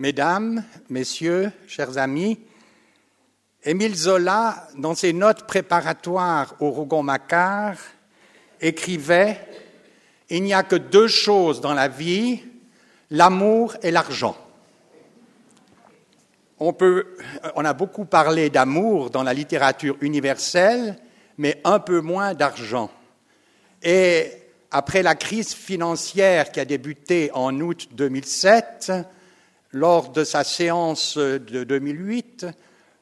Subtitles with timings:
[0.00, 2.40] Mesdames, Messieurs, chers amis,
[3.62, 7.76] Émile Zola, dans ses notes préparatoires au Rougon-Macquart,
[8.62, 9.38] écrivait
[10.30, 12.40] Il n'y a que deux choses dans la vie,
[13.10, 14.38] l'amour et l'argent.
[16.58, 16.74] On,
[17.54, 20.96] on a beaucoup parlé d'amour dans la littérature universelle,
[21.36, 22.90] mais un peu moins d'argent.
[23.82, 24.32] Et
[24.70, 28.92] après la crise financière qui a débuté en août 2007,
[29.72, 32.46] lors de sa séance de 2008,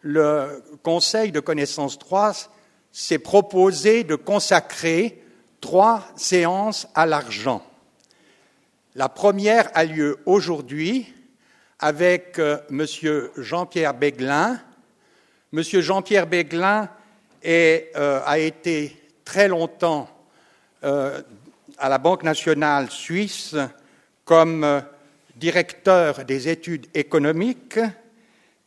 [0.02, 2.32] le Conseil de connaissance 3
[2.92, 5.22] s'est proposé de consacrer
[5.60, 7.64] trois séances à l'argent.
[8.94, 11.12] La première a lieu aujourd'hui
[11.78, 12.86] avec euh, M.
[13.36, 14.60] Jean-Pierre Béglin.
[15.52, 15.62] M.
[15.62, 16.88] Jean-Pierre Béglin
[17.46, 20.08] euh, a été très longtemps
[20.84, 21.22] euh,
[21.78, 23.54] à la Banque nationale suisse
[24.24, 24.82] comme
[25.38, 27.78] directeur des études économiques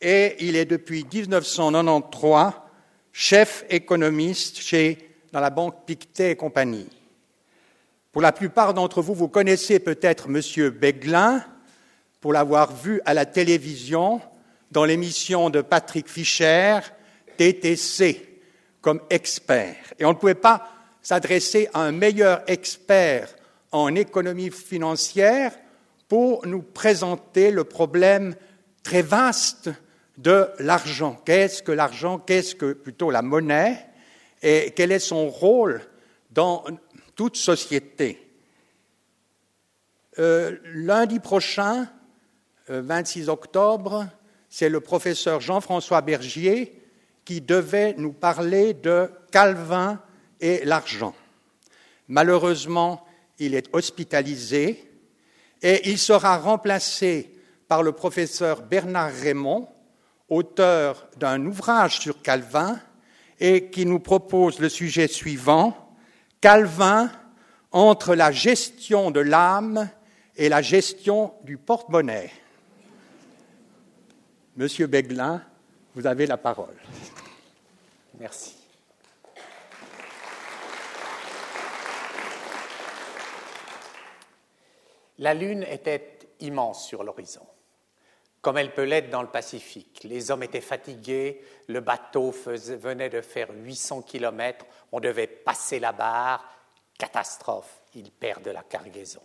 [0.00, 2.52] et il est depuis 1993
[3.12, 4.98] chef économiste chez,
[5.32, 6.88] dans la banque Pictet et compagnie.
[8.10, 10.70] Pour la plupart d'entre vous, vous connaissez peut-être M.
[10.70, 11.44] Beglin
[12.20, 14.20] pour l'avoir vu à la télévision
[14.70, 16.78] dans l'émission de Patrick Fischer,
[17.36, 18.40] TTC,
[18.80, 19.76] comme expert.
[19.98, 20.68] Et on ne pouvait pas
[21.02, 23.34] s'adresser à un meilleur expert
[23.70, 25.52] en économie financière
[26.12, 28.36] pour nous présenter le problème
[28.82, 29.70] très vaste
[30.18, 31.18] de l'argent.
[31.24, 32.18] Qu'est-ce que l'argent?
[32.18, 33.86] Qu'est-ce que plutôt la monnaie?
[34.42, 35.80] Et quel est son rôle
[36.30, 36.64] dans
[37.16, 38.30] toute société?
[40.18, 41.88] Euh, Lundi prochain,
[42.68, 44.06] 26 euh, octobre,
[44.50, 46.78] c'est le professeur Jean-François Bergier
[47.24, 49.98] qui devait nous parler de Calvin
[50.42, 51.14] et l'argent.
[52.06, 53.02] Malheureusement,
[53.38, 54.91] il est hospitalisé
[55.62, 57.32] et il sera remplacé
[57.68, 59.68] par le professeur Bernard Raymond,
[60.28, 62.78] auteur d'un ouvrage sur Calvin
[63.38, 65.94] et qui nous propose le sujet suivant,
[66.40, 67.10] Calvin
[67.70, 69.88] entre la gestion de l'âme
[70.36, 72.30] et la gestion du porte-monnaie.
[74.56, 75.42] Monsieur Beglin,
[75.94, 76.76] vous avez la parole.
[78.18, 78.61] Merci.
[85.22, 87.46] La Lune était immense sur l'horizon
[88.40, 90.00] comme elle peut l'être dans le Pacifique.
[90.02, 95.92] Les hommes étaient fatigués, le bateau venait de faire 800 km, on devait passer la
[95.92, 96.44] barre,
[96.98, 99.22] catastrophe, ils perdent la cargaison.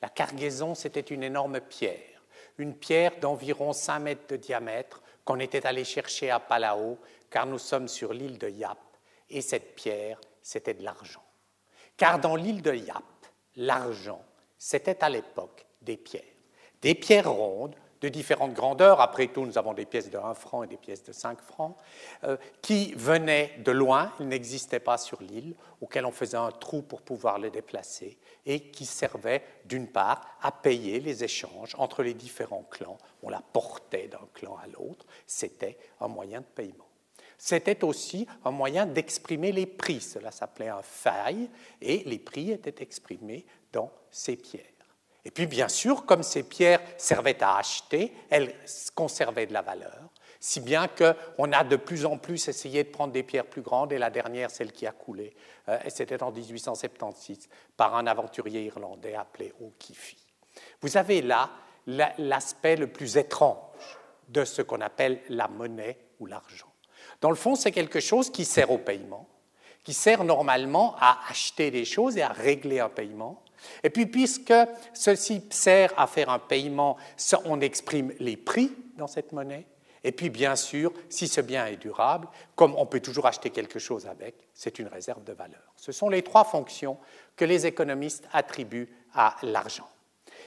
[0.00, 2.22] La cargaison, c'était une énorme pierre,
[2.58, 6.96] une pierre d'environ 5 mètres de diamètre qu'on était allé chercher à Palau,
[7.30, 8.78] car nous sommes sur l'île de Yap,
[9.30, 11.24] et cette pierre, c'était de l'argent.
[11.96, 13.02] Car dans l'île de Yap,
[13.56, 14.24] l'argent,
[14.58, 16.22] c'était à l'époque des pierres.
[16.82, 19.00] Des pierres rondes, de différentes grandeurs.
[19.00, 21.76] Après tout, nous avons des pièces de 1 franc et des pièces de 5 francs,
[22.24, 26.82] euh, qui venaient de loin, ils n'existaient pas sur l'île, auxquelles on faisait un trou
[26.82, 32.14] pour pouvoir les déplacer, et qui servaient d'une part à payer les échanges entre les
[32.14, 32.98] différents clans.
[33.22, 36.87] On la portait d'un clan à l'autre, c'était un moyen de paiement.
[37.38, 41.48] C'était aussi un moyen d'exprimer les prix, cela s'appelait un faille,
[41.80, 44.64] et les prix étaient exprimés dans ces pierres.
[45.24, 48.54] Et puis, bien sûr, comme ces pierres servaient à acheter, elles
[48.94, 50.10] conservaient de la valeur,
[50.40, 53.92] si bien qu'on a de plus en plus essayé de prendre des pierres plus grandes,
[53.92, 55.34] et la dernière, celle qui a coulé,
[55.68, 60.14] euh, c'était en 1876 par un aventurier irlandais appelé O'Keefe.
[60.80, 61.50] Vous avez là
[61.86, 63.56] l'aspect le plus étrange
[64.28, 66.72] de ce qu'on appelle la monnaie ou l'argent.
[67.20, 69.28] Dans le fond, c'est quelque chose qui sert au paiement,
[69.84, 73.42] qui sert normalement à acheter des choses et à régler un paiement,
[73.82, 74.54] et puis, puisque
[74.92, 76.96] ceci sert à faire un paiement,
[77.44, 79.66] on exprime les prix dans cette monnaie.
[80.04, 83.78] Et puis, bien sûr, si ce bien est durable, comme on peut toujours acheter quelque
[83.78, 85.72] chose avec, c'est une réserve de valeur.
[85.76, 86.98] Ce sont les trois fonctions
[87.36, 89.88] que les économistes attribuent à l'argent.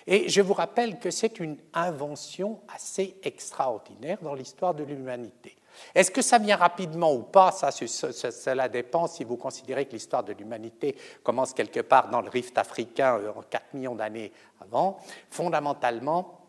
[0.08, 5.56] Et je vous rappelle que c'est une invention assez extraordinaire dans l'histoire de l'humanité.
[5.96, 7.52] Est-ce que ça vient rapidement ou pas?
[7.52, 12.30] Ça, Cela dépend si vous considérez que l'histoire de l'humanité commence quelque part dans le
[12.30, 14.32] rift africain euh, en 4 millions d'années
[14.62, 15.00] avant.
[15.30, 16.40] Fondamentalement,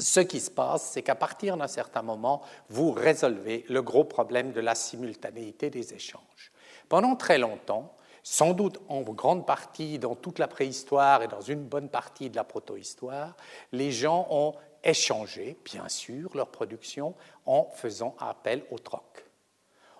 [0.00, 4.52] ce qui se passe, c'est qu'à partir d'un certain moment, vous résolvez le gros problème
[4.52, 6.52] de la simultanéité des échanges.
[6.88, 7.92] Pendant très longtemps,
[8.22, 12.36] sans doute en grande partie dans toute la préhistoire et dans une bonne partie de
[12.36, 13.34] la protohistoire,
[13.72, 14.54] les gens ont
[14.84, 17.14] échangé, bien sûr, leur production
[17.46, 19.24] en faisant appel au troc.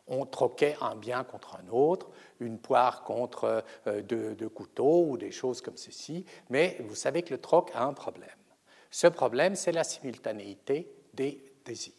[0.07, 2.09] On troquait un bien contre un autre,
[2.41, 7.35] une poire contre euh, deux, couteaux ou des choses comme ceci, mais vous savez que
[7.35, 8.31] le troc a un problème.
[8.91, 11.95] Ce problème, c'est la simultanéité des désirs.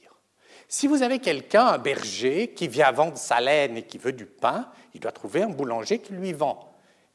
[0.67, 4.25] Si vous avez quelqu'un, un berger, qui vient vendre sa laine et qui veut du
[4.25, 6.68] pain, il doit trouver un boulanger qui lui vend.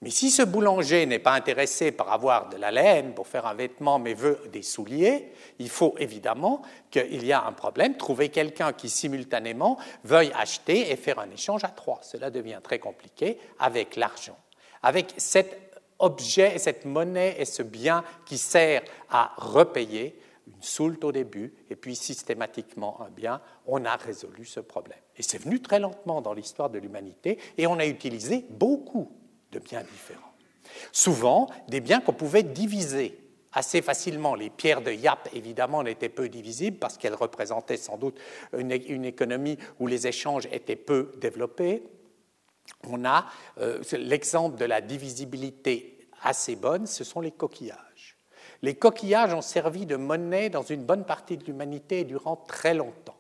[0.05, 3.55] Mais si ce boulanger n'est pas intéressé par avoir de la laine pour faire un
[3.55, 6.61] vêtement, mais veut des souliers, il faut évidemment
[6.91, 11.65] qu'il y a un problème, trouver quelqu'un qui simultanément veuille acheter et faire un échange
[11.65, 12.01] à trois.
[12.03, 14.37] Cela devient très compliqué avec l'argent.
[14.83, 21.13] Avec cet objet, cette monnaie et ce bien qui sert à repayer, une soulte au
[21.13, 24.99] début et puis systématiquement un bien, on a résolu ce problème.
[25.17, 29.11] Et c'est venu très lentement dans l'histoire de l'humanité et on a utilisé beaucoup
[29.55, 30.35] de biens différents.
[30.93, 33.19] Souvent, des biens qu'on pouvait diviser
[33.53, 34.35] assez facilement.
[34.35, 38.19] Les pierres de Yap, évidemment, n'étaient peu divisibles parce qu'elles représentaient sans doute
[38.57, 41.85] une, économie où les échanges étaient peu développés.
[42.89, 43.27] On a
[43.59, 48.17] euh, l'exemple de la divisibilité assez bonne, ce sont les coquillages.
[48.63, 53.17] Les coquillages ont servi de monnaie dans une bonne partie de l'humanité durant très longtemps.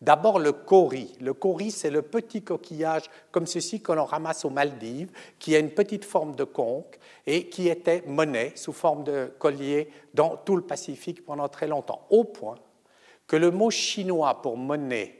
[0.00, 1.12] D'abord le cori.
[1.20, 5.10] Le cori, c'est le petit coquillage comme ceci que l'on ramasse aux Maldives,
[5.40, 9.90] qui a une petite forme de conque et qui était monnaie sous forme de collier
[10.14, 12.58] dans tout le Pacifique pendant très longtemps, au point
[13.26, 15.14] que le mot chinois pour monnaie,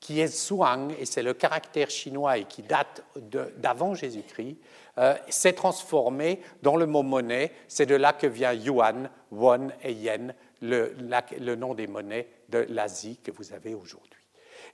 [0.00, 3.04] qui est suang, et c'est le caractère chinois et qui date
[3.58, 4.56] d'avant Jésus-Christ,
[4.98, 7.52] euh, s'est transformé dans le mot monnaie.
[7.68, 13.18] C'est de là que vient yuan, won et yen, le nom des monnaies de l'Asie
[13.22, 14.21] que vous avez aujourd'hui.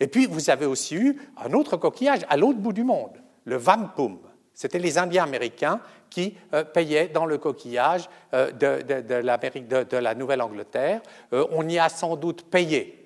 [0.01, 3.57] Et puis, vous avez aussi eu un autre coquillage à l'autre bout du monde, le
[3.57, 4.19] vampum.
[4.55, 5.81] C'était les Indiens américains
[6.11, 11.01] qui euh, payaient dans le coquillage euh, de, la Nouvelle-Angleterre.
[11.33, 12.98] Euh, on y a sans doute payé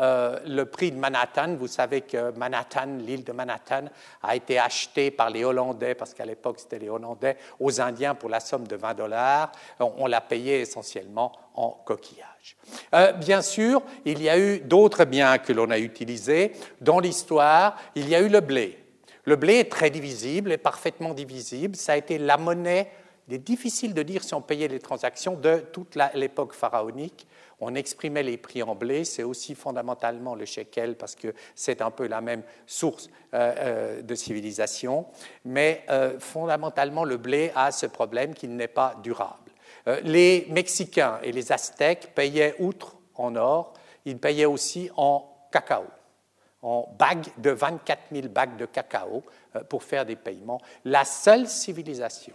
[0.00, 1.56] le prix de Manhattan.
[1.56, 3.86] Vous savez que Manhattan, l'île de Manhattan,
[4.22, 8.28] a été achetée par les Hollandais, parce qu'à l'époque c'était les Hollandais, aux Indiens pour
[8.28, 9.52] la somme de 20 dollars.
[9.80, 12.56] On l'a payé essentiellement en coquillage.
[12.94, 16.52] Euh, bien sûr, il y a eu d'autres biens que l'on a utilisés.
[16.80, 18.78] Dans l'histoire, il y a eu le blé.
[19.24, 21.76] Le blé est très divisible, est parfaitement divisible.
[21.76, 22.90] Ça a été la monnaie.
[23.28, 27.26] Il est difficile de dire si on payait les transactions de toute l'époque pharaonique.
[27.60, 31.90] On exprimait les prix en blé, c'est aussi fondamentalement le shekel parce que c'est un
[31.90, 35.06] peu la même source euh, euh, de civilisation.
[35.44, 35.84] Mais
[36.18, 39.48] fondamentalement, le blé a ce problème qu'il n'est pas durable.
[39.88, 45.84] Euh, les Mexicains et les Aztèques payaient, outre en or, ils payaient aussi en cacao,
[46.62, 49.22] en bagues de 24 000 bagues de cacao
[49.56, 50.60] euh, pour faire des paiements.
[50.84, 52.34] La seule civilisation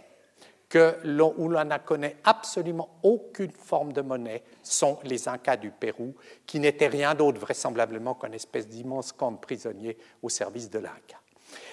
[0.68, 0.96] que
[1.38, 6.14] où l'on ne connaît absolument aucune forme de monnaie sont les Incas du Pérou,
[6.46, 11.18] qui n'étaient rien d'autre vraisemblablement qu'une espèce d'immense camp de prisonniers au service de l'Inca.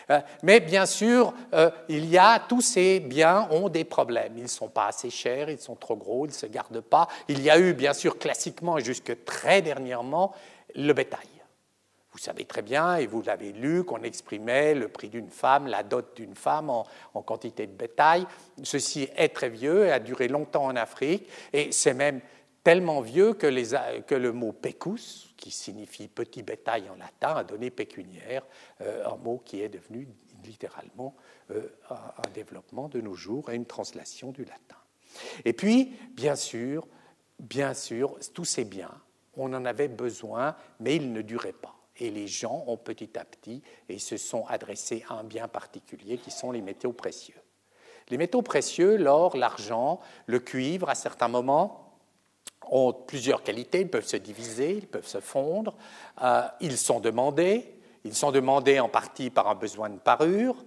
[0.09, 4.33] Euh, mais bien sûr, euh, il y a tous ces biens ont des problèmes.
[4.37, 7.07] Ils ne sont pas assez chers, ils sont trop gros, ils ne se gardent pas.
[7.27, 10.33] Il y a eu, bien sûr, classiquement et jusque très dernièrement,
[10.75, 11.30] le bétail.
[12.11, 15.83] Vous savez très bien, et vous l'avez lu, qu'on exprimait le prix d'une femme, la
[15.83, 16.85] dot d'une femme en,
[17.21, 18.27] quantité de bétail.
[18.63, 22.19] Ceci est très vieux et a duré longtemps en Afrique, et c'est même
[22.63, 28.43] tellement vieux que, le mot pecus, qui signifie petit bétail en latin, a donné pécuniaire,
[28.81, 30.07] euh, un mot qui est devenu
[30.43, 31.15] littéralement
[31.51, 34.75] euh, un développement de nos jours et une translation du latin.
[35.45, 36.87] Et puis, bien sûr,
[37.39, 38.93] bien sûr, tous ces biens,
[39.35, 41.75] on en avait besoin, mais ils ne duraient pas.
[42.01, 46.17] Et les gens ont petit à petit et se sont adressés à un bien particulier
[46.17, 47.39] qui sont les métaux précieux.
[48.09, 51.95] Les métaux précieux, l'or, l'argent, le cuivre, à certains moments,
[52.69, 55.77] ont plusieurs qualités, ils peuvent se diviser, ils peuvent se fondre,
[56.21, 57.71] euh, ils sont demandés,
[58.03, 60.57] ils sont demandés en partie par un besoin de parure,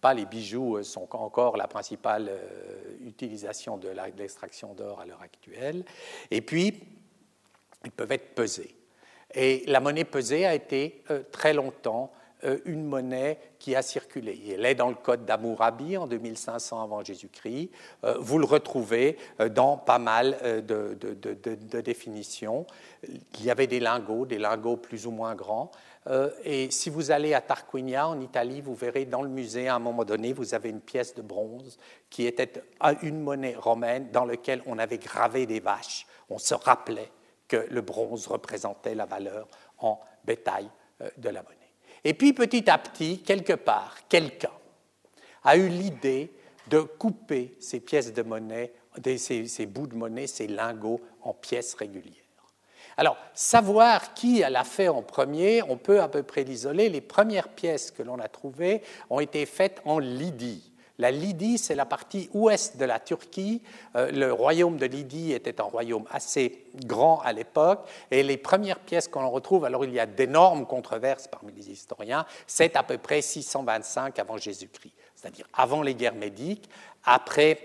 [0.00, 5.22] pas, les bijoux euh, sont encore la principale euh, utilisation de l'extraction d'or à l'heure
[5.22, 5.84] actuelle,
[6.30, 6.80] et puis
[7.84, 8.76] ils peuvent être pesés.
[9.34, 11.02] Et la monnaie pesée a été
[11.32, 12.12] très longtemps
[12.44, 14.38] euh, une monnaie qui a circulé.
[14.52, 17.70] Elle est dans le code d'Amourabi en 2500 avant Jésus-Christ.
[18.04, 22.66] Euh, vous le retrouvez euh, dans pas mal de, définitions.
[23.08, 25.70] Il y avait des lingots, des lingots plus ou moins grands.
[26.44, 29.80] Et si vous allez à Tarquinia, en Italie, vous verrez dans le musée, à un
[29.80, 31.78] moment donné, vous avez une pièce de bronze
[32.10, 32.62] qui était
[33.02, 36.06] une monnaie romaine dans laquelle on avait gravé des vaches.
[36.30, 37.10] On se rappelait
[37.48, 39.48] que le bronze représentait la valeur
[39.78, 40.68] en bétail
[41.18, 41.56] de la monnaie.
[42.04, 44.52] Et puis petit à petit, quelque part, quelqu'un
[45.44, 46.32] a eu l'idée
[46.68, 48.72] de couper ces pièces de monnaie,
[49.16, 52.14] ces, bouts de monnaie, ces lingots en pièces régulières.
[52.96, 56.88] Alors, savoir qui l'a fait en premier, on peut à peu près l'isoler.
[56.88, 60.72] Les premières pièces que l'on a trouvées ont été faites en Lydie.
[60.98, 63.62] La Lydie, c'est la partie ouest de la Turquie.
[63.96, 67.86] Euh, le royaume de Lydie était un royaume assez grand à l'époque.
[68.10, 72.24] Et les premières pièces qu'on retrouve, alors il y a d'énormes controverses parmi les historiens,
[72.46, 76.68] c'est à peu près 625 avant Jésus-Christ, c'est-à-dire avant les guerres médiques,
[77.04, 77.60] après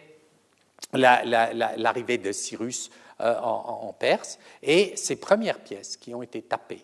[0.94, 4.40] l'arrivée de Cyrus euh, en, Perse.
[4.62, 6.84] Et ces premières pièces qui ont été tapées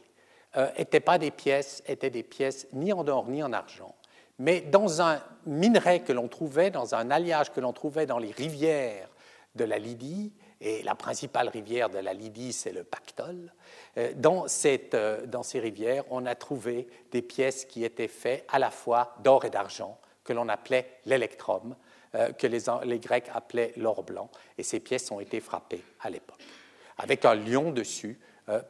[0.55, 3.93] n'étaient euh, pas des pièces, étaient des pièces ni en or ni en argent,
[4.39, 8.31] mais dans un minerai que l'on trouvait, dans un alliage que l'on trouvait dans les
[8.31, 9.09] rivières
[9.55, 13.53] de la Lydie, et la principale rivière de la Lydie, c'est le Pactole.
[13.97, 18.71] Euh, euh, dans, ces rivières, on a trouvé des pièces qui étaient faites à la
[18.71, 21.75] fois d'or et d'argent, que l'on appelait l'électrum,
[22.15, 24.29] euh, que les, les, Grecs appelaient l'or blanc.
[24.57, 26.41] Et ces pièces ont été frappées à l'époque,
[26.97, 28.19] avec un lion dessus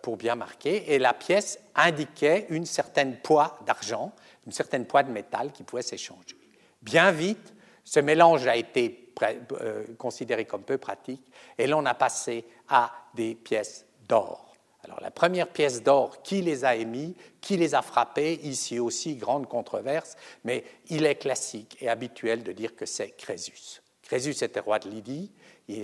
[0.02, 0.92] pour bien marquer.
[0.92, 4.12] Et la pièce indiquait une certaine poids d'argent
[4.48, 6.36] une certaine poids de métal qui pouvait s'échanger.
[6.82, 9.14] Bien vite, ce mélange a été
[9.62, 11.22] euh, considéré comme peu pratique
[11.58, 14.56] et l'on a passé à des pièces d'or.
[14.84, 19.16] Alors la première pièce d'or, qui les a émis, qui les a frappés, ici aussi
[19.16, 23.82] grande controverse, mais il est classique et habituel de dire que c'est Crésus.
[24.08, 25.30] Crésus était roi de Lydie,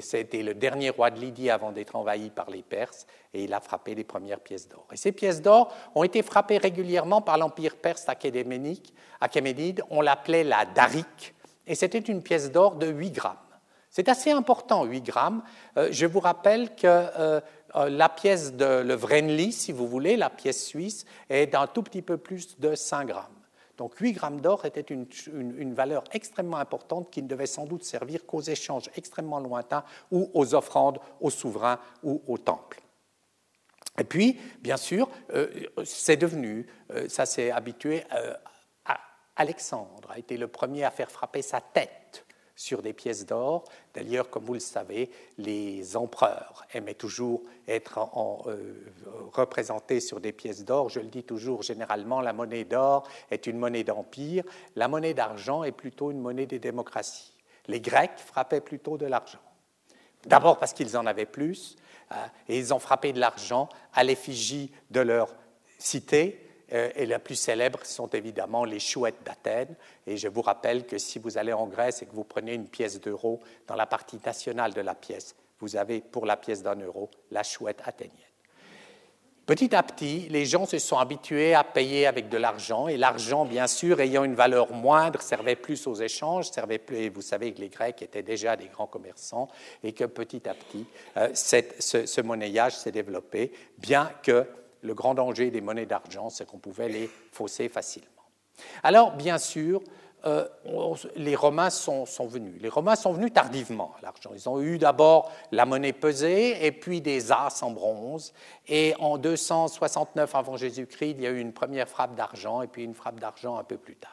[0.02, 3.60] c'était le dernier roi de Lydie avant d'être envahi par les Perses, et il a
[3.60, 4.88] frappé les premières pièces d'or.
[4.94, 9.84] Et ces pièces d'or ont été frappées régulièrement par l'empire perse achéménide.
[9.90, 11.36] On l'appelait la darique,
[11.68, 13.36] et c'était une pièce d'or de 8 grammes.
[13.90, 15.44] C'est assez important, 8 grammes.
[15.76, 17.42] Euh, je vous rappelle que euh,
[17.76, 21.84] euh, la pièce de le Vrenli, si vous voulez, la pièce suisse, est d'un tout
[21.84, 23.43] petit peu plus de 5 grammes.
[23.84, 28.26] Donc 8 grammes d'or était une, valeur extrêmement importante qui ne devait sans doute servir
[28.26, 32.82] qu'aux échanges extrêmement lointains ou aux offrandes aux souverains ou aux temples.
[33.98, 35.50] Et puis, bien sûr, euh,
[35.84, 38.34] c'est devenu, euh, ça s'est habitué, euh,
[39.36, 41.92] Alexandre a été le premier à faire frapper sa tête
[42.56, 43.64] sur des pièces d'or.
[43.94, 48.00] D'ailleurs, comme vous le savez, les empereurs aimaient toujours être
[48.48, 48.74] euh,
[49.32, 50.90] représentés sur des pièces d'or.
[50.90, 54.44] Je le dis toujours, généralement, la monnaie d'or est une monnaie d'empire,
[54.76, 57.34] la monnaie d'argent est plutôt une monnaie des démocraties.
[57.68, 59.40] Les Grecs frappaient plutôt de l'argent.
[60.26, 61.76] D'abord parce qu'ils en avaient plus,
[62.10, 65.36] hein, et ils ont frappé de l'argent à l'effigie de leur
[65.78, 66.43] cité,
[66.74, 69.76] et les plus célèbres sont évidemment les chouettes d'Athènes.
[70.08, 72.68] Et je vous rappelle que si vous allez en Grèce et que vous prenez une
[72.68, 76.76] pièce d'euro, dans la partie nationale de la pièce, vous avez pour la pièce d'un
[76.76, 78.18] euro la chouette athénienne.
[79.46, 83.44] Petit à petit, les gens se sont habitués à payer avec de l'argent, et l'argent,
[83.44, 87.54] bien sûr, ayant une valeur moindre, servait plus aux échanges, servait plus, et vous savez
[87.54, 89.50] que les Grecs étaient déjà des grands commerçants,
[89.84, 90.86] et que petit à petit,
[91.18, 94.48] euh, ce, ce monnayage s'est développé, bien que
[94.84, 98.10] le grand danger des monnaies d'argent, c'est qu'on pouvait les fausser facilement.
[98.84, 99.82] Alors, bien sûr,
[100.26, 100.48] euh,
[101.16, 102.56] les Romains sont, venus.
[102.62, 104.32] Les Romains sont venus tardivement à l'argent.
[104.34, 108.34] Ils ont eu d'abord la monnaie pesée et puis des as en bronze.
[108.68, 112.84] Et en 269 avant Jésus-Christ, il y a eu une première frappe d'argent et puis
[112.84, 114.12] une frappe d'argent un peu plus tard.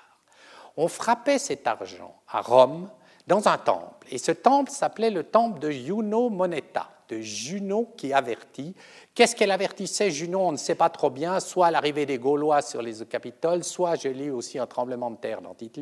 [0.76, 2.88] On frappait cet argent à Rome
[3.28, 4.08] dans un temple.
[4.10, 8.74] Et ce temple s'appelait le temple de Juno Moneta, de Juno qui avertit,
[9.12, 12.80] Qu'est-ce qu'elle avertissait Junon On ne sait pas trop bien, soit l'arrivée des Gaulois sur
[12.80, 15.80] les Capitoles, soit, je lis aussi, un tremblement de terre dans tite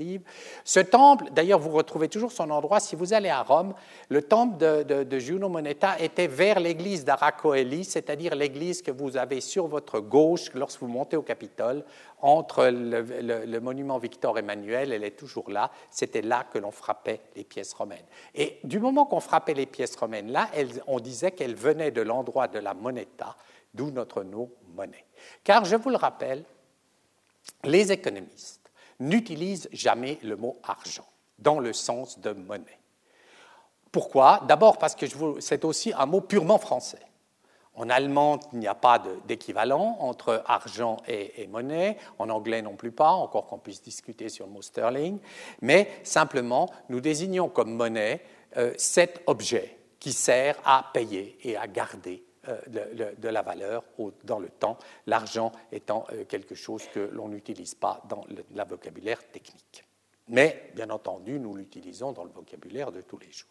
[0.65, 3.75] Ce temple, d'ailleurs, vous retrouvez toujours son endroit, si vous allez à Rome,
[4.09, 9.67] le temple de, Juno Moneta était vers l'église d'Aracoeli, c'est-à-dire l'église que vous avez sur
[9.67, 11.85] votre gauche lorsque vous montez au Capitole,
[12.21, 17.45] entre le, monument Victor Emmanuel, elle est toujours là, c'était là que l'on frappait les
[17.45, 18.05] pièces romaines.
[18.35, 20.49] Et du moment qu'on frappait les pièces romaines là,
[20.87, 23.37] on disait qu'elles venaient de l'endroit de la moneta,
[23.75, 25.05] d'où notre nom monnaie.
[25.45, 26.45] Car je vous le rappelle,
[27.65, 28.71] les économistes
[29.01, 31.07] n'utilisent jamais le mot argent
[31.39, 32.79] dans le sens de monnaie.
[33.93, 34.43] Pourquoi?
[34.47, 35.07] D'abord parce que
[35.41, 36.99] c'est aussi un mot purement français.
[37.79, 41.97] En allemand, il n'y a pas d'équivalent entre argent et, monnaie.
[42.19, 45.21] En anglais non plus pas, encore qu'on puisse discuter sur le mot sterling.
[45.63, 48.21] Mais simplement, nous désignons comme monnaie
[48.57, 52.59] euh, cet objet qui sert à payer et à garder euh,
[53.17, 53.85] de, la valeur
[54.25, 59.25] dans le temps, l'argent étant euh, quelque chose que l'on n'utilise pas dans le vocabulaire
[59.31, 59.85] technique.
[60.27, 63.49] Mais, bien entendu, nous l'utilisons dans le vocabulaire de tous les jours.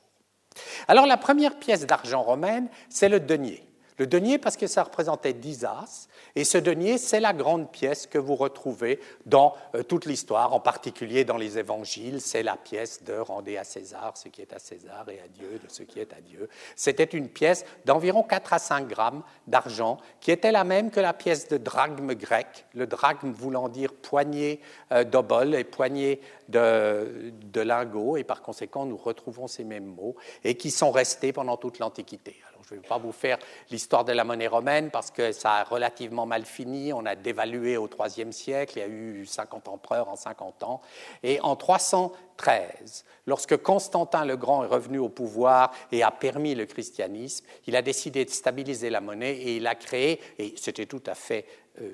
[0.90, 3.64] Alors, la première pièce d'argent romaine, c'est le denier.
[3.98, 8.06] Le denier parce que ça représentait 10 as, et ce denier, c'est la grande pièce
[8.06, 13.04] que vous retrouvez dans euh, toute l'histoire, en particulier dans les évangiles, c'est la pièce
[13.04, 16.00] de rendez à César ce qui est à César et à Dieu de ce qui
[16.00, 16.48] est à Dieu.
[16.76, 21.14] C'était une pièce d'environ 4 à 5 grammes d'argent, qui était la même que la
[21.14, 24.62] pièce de drachme grec, le drachme voulant dire poignée
[24.92, 30.16] euh, d'obol et poignée de, de lingots, et par conséquent, nous retrouvons ces mêmes mots,
[30.44, 32.36] et qui sont restés pendant toute l'Antiquité.
[32.70, 33.38] Je ne vais pas vous faire
[33.72, 36.92] l'histoire de la monnaie romaine parce que ça a relativement mal fini.
[36.92, 38.74] On a dévalué au IIIe siècle.
[38.76, 40.82] Il y a eu 50 empereurs en 50 ans.
[41.24, 46.66] Et en 313, lorsque Constantin le Grand est revenu au pouvoir et a permis le
[46.66, 51.04] christianisme, il a décidé de stabiliser la monnaie et il a créé, et c'était tout
[51.06, 51.46] à fait
[51.82, 51.92] euh,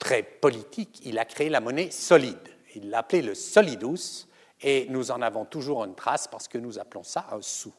[0.00, 2.36] très politique, il a créé la monnaie solide.
[2.74, 4.26] Il l'a appelée le solidus
[4.60, 7.72] et nous en avons toujours une trace parce que nous appelons ça un sou.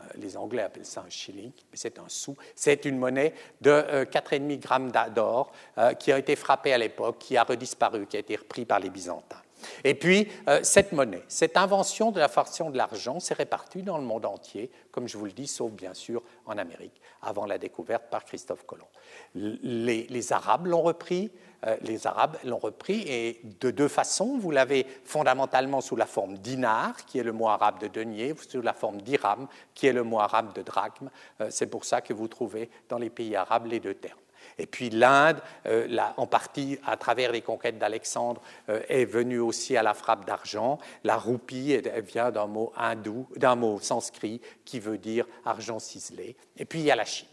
[0.00, 2.36] Euh, les Anglais appellent ça un shilling, mais c'est un sou.
[2.54, 7.18] C'est une monnaie de 4,5 euh, grammes d'or euh, qui a été frappée à l'époque,
[7.18, 9.42] qui a redisparu, qui a été repris par les Byzantins.
[9.84, 10.28] Et puis,
[10.62, 14.70] cette monnaie, cette invention de la fraction de l'argent s'est répartie dans le monde entier,
[14.92, 18.64] comme je vous le dis, sauf bien sûr en Amérique, avant la découverte par Christophe
[18.66, 18.86] Colomb.
[19.34, 21.32] les Arabes l'ont repris,
[21.82, 24.38] les Arabes l'ont repris et de deux façons.
[24.38, 28.62] Vous l'avez fondamentalement sous la forme dinar, qui est le mot arabe de denier, sous
[28.62, 31.10] la forme dirham, qui est le mot arabe de drachme.
[31.40, 34.18] Euh, c'est pour ça que vous trouvez dans les pays arabes les deux termes.
[34.58, 39.82] Et puis l'Inde, euh, en partie à travers les conquêtes d'Alexandre, est venue aussi à
[39.82, 40.78] la frappe d'argent.
[41.04, 46.36] La roupie vient d'un mot hindou, d'un mot sanskrit qui veut dire argent ciselé.
[46.56, 47.28] Et puis il y a la Chine.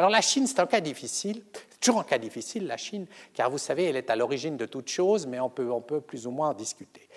[0.00, 1.42] Alors la Chine, c'est un cas difficile
[1.80, 4.88] toujours un cas difficile, la Chine, car vous savez, elle est à l'origine de toute
[4.88, 7.08] chose, mais on peut, plus ou moins en discuter.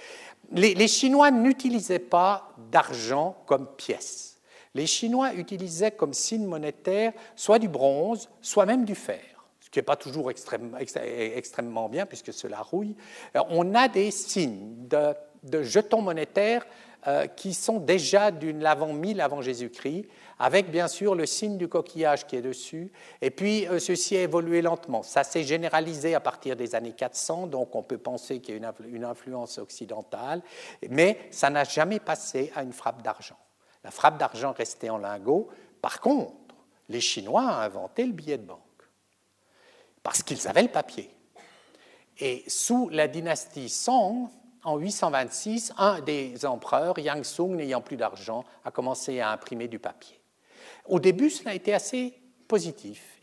[0.52, 4.40] Les, Chinois n'utilisaient pas d'argent comme pièce.
[4.74, 9.22] Les Chinois utilisaient comme signe monétaire soit du bronze, soit même du fer
[9.60, 12.96] ce qui n'est pas toujours extrêmement bien puisque cela rouille.
[13.34, 16.64] On a des signes de jetons monétaires
[17.08, 20.06] euh, qui sont déjà d'une l'avant 1000 avant Jésus-Christ,
[20.40, 22.92] avec bien sûr le signe du coquillage qui est dessus.
[23.22, 25.04] Et puis euh, ceci a évolué lentement.
[25.04, 28.74] Ça s'est généralisé à partir des années 400, donc on peut penser qu'il y a
[28.88, 30.42] une influence occidentale,
[30.90, 33.38] mais ça n'a jamais passé à une frappe d'argent.
[33.84, 35.50] La frappe d'argent restait en lingot.
[35.82, 36.34] Par contre,
[36.90, 38.60] les Chinois ont inventé le billet de banque
[40.04, 41.10] parce qu'ils avaient le papier.
[42.20, 44.30] Et sous la dynastie Song,
[44.64, 49.80] en 826, un des empereurs, Yang Sung, n'ayant plus d'argent, a commencé à imprimer du
[49.80, 50.20] papier.
[50.86, 52.23] Au début, cela a été assez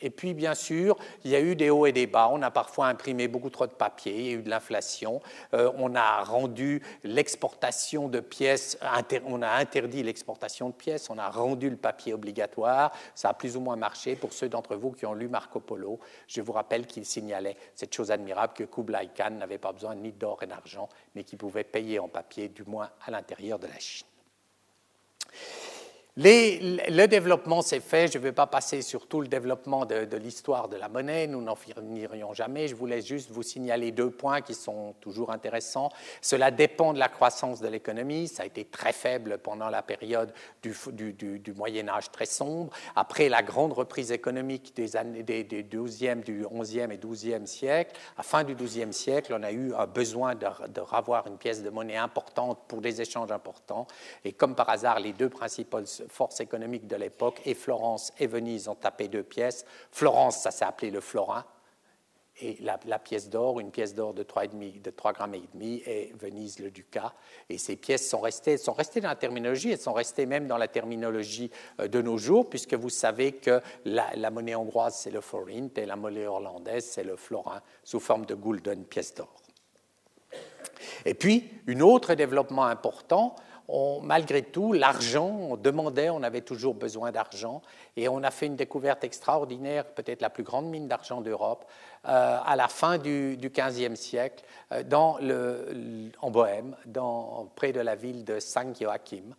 [0.00, 2.28] Et puis, bien sûr, il y a eu des hauts et des bas.
[2.32, 5.20] On a parfois imprimé beaucoup trop de papier, il y a eu de l'inflation.
[5.54, 8.78] Euh, on a rendu l'exportation de pièces,
[9.26, 12.92] on a interdit l'exportation de pièces, on a rendu le papier obligatoire.
[13.14, 16.00] Ça a plus ou moins marché pour ceux d'entre vous qui ont lu Marco Polo.
[16.26, 20.12] Je vous rappelle qu'il signalait cette chose admirable que Kublai Khan n'avait pas besoin ni
[20.12, 23.78] d'or et d'argent, mais qu'il pouvait payer en papier, du moins à l'intérieur de la
[23.78, 24.06] Chine
[26.16, 30.68] le développement s'est fait, je ne vais pas passer sur tout le développement de, l'histoire
[30.68, 34.54] de la monnaie, nous n'en finirions jamais, je voulais juste vous signaler deux points qui
[34.54, 35.90] sont toujours intéressants.
[36.20, 40.32] Cela dépend de la croissance de l'économie, ça a été très faible pendant la période
[40.62, 40.74] du,
[41.56, 42.72] Moyen Âge très sombre.
[42.96, 48.22] Après la grande reprise économique des années des, 12e, du 11e et 12e siècle, à
[48.22, 51.70] fin du 12e siècle, on a eu un besoin de, de revoir une pièce de
[51.70, 53.86] monnaie importante pour des échanges importants.
[54.24, 58.68] Et comme par hasard, les deux principales forces économiques de l'époque, et Florence et Venise
[58.68, 59.64] ont tapé deux pièces.
[59.90, 61.44] Florence, ça s'est appelé le florin,
[62.42, 66.12] et la, pièce d'or, une pièce d'or de 3,5 de 3 grammes et demi, et
[66.18, 67.12] Venise le ducat.
[67.48, 70.56] Et ces pièces sont restées, sont restées dans la terminologie, elles sont restées même dans
[70.56, 75.20] la terminologie euh, de nos jours, puisque vous savez que la, monnaie hongroise c'est le
[75.20, 79.34] forint et la monnaie hollandaise c'est le florin sous forme de gulden, pièce d'or.
[81.04, 83.36] Et puis, un autre développement important,
[84.02, 87.62] malgré tout, l'argent, on demandait, on avait toujours besoin d'argent,
[87.96, 91.64] et on a fait une découverte extraordinaire, peut-être la plus grande mine d'argent d'Europe,
[92.08, 96.76] euh, à la fin du, XVe siècle, euh, dans le, en Bohême,
[97.54, 99.34] près de la ville de Saint Joachim,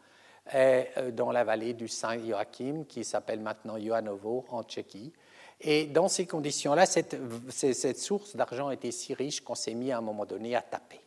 [0.54, 5.12] euh, dans la vallée du Saint Joachim, qui s'appelle maintenant Johanovo, en Tchéquie.
[5.60, 7.18] Et dans ces conditions-là, cette,
[7.50, 11.02] cette source d'argent était si riche qu'on s'est mis à un moment donné à taper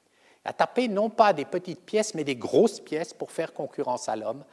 [0.45, 4.17] à taper non pas des petites pièces, mais des grosses pièces pour faire concurrence à
[4.17, 4.45] l'homme,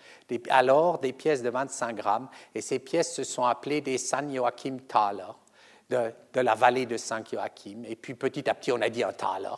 [0.50, 4.78] alors des pièces de 25 grammes, et ces pièces se sont appelées des San Joachim
[4.88, 5.34] Thaler,
[5.90, 9.12] de, la vallée de San Joachim, et puis petit à petit on a dit un
[9.12, 9.56] Thaler.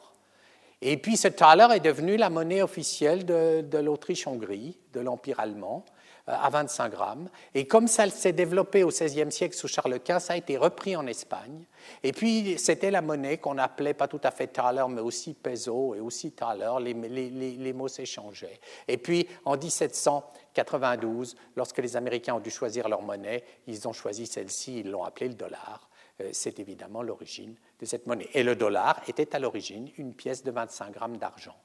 [0.82, 5.86] Et puis ce Thaler est devenu la monnaie officielle de, l'Autriche-Hongrie, de l'Empire allemand,
[6.28, 7.30] à 25 grammes.
[7.54, 10.96] Et comme ça s'est développé au XVIe siècle sous Charles Quint, ça a été repris
[10.96, 11.66] en Espagne.
[12.02, 15.96] Et puis, c'était la monnaie qu'on appelait pas tout à fait thaler, mais aussi peso
[15.96, 16.72] et aussi thaler.
[16.82, 18.60] Les, les, les mots s'échangeaient.
[18.88, 24.26] Et puis, en 1792, lorsque les Américains ont dû choisir leur monnaie, ils ont choisi
[24.26, 25.90] celle-ci, ils l'ont appelée le dollar.
[26.22, 28.30] Euh, c'est évidemment l'origine de cette monnaie.
[28.34, 31.56] Et le dollar était à l'origine une pièce de 25 grammes d'argent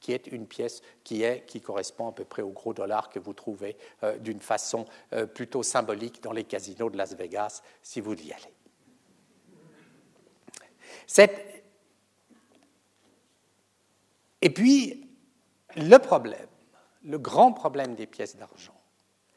[0.00, 3.18] qui est une pièce qui, est, qui correspond à peu près au gros dollar que
[3.18, 8.00] vous trouvez euh, d'une façon euh, plutôt symbolique dans les casinos de Las Vegas, si
[8.00, 8.54] vous y allez.
[14.40, 15.08] Et puis,
[15.76, 16.48] le problème,
[17.04, 18.78] le grand problème des pièces d'argent,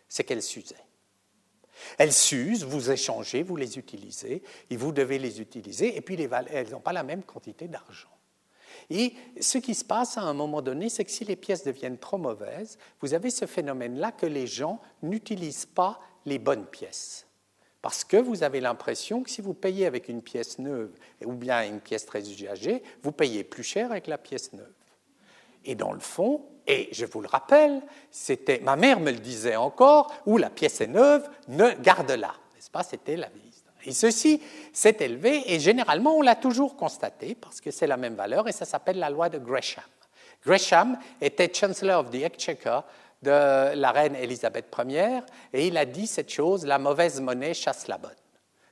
[0.07, 0.75] c'est qu'elles s'usaient.
[1.97, 6.69] Elles s'usent, vous échangez, vous les utilisez, et vous devez les utiliser, et puis elles
[6.69, 8.09] n'ont pas la même quantité d'argent.
[8.93, 11.97] Et ce qui se passe à un moment donné, c'est que si les pièces deviennent
[11.97, 17.25] trop mauvaises, vous avez ce phénomène-là que les gens n'utilisent pas les bonnes pièces.
[17.81, 20.91] Parce que vous avez l'impression que si vous payez avec une pièce neuve
[21.25, 24.73] ou bien une pièce très usagée, vous payez plus cher avec la pièce neuve.
[25.63, 29.55] Et dans le fond, et je vous le rappelle, c'était ma mère me le disait
[29.55, 32.33] encore, où la pièce est neuve, ne garde-la.
[32.55, 32.83] N'est-ce pas?
[32.83, 33.50] C'était la vie.
[33.85, 34.41] Et ceci
[34.73, 38.51] s'est élevé et généralement on l'a toujours constaté parce que c'est la même valeur et
[38.51, 39.83] ça s'appelle la loi de Gresham.
[40.45, 42.79] Gresham était Chancellor of the Exchequer
[43.21, 45.19] de la reine Élisabeth Ier
[45.53, 48.11] et il a dit cette chose la mauvaise monnaie chasse la bonne,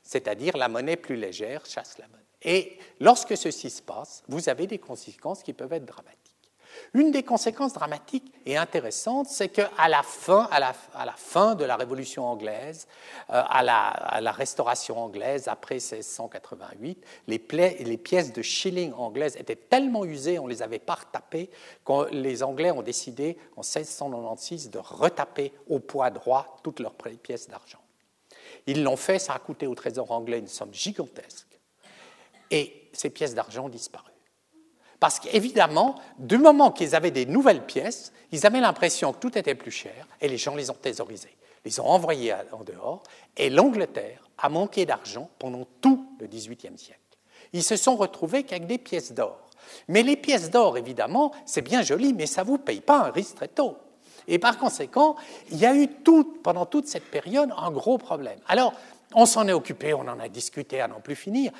[0.03, 2.19] c'est-à-dire la monnaie plus légère chasse la bonne.
[2.41, 6.18] Et lorsque ceci se passe, vous avez des conséquences qui peuvent être dramatiques.
[6.93, 10.73] Une des conséquences dramatiques et intéressantes, c'est qu'à la, fin, à la,
[11.15, 12.87] fin de la Révolution anglaise,
[13.29, 17.41] euh, à, la, Restauration anglaise, après 1688, les,
[17.79, 21.49] les, pièces de shilling anglaises étaient tellement usées, on les avait pas retapées,
[21.85, 27.47] que les Anglais ont décidé en 1696 de retaper au poids droit toutes leurs pièces
[27.49, 27.79] d'argent.
[28.67, 31.47] Ils l'ont fait, ça a coûté au Trésor anglais une somme gigantesque.
[32.51, 34.08] Et ces pièces d'argent ont disparu.
[34.99, 39.55] Parce qu'évidemment, du moment qu'ils avaient des nouvelles pièces, ils avaient l'impression que tout était
[39.55, 41.35] plus cher et les gens les ont thésaurisées.
[41.65, 43.03] Les ont envoyées en dehors
[43.37, 46.99] et l'Angleterre a manqué d'argent pendant tout le XVIIIe siècle.
[47.53, 49.49] Ils se sont retrouvés qu'avec des pièces d'or.
[49.87, 53.11] Mais les pièces d'or, évidemment, c'est bien joli, mais ça ne vous paye pas un
[53.11, 53.77] ristretto.
[54.27, 55.15] Et par conséquent,
[55.49, 58.39] il y a eu tout, pendant toute cette période un gros problème.
[58.47, 58.73] Alors,
[59.15, 61.51] on s'en est occupé, on en a discuté à n'en plus finir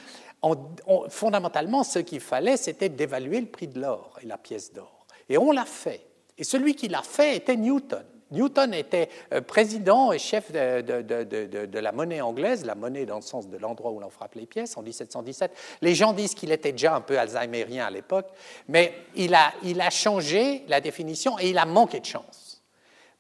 [1.10, 5.06] fondamentalement, ce qu'il fallait, c'était d'évaluer le prix de l'or et la pièce d'or.
[5.28, 6.06] Et on l'a fait.
[6.38, 8.06] Et celui qui l'a fait était Newton.
[8.32, 13.50] Newton était euh, président et chef de, la monnaie anglaise, la monnaie dans le sens
[13.50, 15.52] de l'endroit où l'on frappe les pièces, en 1717.
[15.82, 18.28] Les gens disent qu'il était déjà un peu alzheimerien à l'époque,
[18.68, 22.64] mais il a, il a changé la définition et il a manqué de chance.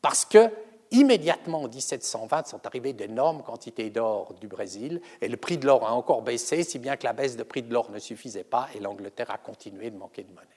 [0.01, 0.49] Parce que
[0.91, 5.88] immédiatement en 1720 sont arrivées d'énormes quantités d'or du Brésil et le prix de l'or
[5.88, 8.69] a encore baissé, si bien que la baisse de prix de l'or ne suffisait pas
[8.75, 10.47] et l'Angleterre a continué de manquer de monnaie.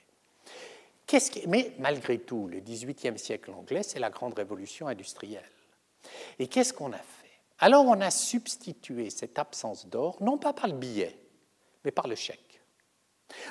[1.47, 5.42] Mais malgré tout, le XVIIIe siècle anglais, c'est la grande révolution industrielle.
[6.38, 7.29] Et qu'est-ce qu'on a fait?
[7.59, 11.16] Alors on a substitué cette absence d'or, non pas par le billet,
[11.85, 12.41] mais par le chèque.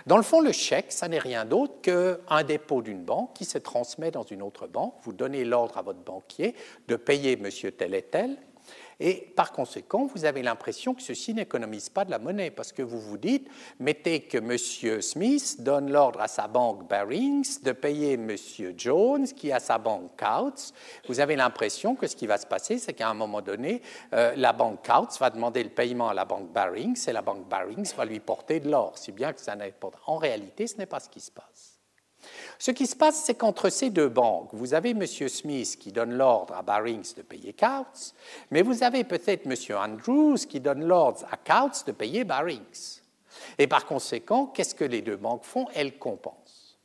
[0.06, 3.58] Dans le fond, le chèque, ça n'est rien d'autre qu'un dépôt d'une banque qui se
[3.58, 4.96] transmet dans une autre banque.
[5.04, 6.56] Vous donnez l'ordre à votre banquier
[6.88, 8.38] de payer monsieur tel et tel,
[9.04, 12.84] et par conséquent, vous avez l'impression que ceci n'économise pas de la monnaie, parce que
[12.84, 13.48] vous vous dites,
[13.80, 15.02] mettez que M.
[15.02, 18.36] Smith donne l'ordre à sa banque Barings de payer M.
[18.78, 20.74] Jones, qui a sa banque Coutts.
[21.08, 23.82] Vous avez l'impression que ce qui va se passer, c'est qu'à un moment donné,
[24.14, 27.50] euh, la banque Coutts va demander le paiement à la banque Barings, et la banque
[27.50, 29.90] Barings va lui porter de l'or, si bien que ça n'est pas.
[30.06, 31.71] En réalité, ce n'est pas ce qui se passe.
[32.62, 35.04] Ce qui se passe, c'est qu'entre ces deux banques, vous avez M.
[35.08, 38.14] Smith qui donne l'ordre à Barings de payer Coutts,
[38.52, 39.56] mais vous avez peut-être M.
[39.76, 43.02] Andrews qui donne l'ordre à Coutts de payer Barings.
[43.58, 45.70] Et par conséquent, qu'est-ce que les deux banques font?
[45.74, 46.78] Elles compensent.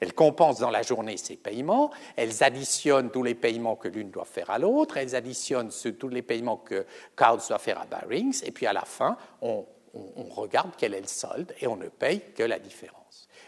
[0.00, 4.24] Elles compensent dans la journée ces paiements, elles additionnent tous les paiements que l'une doit
[4.24, 8.50] faire à l'autre, elles additionnent tous les paiements que Coutts doit faire à Barings, et
[8.50, 9.64] puis à la fin, on,
[9.94, 12.99] on regarde quel est le solde et on ne paye que la différence.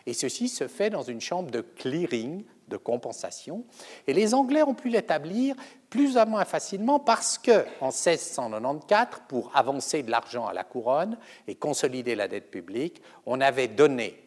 [0.06, 3.64] Et ceci se fait dans une chambre de clearing, de compensation.
[4.06, 5.54] Et les Anglais ont pu l'établir
[5.90, 11.18] plus ou moins facilement parce que, en 1694, pour avancer de l'argent à la couronne
[11.46, 14.18] et consolider la dette publique, on avait donné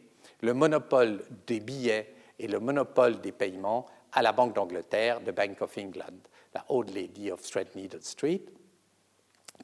[0.41, 5.61] le monopole des billets et le monopole des paiements à la Banque d'Angleterre, de Bank
[5.61, 6.19] of England,
[6.53, 8.41] la Old Lady of Threadneedle Street,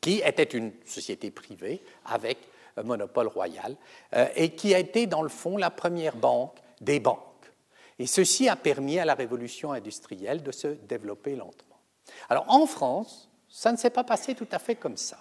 [0.01, 2.37] qui était une société privée avec
[2.83, 3.75] monopole royal,
[4.15, 7.19] euh, et qui a été dans le fond la première banque des banques.
[7.99, 11.77] Et ceci a permis à la révolution industrielle de se développer lentement.
[12.29, 15.17] Alors en France, ça ne s'est pas passé tout à fait comme ça.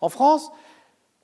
[0.00, 0.50] En France,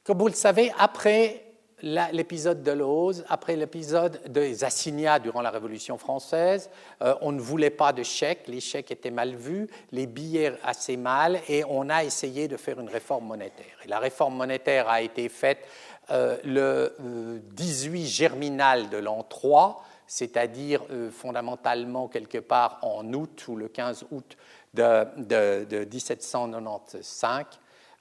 [0.05, 1.50] comme vous le savez, après
[1.83, 6.71] l'épisode de l'Ose, après l'épisode des assignats durant la Révolution française,
[7.03, 10.97] euh, on ne voulait pas de chèques, les chèques étaient mal vus, les billets assez
[10.97, 13.77] mal, et on a essayé de faire une réforme monétaire.
[13.85, 15.67] Et la réforme monétaire a été faite
[16.11, 23.55] euh, le 18 euh, germinal de l'an 3, c'est-à-dire fondamentalement quelque part en août ou
[23.55, 24.37] le 15 août
[24.75, 27.45] de, de 1795,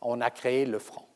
[0.02, 1.09] on a créé le franc.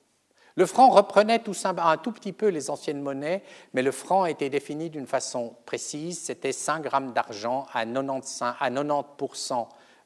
[0.56, 3.42] Le franc reprenait tout un tout petit peu les anciennes monnaies,
[3.74, 6.20] mais le franc a été défini d'une façon précise.
[6.20, 9.54] C'était 5 grammes d'argent à 90, à 90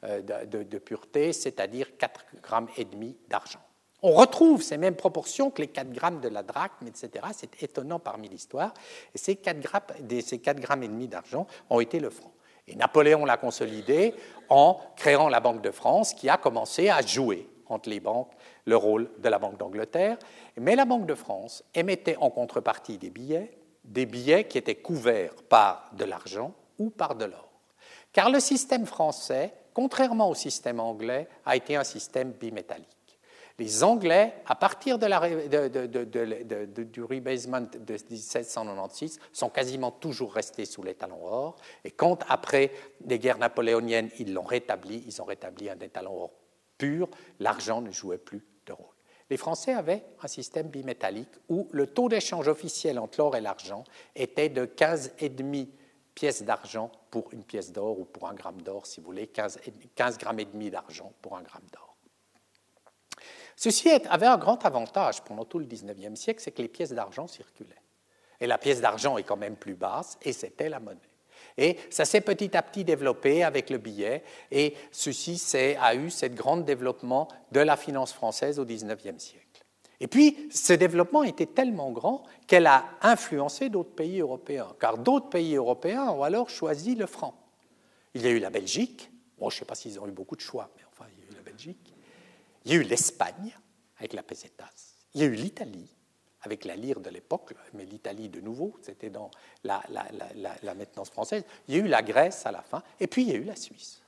[0.05, 3.59] euh, de, de, pureté, c'est-à-dire 4 grammes et demi d'argent.
[4.01, 7.25] On retrouve ces mêmes proportions que les 4 grammes de la drachme, etc.
[7.33, 8.73] C'est étonnant parmi l'histoire.
[9.15, 9.81] Ces 4 grammes,
[10.21, 12.31] ces 4 grammes et demi d'argent ont été le franc.
[12.69, 14.13] Et Napoléon l'a consolidé
[14.47, 18.31] en créant la Banque de France, qui a commencé à jouer entre les banques
[18.65, 20.17] le rôle de la Banque d'Angleterre.
[20.57, 25.35] Mais la Banque de France émettait en contrepartie des billets, des billets qui étaient couverts
[25.49, 27.49] par de l'argent ou par de l'or.
[28.13, 32.97] Car le système français, contrairement au système anglais, a été un système bimétallique.
[33.59, 35.19] Les Anglais, à partir de la,
[36.69, 41.55] du rebasement de 1796, sont quasiment toujours restés sous les talons or.
[41.83, 42.71] Et quand, après
[43.07, 46.31] les guerres napoléoniennes, ils l'ont rétabli, ils ont rétabli un étalon or
[46.77, 47.09] pur,
[47.39, 48.85] l'argent ne jouait plus de rôle.
[49.29, 53.83] Les Français avaient un système bimétallique où le taux d'échange officiel entre l'or et l'argent
[54.15, 55.67] était de 15,5
[56.15, 59.59] pièces d'argent pour une pièce d'or ou pour un gramme d'or, si vous voulez, 15,
[59.95, 61.95] 15 grammes et demi d'argent pour un gramme d'or.
[63.55, 67.27] Ceci avait un grand avantage pendant tout le XIXe siècle, c'est que les pièces d'argent
[67.27, 67.81] circulaient.
[68.39, 71.06] Et la pièce d'argent est quand même plus basse, et c'était la monnaie.
[71.57, 75.41] Et ça s'est petit à petit développé avec le billet, et ceci
[75.79, 79.47] a eu ce grand développement de la finance française au XIXe siècle.
[79.99, 85.29] Et puis, ce développement était tellement grand qu'elle a influencé d'autres pays européens, car d'autres
[85.29, 87.33] pays européens ont alors choisi le franc.
[88.13, 90.35] Il y a eu la Belgique, bon, je ne sais pas s'ils ont eu beaucoup
[90.35, 91.93] de choix, mais enfin, il y a eu la Belgique.
[92.65, 93.57] Il y a eu l'Espagne,
[93.97, 94.93] avec la pesetas.
[95.15, 95.89] Il y a eu l'Italie,
[96.43, 99.31] avec la lyre de l'époque, mais l'Italie de nouveau, c'était dans
[99.63, 101.43] la, la, maintenance française.
[101.67, 103.43] Il y a eu la Grèce à la fin, et puis il y a eu
[103.43, 104.01] la Suisse.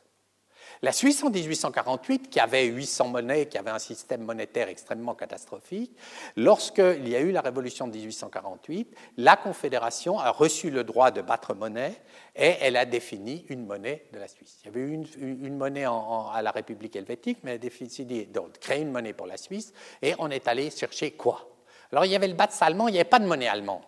[0.82, 5.92] La Suisse en 1848, qui avait 800 monnaies, qui avait un système monétaire extrêmement catastrophique,
[6.38, 11.22] lorsqu'il y a eu la révolution de 1848, la Confédération a reçu le droit de
[11.22, 12.00] battre monnaie
[12.36, 14.60] et elle a défini une monnaie de la Suisse.
[14.62, 18.40] Il y avait eu une, monnaie à la République helvétique, mais elle a décidé de
[18.62, 21.59] créer une monnaie pour la Suisse et on est allé chercher quoi?
[21.92, 23.84] Alors il y avait le BATS allemand, il n'y avait pas de monnaie allemande.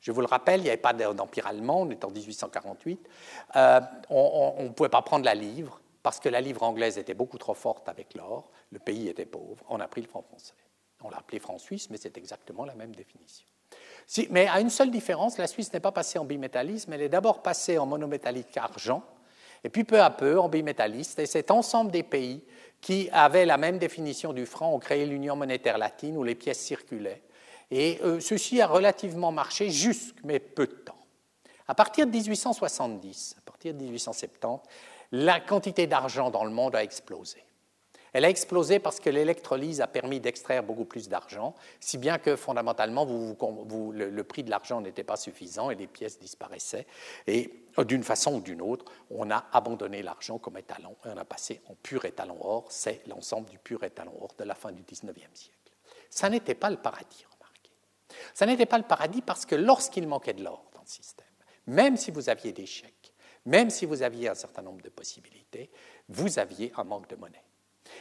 [0.00, 3.06] Je vous le rappelle, il n'y avait pas d'empire allemand, on est en 1848.
[3.56, 7.38] Euh, on ne pouvait pas prendre la livre, parce que la livre anglaise était beaucoup
[7.38, 10.54] trop forte avec l'or, le pays était pauvre, on a pris le franc français.
[11.02, 13.46] On l'a appelé franc suisse, mais c'est exactement la même définition.
[14.30, 17.42] mais à une seule différence, la Suisse n'est pas passée en bimétallisme, elle est d'abord
[17.42, 19.02] passée en monométallique argent,
[19.64, 22.42] et puis peu à peu en bimétalliste, et cet ensemble des pays
[22.80, 26.60] qui avaient la même définition du franc ont créé l'union monétaire latine où les pièces
[26.60, 27.22] circulaient
[27.70, 30.96] et euh, ceci a relativement marché jusque, mais peu de temps.
[31.68, 34.68] À partir de 1870, à partir de 1870,
[35.12, 37.44] la quantité d'argent dans le monde a explosé.
[38.12, 42.34] Elle a explosé parce que l'électrolyse a permis d'extraire beaucoup plus d'argent, si bien que
[42.34, 46.86] fondamentalement, le, prix de l'argent n'était pas suffisant et les pièces disparaissaient.
[47.26, 51.16] Et euh, d'une façon ou d'une autre, on a abandonné l'argent comme étalon et on
[51.16, 52.66] a passé en pur étalon or.
[52.68, 55.56] C'est l'ensemble du pur étalon or de la fin du XIXe siècle.
[56.08, 57.26] Ça n'était pas le paradis.
[58.34, 61.26] Ça n'était pas le paradis parce que lorsqu'il manquait de l'or dans le système,
[61.66, 63.12] même si vous aviez des chèques,
[63.46, 65.70] même si vous aviez un certain nombre de possibilités,
[66.08, 67.44] vous aviez un manque de monnaie.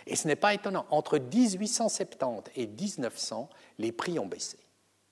[0.06, 0.86] Et ce n'est pas étonnant.
[0.90, 4.58] Entre 1870 et 1900, les prix ont baissé.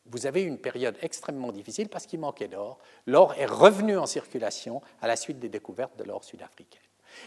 [0.06, 2.80] Vous avez eu une période extrêmement difficile parce qu'il manquait d'or.
[3.06, 6.80] L'or est revenu en circulation à la suite des découvertes de l'or sud-africain.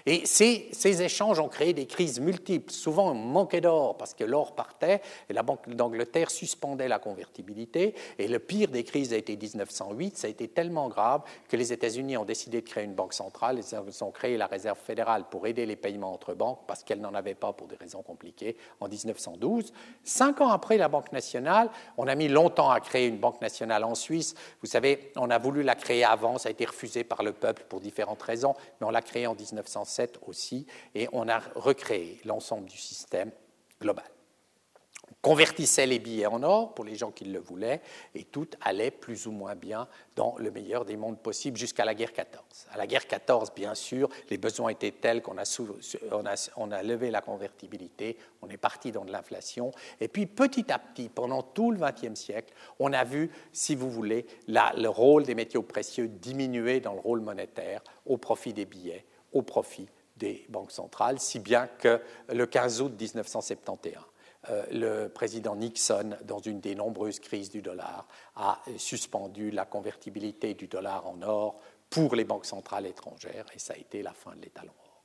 [0.07, 2.72] Et ces, échanges ont créé des crises multiples.
[2.72, 7.94] Souvent, on manquait d'or parce que l'or partait et la Banque d'Angleterre suspendait la convertibilité.
[8.18, 10.16] Et le pire des crises a été 1908.
[10.16, 13.61] Ça a été tellement grave que les États-Unis ont décidé de créer une banque centrale.
[13.61, 17.14] Ils ont créé la Réserve fédérale pour aider les paiements entre banques parce qu'elle n'en
[17.14, 19.72] avait pas pour des raisons compliquées en 1912.
[20.05, 23.85] Cinq ans après la Banque nationale, on a mis longtemps à créer une Banque nationale
[23.85, 24.35] en Suisse.
[24.61, 26.38] Vous savez, on a voulu la créer avant.
[26.38, 29.35] Ça a été refusé par le peuple pour différentes raisons, mais on l'a créée en
[29.80, 33.30] 1900 aussi, et on a recréé l'ensemble du système
[33.80, 34.04] global.
[35.22, 37.82] convertissait les billets en or pour les gens qui le voulaient,
[38.14, 41.94] et tout allait plus ou moins bien dans le meilleur des mondes possibles jusqu'à la
[41.94, 42.42] guerre 14.
[42.70, 47.10] À la guerre 14, bien sûr, les besoins étaient tels qu'on a, on a, levé
[47.10, 51.70] la convertibilité, on est parti dans de l'inflation, et puis petit à petit, pendant tout
[51.70, 56.80] le XXe siècle, on a vu, si vous voulez, le rôle des métaux précieux diminuer
[56.80, 61.66] dans le rôle monétaire au profit des billets, au profit des banques centrales, si bien
[61.66, 63.94] que le 15 août 1971,
[64.48, 70.54] euh, le président Nixon, dans une des nombreuses crises du dollar, a suspendu la convertibilité
[70.54, 74.34] du dollar en or pour les banques centrales étrangères, et ça a été la fin
[74.36, 75.04] de l'étalon or.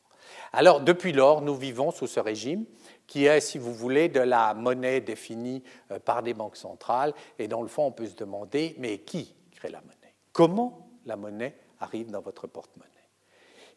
[0.54, 2.66] Alors, depuis lors, nous vivons sous ce régime
[3.08, 7.48] qui est, si vous voulez, de la monnaie définie euh, par des banques centrales, et
[7.48, 10.16] dans le fond, on peut se demander, mais qui crée la monnaie?
[10.32, 12.95] Comment la monnaie arrive dans votre porte-monnaie?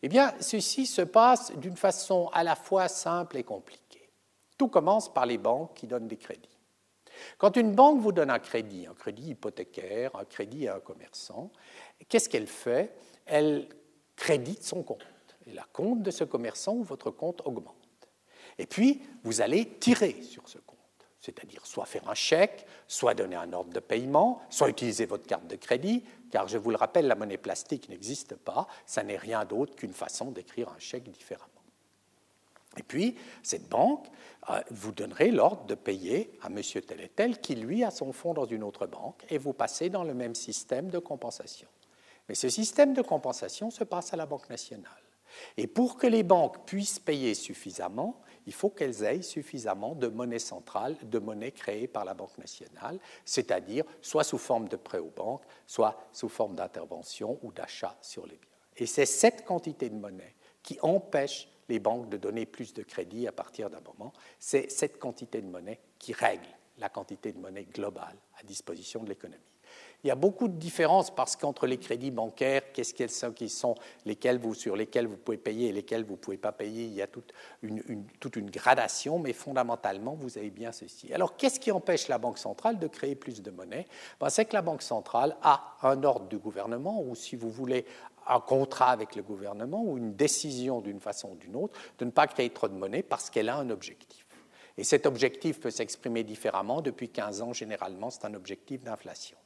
[0.02, 4.08] Eh bien, ceci se passe d'une façon à la fois simple et compliquée.
[4.56, 6.58] Tout commence par les banques qui donnent des crédits.
[7.36, 11.50] Quand une banque vous donne un crédit, un crédit hypothécaire, un crédit à un commerçant,
[12.08, 12.94] qu'est-ce qu'elle fait?
[13.26, 13.68] Elle
[14.14, 15.04] crédite son compte.
[15.46, 17.74] Et la compte de ce commerçant ou votre compte augmente.
[18.58, 20.67] Et puis, vous allez tirer sur ce compte.
[21.20, 25.46] C'est-à-dire soit faire un chèque, soit donner un ordre de paiement, soit utiliser votre carte
[25.46, 29.44] de crédit, car je vous le rappelle, la monnaie plastique n'existe pas, ça n'est rien
[29.44, 31.48] d'autre qu'une façon d'écrire un chèque différemment.
[32.76, 34.06] Et puis, cette banque,
[34.50, 38.12] euh, vous donnerez l'ordre de payer à monsieur tel et tel qui, lui, a son
[38.12, 41.68] fonds dans une autre banque et vous passez dans le même système de compensation.
[42.28, 44.92] Mais ce système de compensation se passe à la Banque nationale.
[45.56, 50.38] Et pour que les banques puissent payer suffisamment, il faut qu'elles aient suffisamment de monnaie
[50.38, 55.12] centrale, de monnaie créée par la Banque nationale, c'est-à-dire soit sous forme de prêt aux
[55.14, 58.48] banques, soit sous forme d'intervention ou d'achat sur les biens.
[58.78, 63.28] Et c'est cette quantité de monnaie qui empêche les banques de donner plus de crédit
[63.28, 64.14] à partir d'un moment.
[64.38, 69.10] C'est cette quantité de monnaie qui règle la quantité de monnaie globale à disposition de
[69.10, 69.42] l'économie.
[70.04, 73.74] Il y a beaucoup de différences parce qu'entre les crédits bancaires, qu'est-ce qu'ils sont,
[74.06, 76.92] lesquels vous, sur lesquels vous pouvez payer et lesquels vous ne pouvez pas payer, il
[76.92, 77.32] y a toute
[77.62, 81.12] une, toute une gradation, mais fondamentalement, vous avez bien ceci.
[81.12, 83.86] Alors, qu'est-ce qui empêche la Banque centrale de créer plus de monnaie?
[84.20, 87.84] Ben, C'est que la Banque centrale a un ordre du gouvernement, ou si vous voulez,
[88.28, 92.10] un contrat avec le gouvernement ou une décision d'une façon ou d'une autre de ne
[92.10, 94.26] pas créer trop de monnaie parce qu'elle a un objectif.
[94.76, 96.82] Et cet objectif peut s'exprimer différemment.
[96.82, 99.36] Depuis 15 ans, généralement, c'est un objectif d'inflation.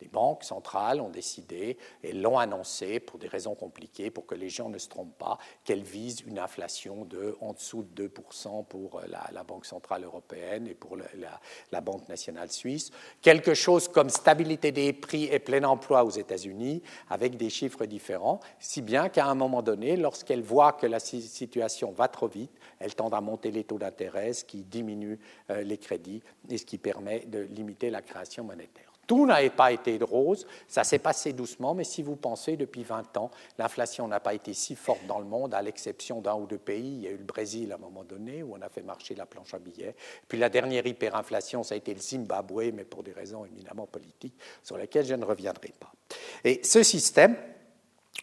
[0.00, 4.48] Les banques centrales ont décidé et l'ont annoncé pour des raisons compliquées, pour que les
[4.48, 8.98] gens ne se trompent pas, qu'elles visent une inflation de en dessous de 2% pour
[8.98, 12.90] euh, la, Banque centrale européenne et pour la, Banque nationale suisse.
[13.22, 18.40] Quelque chose comme stabilité des prix et plein emploi aux États-Unis, avec des chiffres différents,
[18.58, 22.94] si bien qu'à un moment donné, lorsqu'elles voient que la situation va trop vite, elles
[22.94, 25.18] tendent à monter les taux d'intérêt, ce qui diminue
[25.50, 28.85] euh, les crédits et ce qui permet de limiter la création monétaire.
[29.06, 32.82] Tout n'a pas été de rose, ça s'est passé doucement, mais si vous pensez, depuis
[32.82, 36.46] 20 ans, l'inflation n'a pas été si forte dans le monde, à l'exception d'un ou
[36.46, 36.94] deux pays.
[36.96, 39.14] Il y a eu le Brésil à un moment donné, où on a fait marcher
[39.14, 39.94] la planche à billets.
[40.28, 44.36] Puis la dernière hyperinflation, ça a été le Zimbabwe, mais pour des raisons éminemment politiques,
[44.62, 45.92] sur lesquelles je ne reviendrai pas.
[46.44, 47.36] Et ce système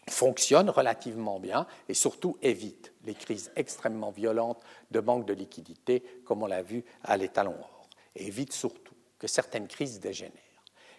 [0.08, 6.42] fonctionne relativement bien et surtout évite les crises extrêmement violentes de manque de liquidité, comme
[6.42, 10.43] on l'a vu à l'étalon or, et évite surtout que certaines crises dégénèrent.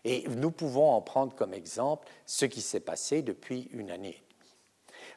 [0.06, 4.24] Et nous pouvons en prendre comme exemple ce qui s'est passé depuis une année et
[4.30, 4.56] demie.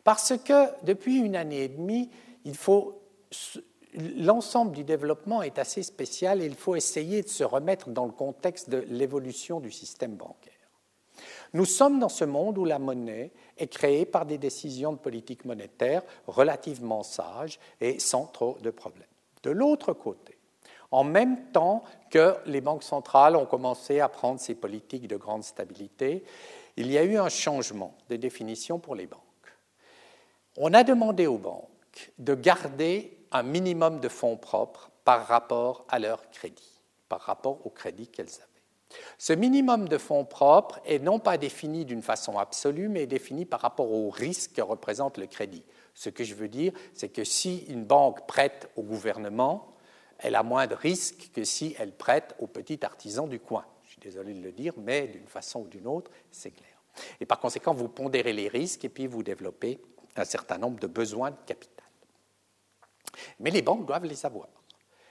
[0.02, 2.10] Parce que depuis une année et demie,
[2.44, 3.02] il faut
[4.16, 8.12] l'ensemble du développement est assez spécial et il faut essayer de se remettre dans le
[8.12, 10.52] contexte de l'évolution du système bancaire.
[11.52, 15.44] Nous sommes dans ce monde où la monnaie est créée par des décisions de politique
[15.44, 19.04] monétaire relativement sages et sans trop de problèmes.
[19.42, 20.37] De l'autre côté,
[20.90, 25.44] en même temps que les banques centrales ont commencé à prendre ces politiques de grande
[25.44, 26.24] stabilité,
[26.76, 29.20] il y a eu un changement de définition pour les banques.
[30.56, 35.98] On a demandé aux banques de garder un minimum de fonds propres par rapport à
[35.98, 38.48] leur crédit, par rapport au crédit qu'elles avaient.
[39.18, 43.60] Ce minimum de fonds propres est non pas défini d'une façon absolue, mais défini par
[43.60, 45.64] rapport au risque que représente le crédit.
[45.94, 49.74] Ce que je veux dire, c'est que si une banque prête au gouvernement,
[50.18, 53.64] elle a moins de risques que si elle prête aux petits artisans du coin.
[53.84, 56.82] Je suis désolé de le dire, mais d'une façon ou d'une autre, c'est clair.
[57.20, 59.80] Et par conséquent, vous pondérez les risques et puis vous développez
[60.16, 61.86] un certain nombre de besoins de capital.
[63.40, 64.48] Mais les banques doivent les avoir.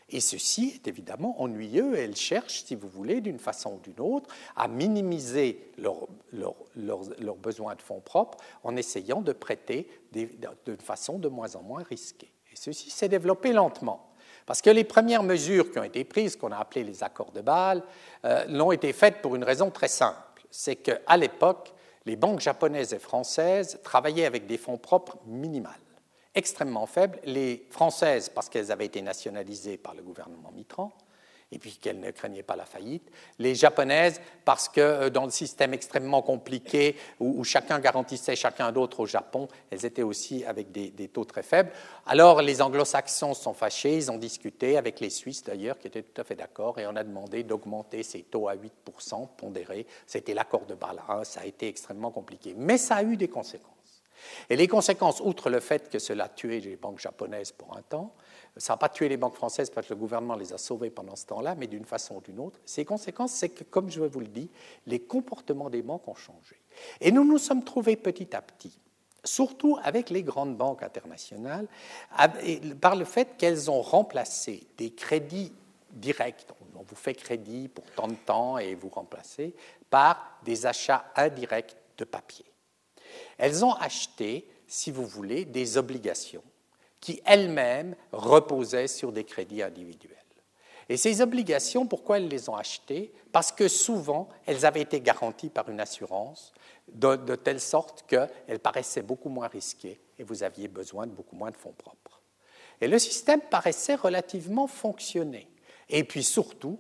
[0.10, 4.34] Et ceci est évidemment ennuyeux elles cherchent, si vous voulez, d'une façon ou d'une autre,
[4.56, 11.56] à minimiser leurs besoins de fonds propres en essayant de prêter d'une façon de moins
[11.56, 12.32] en moins risquée.
[12.54, 14.07] Et ceci s'est développé lentement.
[14.48, 17.42] Parce que les premières mesures qui ont été prises, qu'on a appelées les accords de
[17.42, 17.84] Bâle,
[18.24, 20.48] euh, l'ont été faites pour une raison très simple.
[20.50, 21.74] C'est qu'à l'époque,
[22.06, 25.74] les banques japonaises et françaises travaillaient avec des fonds propres minimales,
[26.34, 27.20] extrêmement faibles.
[27.26, 30.94] Les françaises, parce qu'elles avaient été nationalisées par le gouvernement Mitterrand,
[31.52, 33.10] et puis qu'elles ne craignaient pas la faillite.
[33.40, 39.02] Les japonaises, parce que euh, dans le système extrêmement compliqué où, chacun garantissait chacun d'autre
[39.02, 41.72] au Japon, elles étaient aussi avec des, taux très faibles.
[42.06, 46.20] Alors les anglo-saxons sont fâchés, ils ont discuté avec les Suisses d'ailleurs, qui étaient tout
[46.20, 49.86] à fait d'accord, et on a demandé d'augmenter ces taux à 8% pondérés.
[50.06, 52.54] C'était l'accord de Bâle ça a été extrêmement compliqué.
[52.58, 53.72] Mais ça a eu des conséquences.
[54.50, 57.82] Et les conséquences, outre le fait que cela a tué les banques japonaises pour un
[57.82, 58.14] temps,
[58.58, 61.16] ça n'a pas tué les banques françaises parce que le gouvernement les a sauvées pendant
[61.16, 62.60] ce temps-là, mais d'une façon ou d'une autre.
[62.66, 64.50] Ces conséquences, c'est que, comme je vous le dis,
[64.86, 66.60] les comportements des banques ont changé.
[67.02, 68.78] Et nous nous sommes trouvés petit à petit,
[69.24, 71.68] surtout avec les grandes banques internationales,
[72.82, 75.54] par le fait qu'elles ont remplacé des crédits
[75.92, 76.46] directs,
[76.76, 79.56] on vous fait crédit pour tant de temps et vous remplacez,
[79.90, 82.46] par des achats indirects de papier.
[83.38, 86.44] Elles ont acheté, si vous voulez, des obligations
[87.00, 90.18] qui elles-mêmes reposaient sur des crédits individuels.
[90.90, 93.12] Et ces obligations, pourquoi elles les ont achetées?
[93.32, 96.54] Parce que souvent, elles avaient été garanties par une assurance,
[96.88, 101.52] de, telle sorte qu'elles paraissaient beaucoup moins risquées et vous aviez besoin de beaucoup moins
[101.52, 102.22] de fonds propres.
[102.80, 105.50] Et le système paraissait relativement fonctionner.
[105.90, 106.80] Et puis surtout,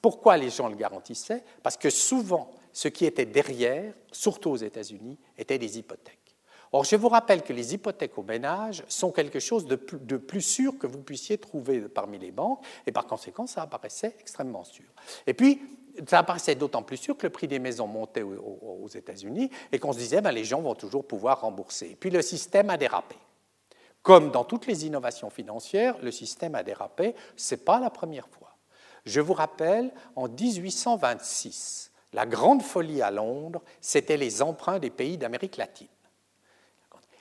[0.00, 1.42] pourquoi les gens le garantissaient?
[1.62, 6.27] Parce que souvent, ce qui était derrière, surtout aux États-Unis, étaient des hypothèques.
[6.72, 10.78] Or, je vous rappelle que les hypothèques au ménage sont quelque chose de plus, sûr
[10.78, 14.84] que vous puissiez trouver parmi les banques, et par conséquent, ça apparaissait extrêmement sûr.
[15.26, 15.60] Et puis,
[16.06, 19.92] ça apparaissait d'autant plus sûr que le prix des maisons montait aux, États-Unis et qu'on
[19.92, 21.90] se disait, ben, les gens vont toujours pouvoir rembourser.
[21.90, 23.16] Et puis, le système a dérapé.
[24.02, 27.14] Comme dans toutes les innovations financières, le système a dérapé.
[27.36, 28.56] Ce n'est pas la première fois.
[29.04, 35.18] Je vous rappelle, en 1826, la grande folie à Londres, c'était les emprunts des pays
[35.18, 35.88] d'Amérique latine.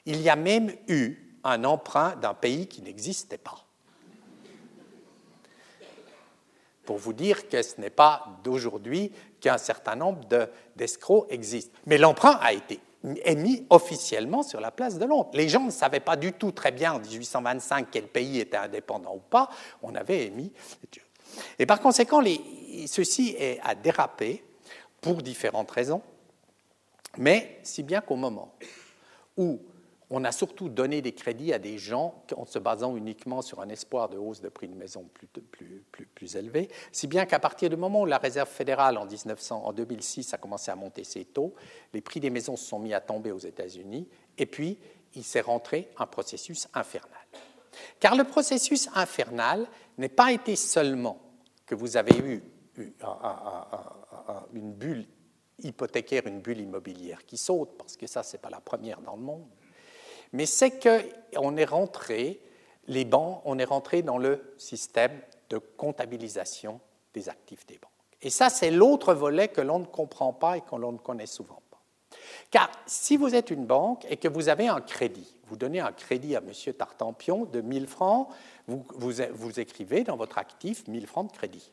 [0.07, 3.63] Il y a même eu un emprunt d'un pays qui n'existait pas.
[6.85, 10.21] Pour vous dire que ce n'est pas d'aujourd'hui qu'un certain nombre
[10.77, 11.77] d'escrocs existent.
[11.85, 12.79] Mais l'emprunt a été
[13.25, 15.29] émis officiellement sur la place de Londres.
[15.33, 19.13] Les gens ne savaient pas du tout très bien en 1825 quel pays était indépendant
[19.13, 19.49] ou pas.
[19.83, 20.53] On avait émis.
[21.59, 22.21] Et par conséquent,
[22.87, 24.41] ceci a dérapé
[25.01, 26.01] pour différentes raisons,
[27.17, 28.53] mais si bien qu'au moment
[29.35, 29.59] où
[30.09, 33.69] on a surtout donné des crédits à des gens en se basant uniquement sur un
[33.69, 37.39] espoir de hausse de prix de maison plus, plus, plus, plus élevé, si bien qu'à
[37.39, 41.03] partir du moment où la Réserve fédérale en, 1900, en 2006 a commencé à monter
[41.03, 41.53] ses taux,
[41.93, 44.77] les prix des maisons se sont mis à tomber aux États-Unis, et puis
[45.15, 47.11] il s'est rentré un processus infernal.
[47.99, 51.19] Car le processus infernal n'est pas été seulement
[51.65, 52.43] que vous avez eu
[54.53, 55.05] une bulle
[55.59, 59.15] hypothécaire, une bulle immobilière qui saute, parce que ça, ce n'est pas la première dans
[59.15, 59.47] le monde,
[60.33, 62.41] mais c'est qu'on est rentré,
[62.87, 65.19] les banques, on est rentré dans le système
[65.49, 66.79] de comptabilisation
[67.13, 67.91] des actifs des banques.
[68.21, 71.27] Et ça, c'est l'autre volet que l'on ne comprend pas et que l'on ne connaît
[71.27, 71.81] souvent pas.
[72.49, 75.91] Car si vous êtes une banque et que vous avez un crédit, vous donnez un
[75.91, 76.51] crédit à M.
[76.73, 78.29] Tartampion de 1000 francs,
[78.67, 81.71] vous, vous, écrivez dans votre actif 1000 francs de crédit.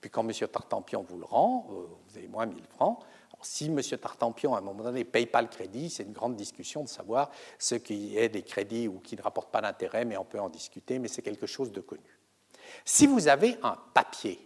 [0.00, 0.32] Puis quand M.
[0.48, 2.98] Tartampion vous le rend, euh, vous avez moins 1000 francs,
[3.40, 3.80] si M.
[3.82, 6.88] Tartampion, à un moment donné, ne paye pas le crédit, c'est une grande discussion de
[6.88, 10.40] savoir ce qui est des crédits ou qui ne rapportent pas d'intérêt, mais on peut
[10.40, 12.18] en discuter, mais c'est quelque chose de connu.
[12.84, 14.40] Si vous avez un papier,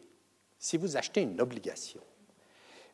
[0.58, 2.00] si vous achetez une obligation,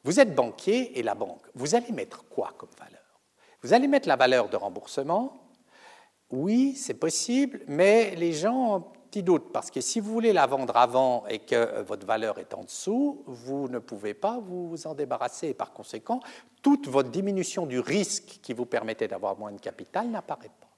[0.04, 3.02] vous êtes banquier et la banque, vous allez mettre quoi comme valeur?
[3.62, 5.36] Vous allez mettre la valeur de remboursement?
[6.30, 10.76] Oui, c'est possible, mais les gens petit doute, parce que si vous voulez la vendre
[10.76, 14.94] avant et que euh, votre valeur est en dessous, vous ne pouvez pas vous en
[14.94, 15.48] débarrasser.
[15.48, 16.20] Et par conséquent,
[16.62, 20.68] toute votre diminution du risque qui vous permettait d'avoir moins de capital n'apparaît pas.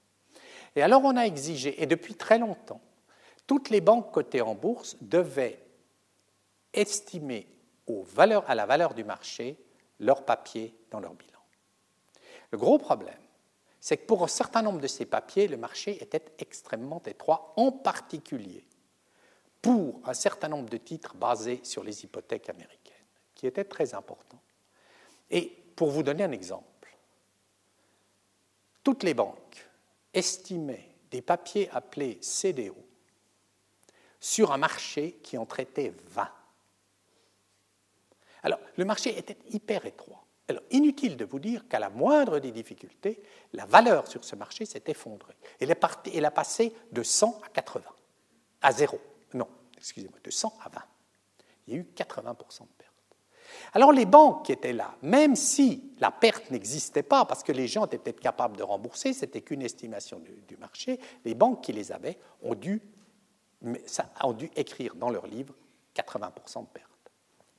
[0.75, 2.81] Et alors on a exigé, et depuis très longtemps,
[3.45, 5.59] toutes les banques cotées en bourse devaient
[6.73, 7.47] estimer
[8.47, 9.57] à la valeur du marché
[9.99, 11.39] leur papier dans leur bilan.
[12.51, 13.20] Le gros problème,
[13.81, 17.71] c'est que pour un certain nombre de ces papiers, le marché était extrêmement étroit, en
[17.71, 18.63] particulier
[19.61, 22.95] pour un certain nombre de titres basés sur les hypothèques américaines,
[23.35, 24.41] qui étaient très importants.
[25.29, 26.95] Et pour vous donner un exemple,
[28.83, 29.67] toutes les banques
[30.13, 32.75] estimaient des papiers appelés CDO
[34.19, 36.29] sur un marché qui en traitait 20.
[38.43, 40.23] Alors, le marché était hyper étroit.
[40.47, 43.21] Alors, inutile de vous dire qu'à la moindre des difficultés,
[43.53, 45.35] la valeur sur ce marché s'est effondrée.
[45.59, 45.79] Elle, est
[46.13, 47.83] elle a passé de 100 à 80.
[48.61, 48.99] à zéro.
[49.33, 50.81] Non, excusez-moi, de 100 à 20.
[51.67, 52.91] Il y a eu 80% de pertes.
[53.73, 57.67] Alors les banques qui étaient là, même si la perte n'existait pas, parce que les
[57.67, 61.91] gens étaient peut-être capables de rembourser, c'était qu'une estimation du, marché, les banques qui les
[61.91, 62.81] avaient ont dû,
[64.23, 65.53] ont dû écrire dans leurs livres
[65.95, 66.89] 80% de pertes.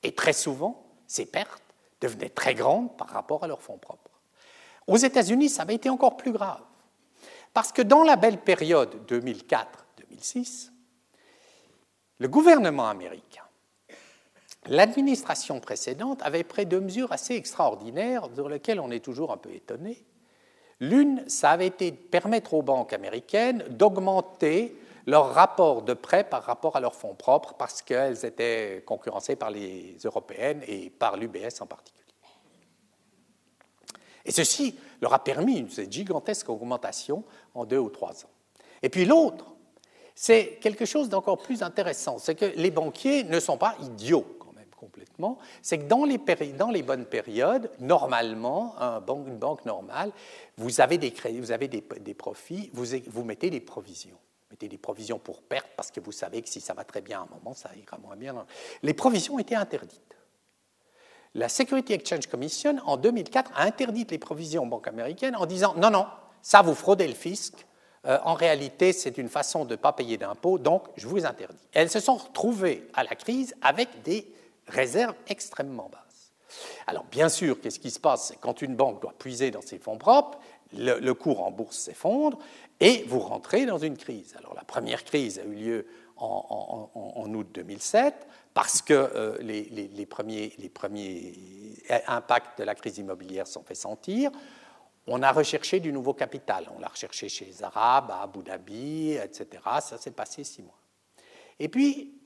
[0.03, 1.62] Et très souvent, ces pertes
[2.03, 4.11] devenaient très grandes par rapport à leurs fonds propres.
[4.87, 6.61] Aux États-Unis, ça avait été encore plus grave.
[7.53, 10.71] Parce que dans la belle période 2004-2006,
[12.19, 13.43] le gouvernement américain
[14.67, 19.51] L'administration précédente avait pris deux mesures assez extraordinaires sur lesquelles on est toujours un peu
[19.51, 20.05] étonné.
[20.79, 24.75] L'une, ça avait été de permettre aux banques américaines d'augmenter
[25.05, 29.51] leur rapport de prêt par rapport à leurs fonds propres parce qu'elles étaient concurrencées par
[29.51, 32.03] les européennes et par l'UBS en particulier.
[34.25, 37.23] Et ceci leur a permis une gigantesque augmentation
[37.53, 38.29] en deux ou trois ans.
[38.81, 39.53] Et puis l'autre,
[40.15, 44.25] c'est quelque chose d'encore plus intéressant, c'est que les banquiers ne sont pas idiots
[44.83, 50.11] complètement, c'est que dans les, bonnes périodes, normalement, une banque normale,
[50.57, 54.17] vous avez des crédits, vous avez des, profits, vous, mettez des provisions.
[54.53, 57.21] Mettez des provisions pour perte parce que vous savez que si ça va très bien
[57.21, 58.45] à un moment, ça ira moins bien.
[58.83, 60.15] Les provisions étaient interdites.
[61.33, 65.73] La Security Exchange Commission, en 2004, a interdit les provisions aux banques américaines en disant
[65.75, 66.05] non, non,
[66.43, 67.65] ça vous fraudez le fisc,
[68.05, 71.57] euh, en réalité, c'est une façon de ne pas payer d'impôts, donc je vous interdis.
[71.71, 74.31] elles se sont retrouvées à la crise avec des
[74.67, 76.31] réserve extrêmement basse.
[76.85, 78.33] Alors bien sûr, qu'est-ce qui se passe?
[78.39, 80.37] Quand une banque doit puiser dans ses fonds propres,
[80.75, 82.39] le, cours en bourse s'effondre
[82.79, 84.35] et vous rentrez dans une crise.
[84.37, 90.53] Alors la première crise a eu lieu en, août 2007 parce que euh, les, premiers,
[92.07, 94.31] impacts de la crise immobilière sont fait sentir.
[95.07, 96.69] On a recherché du nouveau capital.
[96.75, 99.61] On l'a recherché chez les Arabes, à Abu Dhabi, etc.
[99.81, 100.79] Ça s'est passé six mois.
[101.59, 102.22] Et puis,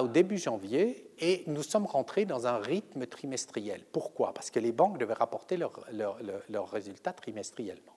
[0.00, 3.84] au début janvier et nous sommes rentrés dans un rythme trimestriel.
[3.92, 4.32] Pourquoi?
[4.32, 7.96] Parce que les banques devaient rapporter leurs résultats trimestriellement.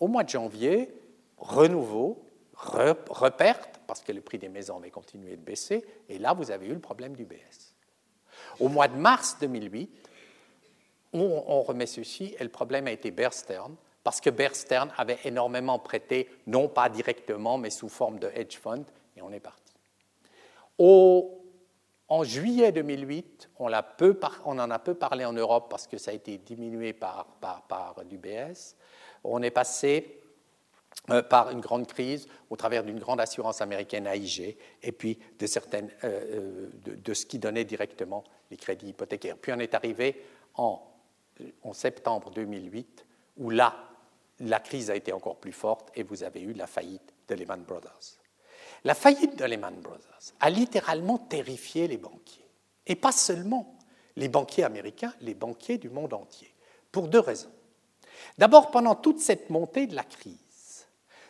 [0.00, 0.94] au mois de janvier,
[1.36, 2.24] renouveau,
[2.54, 6.66] reperte, parce que le prix des maisons avait continué de baisser, et là, vous avez
[6.66, 7.74] eu le problème du BS.
[8.60, 9.90] Au mois de mars 2008,
[11.12, 14.92] on, on remet ceci, et le problème a été Bear Stearns, parce que Bear Stearns
[14.96, 18.84] avait énormément prêté, non pas directement, mais sous forme de hedge fund,
[19.16, 19.63] et on est parti
[20.78, 26.38] en juillet 2008, on, en a peu parlé en Europe parce que ça a été
[26.38, 28.76] diminué par, par, l'UBS.
[29.22, 30.20] On est passé
[31.10, 35.82] euh, par une grande crise au travers d'une grande assurance américaine AIG et puis euh,
[36.04, 39.36] euh, de, ce qui donnait directement les crédits hypothécaires.
[39.38, 40.22] Puis on est arrivé
[40.54, 40.82] en,
[41.62, 43.06] en septembre 2008
[43.38, 43.74] où là,
[44.40, 47.62] la crise a été encore plus forte et vous avez eu la faillite de Lehman
[47.62, 48.23] Brothers.
[48.84, 52.44] La faillite de Lehman Brothers a littéralement terrifié les banquiers.
[52.86, 53.78] Et pas seulement
[54.16, 56.54] les banquiers américains, les banquiers du monde entier.
[56.92, 57.50] Pour deux raisons.
[58.38, 60.86] D'abord, pendant toute cette montée de la crise,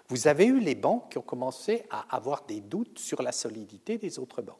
[0.09, 3.99] vous avez eu les banques qui ont commencé à avoir des doutes sur la solidité
[3.99, 4.59] des autres banques.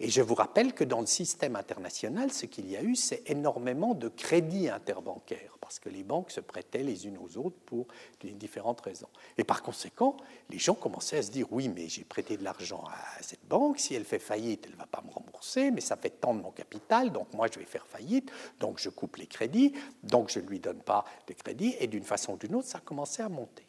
[0.00, 3.28] Et je vous rappelle que dans le système international, ce qu'il y a eu, c'est
[3.30, 7.86] énormément de crédits interbancaires, parce que les banques se prêtaient les unes aux autres pour
[8.22, 9.08] différentes raisons.
[9.38, 10.16] Et par conséquent,
[10.50, 13.78] les gens commençaient à se dire, oui, mais j'ai prêté de l'argent à cette banque,
[13.78, 16.40] si elle fait faillite, elle ne va pas me rembourser, mais ça fait tant de
[16.40, 18.30] mon capital, donc moi je vais faire faillite,
[18.60, 19.72] donc je coupe les crédits,
[20.02, 22.78] donc je ne lui donne pas de crédit, et d'une façon ou d'une autre, ça
[22.78, 23.66] a commencé à monter.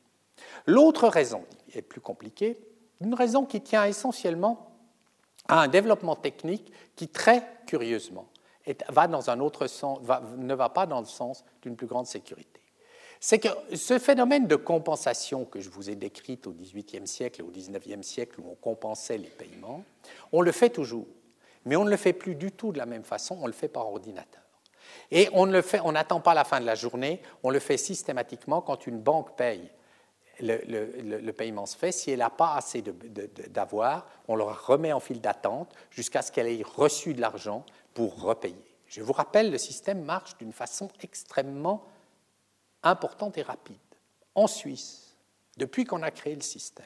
[0.65, 2.57] L'autre raison est plus compliquée,
[3.01, 4.74] une raison qui tient essentiellement
[5.47, 8.27] à un développement technique qui, très curieusement,
[8.89, 9.99] va dans un autre sens,
[10.37, 12.61] ne va pas dans le sens d'une plus grande sécurité.
[13.19, 17.43] C'est que ce phénomène de compensation que je vous ai décrit au XVIIIe siècle et
[17.43, 19.83] au XIXe siècle, où on compensait les paiements,
[20.31, 21.07] on le fait toujours,
[21.65, 23.67] mais on ne le fait plus du tout de la même façon, on le fait
[23.67, 24.41] par ordinateur.
[25.11, 25.45] Et on
[25.91, 29.69] n'attend pas la fin de la journée, on le fait systématiquement quand une banque paye
[30.39, 31.91] le, paiement se fait.
[31.91, 36.47] Si elle n'a pas assez d'avoir, on le remet en file d'attente jusqu'à ce qu'elle
[36.47, 38.55] ait reçu de l'argent pour repayer.
[38.88, 41.83] Je vous rappelle, le système marche d'une façon extrêmement
[42.83, 43.77] importante et rapide.
[44.36, 45.17] En Suisse,
[45.57, 46.86] depuis qu'on a créé le système,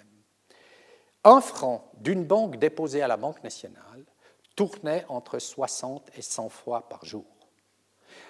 [1.23, 4.05] un franc d'une banque déposée à la Banque nationale
[4.55, 7.25] tournait entre 60 et 100 fois par jour.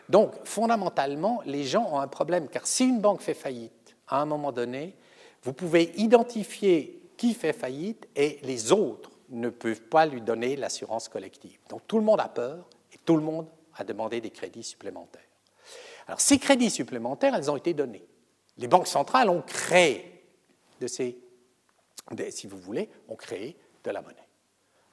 [0.09, 4.26] Donc, fondamentalement, les gens ont un problème, car si une banque fait faillite, à un
[4.26, 4.97] moment donné,
[5.43, 11.09] vous pouvez identifier qui fait faillite et les autres ne peuvent pas lui donner l'assurance
[11.09, 11.59] collective.
[11.69, 15.21] Donc tout le monde a peur et tout le monde a demandé des crédits supplémentaires.
[16.07, 18.05] Alors ces crédits supplémentaires, elles ont été donnés.
[18.57, 20.25] Les banques centrales ont créé
[20.79, 21.17] de ces,
[22.31, 24.15] si vous voulez, ont créé de la monnaie.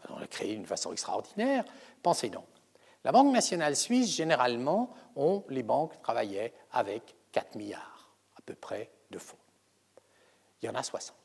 [0.08, 1.64] On l'a créé d'une façon extraordinaire.
[2.02, 2.46] Pensez donc.
[3.04, 4.92] La Banque nationale suisse, généralement,
[5.48, 9.36] les banques travaillaient avec 4 milliards à peu près de fonds.
[10.66, 11.16] Il y en a 60.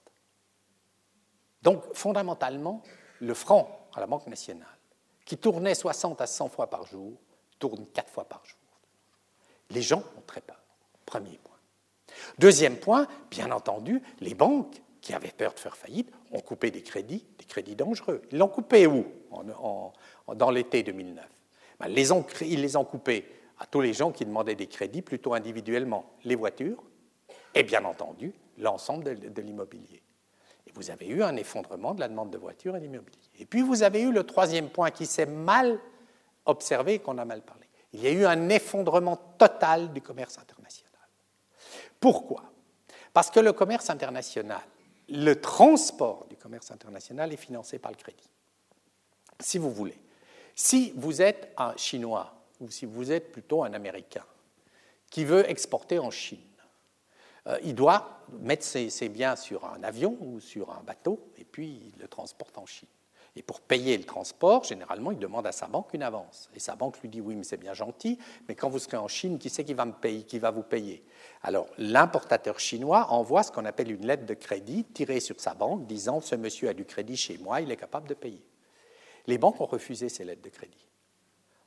[1.64, 2.84] Donc, fondamentalement,
[3.20, 4.68] le franc à la Banque nationale,
[5.26, 7.14] qui tournait 60 à 100 fois par jour,
[7.58, 8.60] tourne 4 fois par jour.
[9.72, 10.62] Les gens ont très peur.
[11.08, 11.58] Premier point.
[12.38, 16.84] Deuxième point, bien entendu, les banques qui avaient peur de faire faillite ont coupé des
[16.84, 18.22] crédits, des crédits dangereux.
[18.32, 19.08] Ils l'ont coupé où?
[20.36, 21.26] Dans l'été 2009.
[21.80, 23.28] Ben, ils les ont coupés
[23.58, 26.84] à tous les gens qui demandaient des crédits plutôt individuellement, les voitures
[27.54, 30.02] et bien entendu l'ensemble de, l'immobilier.
[30.68, 33.20] Et vous avez eu un effondrement de la demande de voitures et d'immobilier.
[33.40, 35.80] Et puis vous avez eu le troisième point qui s'est mal
[36.46, 37.66] observé et qu'on a mal parlé.
[37.94, 40.92] Il y a eu un effondrement total du commerce international.
[42.00, 42.44] Pourquoi?
[43.14, 44.62] Parce que le commerce international,
[45.10, 48.30] le transport du commerce international est financé par le crédit.
[49.40, 49.98] Si vous voulez,
[50.56, 54.24] si vous êtes un Chinois ou si vous êtes plutôt un Américain
[55.10, 56.40] qui veut exporter en Chine,
[57.48, 61.92] euh, il doit mettre ses, biens sur un avion ou sur un bateau et puis
[61.94, 62.88] il le transporte en Chine.
[63.38, 66.50] Et pour payer le transport, généralement, il demande à sa banque une avance.
[66.54, 69.08] Et sa banque lui dit oui, mais c'est bien gentil, mais quand vous serez en
[69.08, 71.02] Chine, qui c'est qui va me payer, qui va vous payer?
[71.42, 75.88] Alors, l'importateur chinois envoie ce qu'on appelle une lettre de crédit tirée sur sa banque,
[75.88, 78.44] disant ce monsieur a du crédit chez moi, il est capable de payer.
[79.28, 80.91] Les banques ont refusé ces lettres de crédit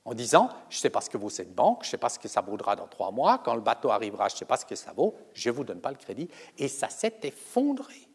[0.05, 2.09] en disant Je ne sais pas ce que vaut cette banque, je ne sais pas
[2.09, 4.57] ce que ça vaudra dans trois mois, quand le bateau arrivera, je ne sais pas
[4.57, 6.29] ce que ça vaut, je ne vous donne pas le crédit.
[6.59, 8.09] Et ça s'est effondré,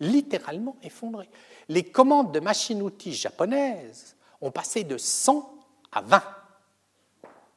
[0.00, 1.28] littéralement effondré.
[1.68, 5.54] Les commandes de machines-outils japonaises ont passé de 100
[5.92, 6.22] à 20.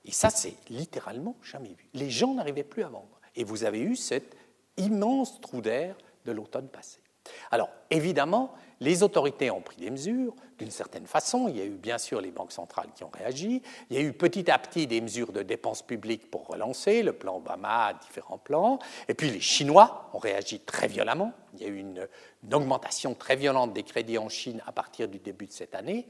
[0.05, 1.89] Et ça, c'est littéralement jamais vu.
[1.93, 3.19] Les gens n'arrivaient plus à vendre.
[3.35, 4.35] Et vous avez eu cet
[4.77, 6.99] immense trou d'air de l'automne passé.
[7.51, 11.47] Alors, évidemment, les autorités ont pris des mesures d'une certaine façon.
[11.47, 13.61] Il y a eu bien sûr les banques centrales qui ont réagi.
[13.89, 17.13] Il y a eu petit à petit des mesures de dépenses publiques pour relancer, le
[17.13, 18.79] plan Obama, différents plans.
[19.07, 21.31] Et puis les Chinois ont réagi très violemment.
[21.53, 22.07] Il y a eu une,
[22.43, 26.07] une augmentation très violente des crédits en Chine à partir du début de cette année,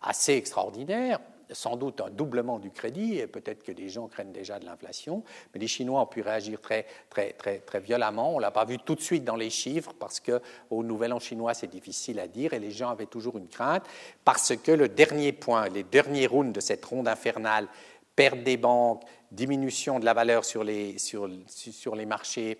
[0.00, 1.18] assez extraordinaire
[1.52, 5.22] sans doute un doublement du crédit, et peut-être que les gens craignent déjà de l'inflation,
[5.52, 8.34] mais les Chinois ont pu réagir très, très, très, très violemment.
[8.34, 11.20] On ne l'a pas vu tout de suite dans les chiffres, parce qu'au Nouvel An
[11.20, 13.84] chinois, c'est difficile à dire, et les gens avaient toujours une crainte,
[14.24, 17.68] parce que le dernier point, les derniers rounds de cette ronde infernale,
[18.16, 22.58] perte des banques, diminution de la valeur sur les, sur, les marchés,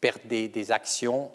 [0.00, 1.30] perte des, actions,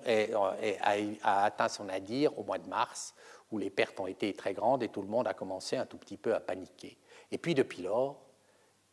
[1.23, 3.13] a, atteint son nadir au mois de mars
[3.51, 5.97] où les pertes ont été très grandes et tout le monde a commencé un tout
[5.97, 6.97] petit peu à paniquer.
[7.31, 8.21] Et puis depuis lors,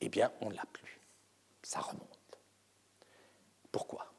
[0.01, 1.01] eh bien, on ne l'a plus.
[1.63, 2.39] Ça remonte.
[3.71, 4.13] Pourquoi?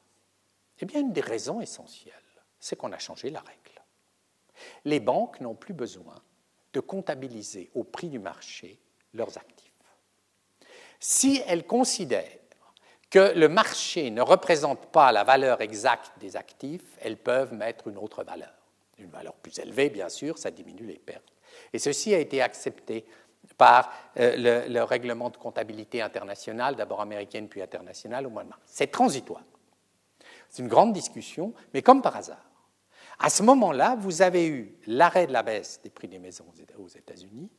[0.80, 2.14] Eh bien, une des raisons essentielles,
[2.60, 3.82] c'est qu'on a changé la règle.
[4.84, 6.14] Les banques n'ont plus besoin
[6.72, 8.78] de comptabiliser au prix du marché
[9.14, 9.72] leurs actifs.
[11.00, 12.38] Si elles considèrent
[13.10, 17.96] que le marché ne représente pas la valeur exacte des actifs, elles peuvent mettre une
[17.96, 18.57] autre valeur
[18.98, 21.32] une valeur plus élevée, bien sûr, ça diminue les pertes.
[21.72, 23.04] Et ceci a été accepté
[23.56, 28.60] par euh, le, règlement de comptabilité international, d'abord américaine puis internationale, au mois de mars.
[28.66, 29.42] C'est transitoire.
[30.48, 32.44] C'est une grande discussion, mais comme par hasard.
[33.18, 36.46] À ce moment-là, vous avez eu l'arrêt de la baisse des prix des maisons
[36.78, 37.50] aux États-Unis,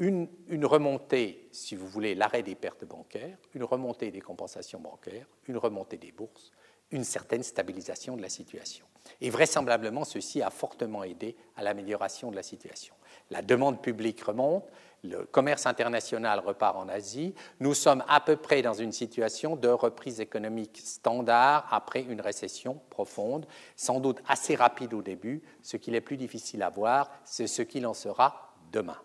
[0.00, 5.58] une, remontée, si vous voulez, l'arrêt des pertes bancaires, une remontée des compensations bancaires, une
[5.58, 6.52] remontée des bourses,
[6.92, 8.86] une certaine stabilisation de la situation.
[9.20, 12.94] Et vraisemblablement, ceci a fortement aidé à l'amélioration de la situation.
[13.30, 14.64] La demande publique remonte,
[15.02, 17.34] le commerce international repart en Asie.
[17.60, 22.80] Nous sommes à peu près dans une situation de reprise économique standard après une récession
[22.90, 25.42] profonde, sans doute assez rapide au début.
[25.62, 28.98] Ce qu'il est plus difficile à voir, c'est ce qu'il en sera demain.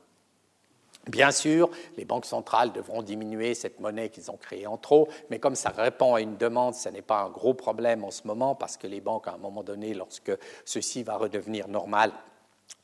[1.07, 5.39] Bien sûr, les banques centrales devront diminuer cette monnaie qu'ils ont créée en trop, mais
[5.39, 8.55] comme ça répond à une demande, ce n'est pas un gros problème en ce moment,
[8.55, 10.31] parce que les banques, à un moment donné, lorsque
[10.65, 12.11] ceci va redevenir normal,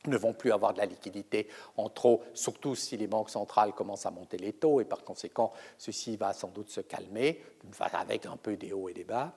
[0.06, 4.06] ne vont plus avoir de la liquidité en trop, surtout si les banques centrales commencent
[4.06, 7.42] à monter les taux, et par conséquent, ceci va sans doute se calmer,
[7.92, 9.32] avec un peu des hauts et des bas.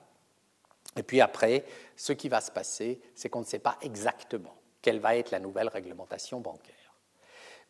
[0.96, 1.64] Et puis après,
[1.96, 5.40] ce qui va se passer, c'est qu'on ne sait pas exactement quelle va être la
[5.40, 6.85] nouvelle réglementation bancaire.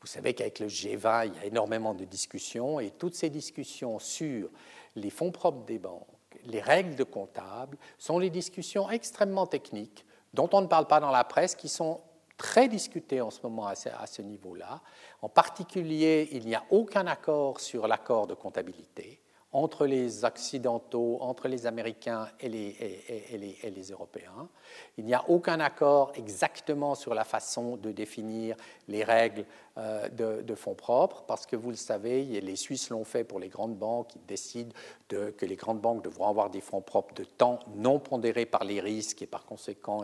[0.07, 3.98] Vous savez qu'avec le G20, il y a énormément de discussions et toutes ces discussions
[3.98, 4.48] sur
[4.94, 6.07] les fonds propres des banques,
[6.44, 11.11] les règles de comptable, sont des discussions extrêmement techniques dont on ne parle pas dans
[11.11, 12.02] la presse, qui sont
[12.36, 14.80] très discutées en ce moment à ce, niveau-là.
[15.22, 19.20] En particulier, il n'y a aucun accord sur l'accord de comptabilité
[19.57, 24.50] entre les Occidentaux, entre les Américains et les, Européens.
[24.98, 28.54] Il n'y a aucun accord exactement sur la façon de définir
[28.86, 29.46] les règles
[29.78, 33.48] euh, de, fonds propres, parce que vous le savez, les Suisses l'ont fait pour les
[33.48, 34.74] grandes banques, ils décident
[35.09, 38.80] que les grandes banques devront avoir des fonds propres de temps non pondérés par les
[38.80, 40.02] risques et par conséquent,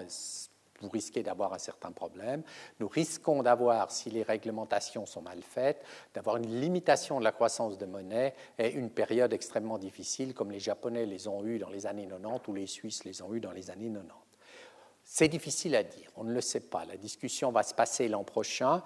[0.83, 2.43] vous risquez d'avoir un certain problème.
[2.81, 5.83] Nous risquons d'avoir, si les réglementations sont mal faites,
[6.15, 10.61] d'avoir une limitation de la croissance de monnaie et une période extrêmement difficile comme les
[10.61, 13.53] Japonais les ont eu dans les années 90 ou les Suisses les ont eu dans
[13.53, 14.09] les années 90.
[15.05, 16.85] C'est difficile à dire, on ne le sait pas.
[16.85, 18.83] La discussion va se passer l'an prochain.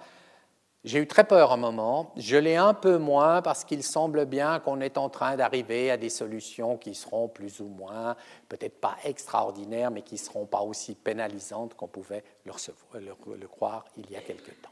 [0.87, 4.61] J'ai eu très peur un moment, je l'ai un peu moins parce qu'il semble bien
[4.61, 8.15] qu'on est en train d'arriver à des solutions qui seront plus ou moins,
[8.47, 14.09] peut-être pas extraordinaires, mais qui ne seront pas aussi pénalisantes qu'on pouvait le, croire il
[14.09, 14.71] y a quelque temps.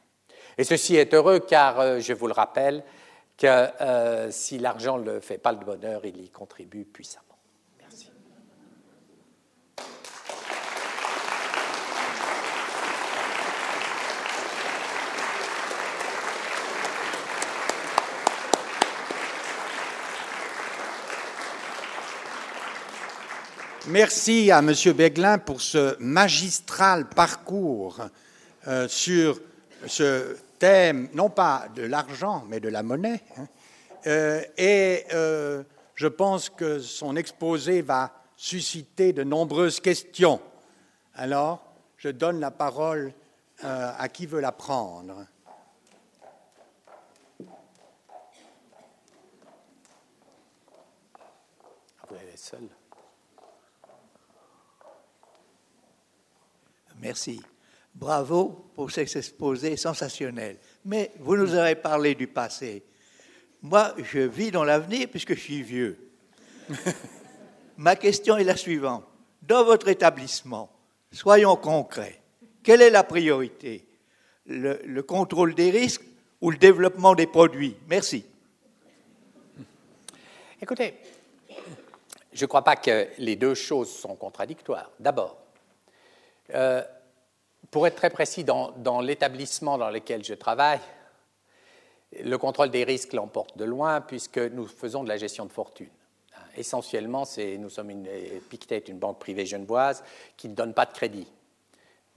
[0.57, 2.86] Et ceci est heureux car, euh, je vous le rappelle,
[3.38, 3.47] que
[3.82, 7.24] euh, si l'argent ne fait pas le bonheur, il y contribue puissamment.
[23.95, 24.73] Merci à M.
[24.93, 28.01] Beglin pour ce magistral parcours
[28.67, 29.39] euh, sur
[29.87, 33.21] ce thème, non pas de l'argent, mais de la monnaie.
[33.37, 33.47] Hein.
[34.07, 40.41] Euh, et euh, je pense que son exposé va susciter de nombreuses questions.
[41.13, 41.65] Alors,
[41.95, 43.13] je donne la parole
[43.63, 45.25] à qui veut la prendre.
[52.35, 52.74] Seul.
[56.99, 57.41] Merci.
[57.93, 60.57] Bravo pour cet exposé sensationnel.
[60.83, 62.83] Mais vous nous avez parlé du passé.
[63.61, 66.11] Moi, je vis dans l'avenir puisque je suis vieux.
[67.77, 69.05] Ma question est la suivante.
[69.41, 70.69] Dans votre établissement,
[71.11, 72.21] soyons concrets,
[72.63, 73.87] quelle est la priorité?
[74.47, 76.03] Le, le contrôle des risques
[76.41, 77.75] ou le développement des produits?
[77.87, 78.25] Merci.
[80.61, 80.95] Écoutez,
[82.33, 84.91] je ne crois pas que les deux choses sont contradictoires.
[84.99, 85.44] D'abord,
[86.53, 86.83] euh,
[87.71, 90.79] pour être très précis, dans, l'établissement dans lequel je travaille,
[92.23, 95.89] le contrôle des risques l'emporte de loin puisque nous faisons de la gestion de fortune.
[96.55, 97.23] Essentiellement,
[97.59, 98.07] nous sommes une,
[98.49, 100.03] Pictet, une banque privée genevoise
[100.37, 101.27] qui ne donne pas de crédit.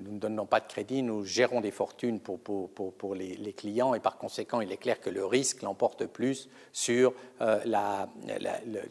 [0.00, 4.16] Nous ne donnons pas de crédit, nous gérons des fortunes pour, les, clients et par
[4.16, 7.58] conséquent, il est clair que le risque l'emporte plus sur euh,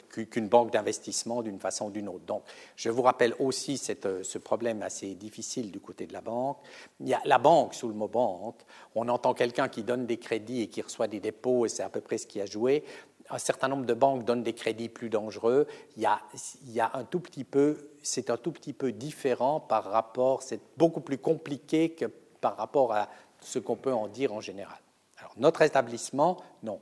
[0.10, 2.26] qu'une banque d'investissement d'une façon ou d'une autre.
[2.26, 2.44] Donc,
[2.76, 6.58] je vous rappelle aussi euh, ce problème assez difficile du côté de la banque.
[7.00, 8.60] Il y a la banque, sous le mot banque,
[8.94, 11.90] on entend quelqu'un qui donne des crédits et qui reçoit des dépôts et c'est à
[11.90, 12.84] peu près ce qui a joué
[13.30, 15.68] un certain nombre de banques donnent des crédits plus dangereux.
[15.96, 17.78] Il y a un tout petit peu,
[18.08, 22.94] c'est un tout petit peu différent par rapport, c'est beaucoup plus compliqué que par rapport
[22.94, 23.10] à
[23.42, 24.80] ce qu'on peut en dire en général.
[25.18, 26.80] Alors, notre établissement, non,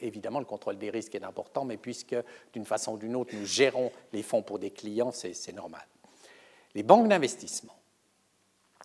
[0.00, 2.16] évidemment, le contrôle des risques est important, mais puisque
[2.52, 5.86] d'une façon ou d'une autre, nous gérons les fonds pour des clients, c'est normal.
[6.74, 7.74] Les banques d'investissement.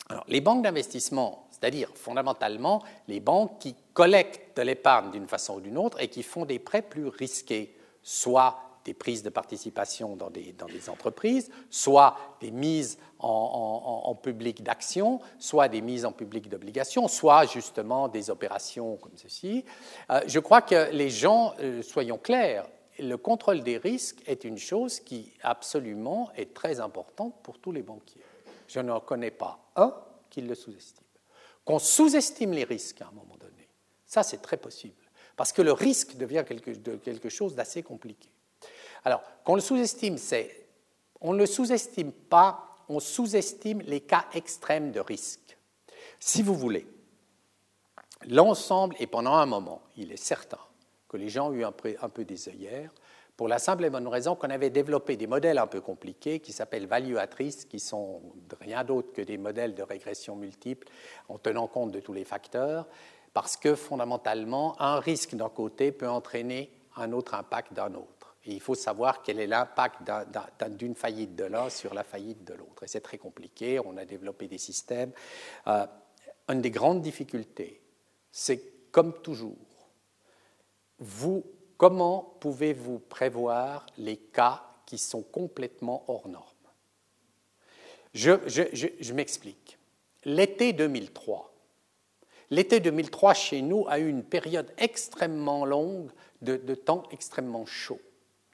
[0.09, 5.61] Alors, les banques d'investissement, c'est-à-dire fondamentalement les banques qui collectent de l'épargne d'une façon ou
[5.61, 10.31] d'une autre et qui font des prêts plus risqués, soit des prises de participation dans
[10.31, 10.55] des,
[10.89, 18.07] entreprises, soit des mises en, public d'actions, soit des mises en public d'obligations, soit justement
[18.07, 19.63] des opérations comme ceci.
[20.09, 22.65] Euh, je crois que les gens, euh, soyons clairs,
[22.97, 27.83] le contrôle des risques est une chose qui absolument est très importante pour tous les
[27.83, 28.23] banquiers.
[28.67, 29.93] Je ne connais pas un
[30.31, 31.05] qui le sous-estime
[31.63, 33.69] qu'on sous-estime les risques à un moment donné.
[34.07, 35.03] Ça, c'est très possible,
[35.35, 38.27] parce que le risque devient quelque, de quelque chose d'assez compliqué.
[39.05, 40.67] Alors, qu'on le sous-estime, c'est,
[41.21, 45.57] on ne le sous-estime pas, on sous-estime les cas extrêmes de risque.
[46.19, 46.87] Si vous voulez,
[48.27, 50.59] l'ensemble, et pendant un moment, il est certain
[51.07, 52.91] que les gens ont eu un peu, des œillères,
[53.35, 56.51] pour la simple et bonne raison qu'on avait développé des modèles un peu compliqués qui
[56.51, 58.21] s'appellent valuatrices, qui sont
[58.59, 60.87] rien d'autre que des modèles de régression multiple
[61.29, 62.85] en tenant compte de tous les facteurs,
[63.33, 68.18] parce que fondamentalement, un risque d'un côté peut entraîner un autre impact d'un autre.
[68.45, 70.01] Il faut savoir quel est l'impact
[70.69, 72.83] d'une faillite de l'un sur la faillite de l'autre.
[72.83, 75.11] Et c'est très compliqué, on a développé des systèmes.
[75.67, 75.85] Euh,
[76.47, 77.81] une des grandes difficultés,
[78.31, 79.55] c'est comme toujours,
[81.79, 86.45] Comment pouvez-vous prévoir les cas qui sont complètement hors normes?
[88.13, 89.77] Je, m'explique.
[90.25, 91.53] L'été 2003,
[92.49, 96.11] l'été 2003 chez nous a eu une période extrêmement longue
[96.41, 98.01] de, temps extrêmement chaud.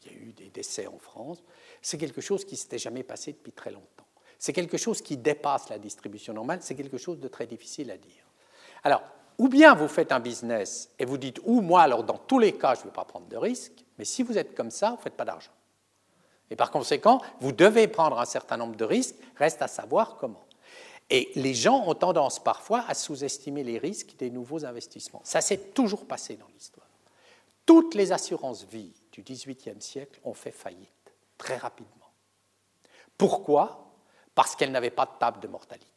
[0.06, 1.44] Il y a eu des décès en France,
[1.82, 4.06] c'est quelque chose qui ne s'était jamais passé depuis très longtemps.
[4.38, 7.98] C'est quelque chose qui dépasse la distribution normale, c'est quelque chose de très difficile à
[7.98, 8.26] dire.
[8.84, 9.02] Alors,
[9.38, 12.54] ou bien vous faites un business et vous dites, ou moi, alors dans tous les
[12.54, 14.98] cas, je ne veux pas prendre de risques, mais si vous êtes comme ça, vous
[14.98, 15.52] ne faites pas d'argent.
[16.50, 20.46] Et par conséquent, vous devez prendre un certain nombre de risques, reste à savoir comment.
[21.10, 25.22] Et les gens ont tendance parfois à sous-estimer les risques des nouveaux investissements.
[25.24, 26.88] Ça s'est toujours passé dans l'histoire.
[27.66, 31.92] Toutes les assurances vie du XVIIIe siècle ont fait faillite, très rapidement.
[33.18, 33.94] Pourquoi?
[34.34, 35.88] Parce qu'elles n'avaient pas de table de mortalité.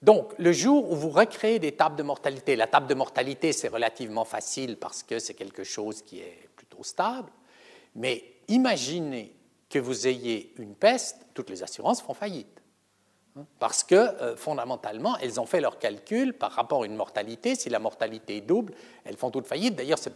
[0.00, 3.68] Donc, le jour où vous recréez des tables de mortalité, la table de mortalité, c'est
[3.68, 7.30] relativement facile parce que c'est quelque chose qui est plutôt stable,
[7.94, 9.34] mais imaginez
[9.68, 12.59] que vous ayez une peste, toutes les assurances font faillite.
[13.58, 17.54] Parce que, euh, fondamentalement, elles ont fait leurs calculs par rapport à une mortalité.
[17.54, 18.74] Si la mortalité est double,
[19.04, 19.76] elles font toutes faillite.
[19.76, 20.14] D'ailleurs, c'est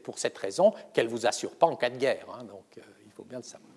[0.00, 2.26] pour, cette raison qu'elles ne vous assurent pas en cas de guerre.
[2.32, 3.70] Hein, donc, euh, il faut bien le savoir.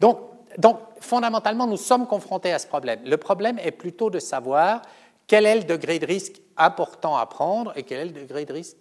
[0.00, 3.00] Donc, fondamentalement, nous sommes confrontés à ce problème.
[3.04, 4.82] Le problème est plutôt de savoir
[5.26, 8.52] quel est le degré de risque important à prendre et quel est le degré de
[8.52, 8.76] risque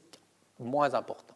[0.58, 1.36] moins important.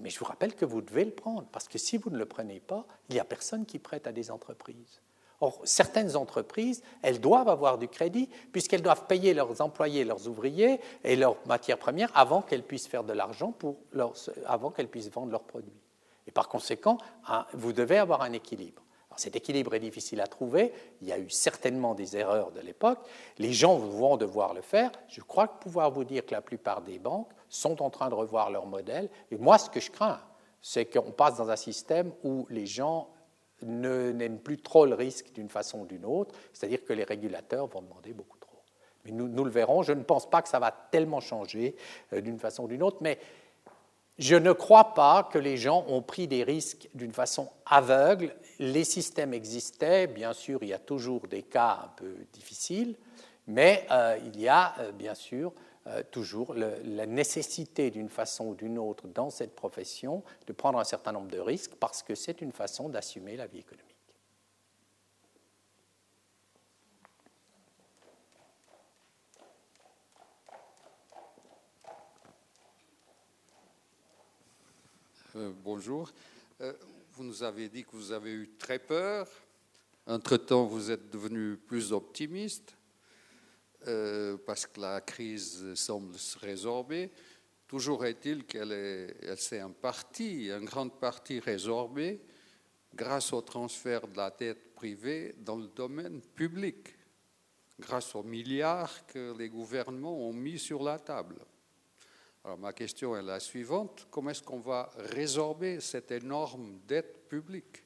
[0.00, 2.26] Mais je vous rappelle que vous devez le prendre, parce que si vous ne le
[2.26, 5.00] prenez pas, il n'y a personne qui prête à des entreprises.
[5.40, 10.80] Or, certaines entreprises, elles doivent avoir du crédit, puisqu'elles doivent payer leurs employés, leurs ouvriers
[11.02, 13.54] et leurs matières premières avant qu'elles puissent faire de l'argent,
[14.46, 15.80] avant qu'elles puissent vendre leurs produits.
[16.26, 16.98] Et par conséquent,
[17.54, 18.82] vous devez avoir un équilibre
[19.20, 20.72] cet équilibre est difficile à trouver.
[21.02, 22.98] Il y a eu certainement des erreurs de l'époque.
[23.38, 24.90] Les gens vont devoir le faire.
[25.08, 28.50] Je crois pouvoir vous dire que la plupart des banques sont en train de revoir
[28.50, 29.10] leur modèle.
[29.30, 30.20] Et moi, ce que je crains,
[30.62, 33.10] c'est qu'on passe dans un système où les gens
[33.62, 37.82] n'aiment plus trop le risque d'une façon ou d'une autre, c'est-à-dire que les régulateurs vont
[37.82, 38.58] demander beaucoup trop.
[39.04, 39.82] Mais nous, nous, le verrons.
[39.82, 41.74] Je ne pense pas que ça va tellement changer
[42.12, 43.18] euh, d'une façon ou d'une autre, mais
[44.18, 48.34] je ne crois pas que les gens ont pris des risques d'une façon aveugle.
[48.58, 52.96] Les systèmes existaient, bien sûr, il y a toujours des cas un peu difficiles,
[53.46, 55.52] mais euh, il y a euh, bien sûr
[55.86, 60.84] euh, toujours la nécessité d'une façon ou d'une autre dans cette profession de prendre un
[60.84, 63.86] certain nombre de risques parce que c'est une façon d'assumer la vie économique.
[75.36, 76.10] Euh, bonjour.
[76.60, 76.74] Euh,
[77.12, 79.28] vous nous avez dit que vous avez eu très peur.
[80.06, 82.76] Entre-temps, vous êtes devenu plus optimiste
[83.86, 87.10] euh, parce que la crise semble se résorber.
[87.66, 92.20] Toujours est-il qu'elle s'est en partie, en grande partie résorbée
[92.94, 96.96] grâce au transfert de la dette privée dans le domaine public,
[97.78, 101.36] grâce aux milliards que les gouvernements ont mis sur la table.
[102.44, 104.08] Alors ma question est la suivante.
[104.10, 107.84] Comment est-ce qu'on va résorber cette énorme dette publique?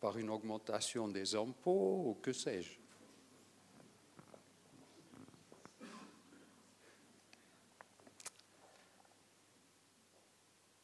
[0.00, 2.81] Par une augmentation des impôts ou que sais-je?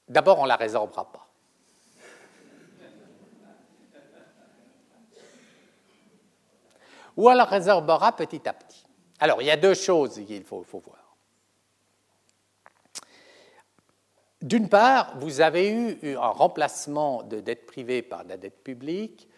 [0.09, 1.29] D'abord, on ne la résorbera pas.
[7.17, 8.85] Ou on la résorbera petit à petit.
[9.19, 11.17] Alors, il y a deux choses qu'il faut, voir.
[14.41, 19.29] D'une part, vous avez eu un remplacement de dette privée par de la dette publique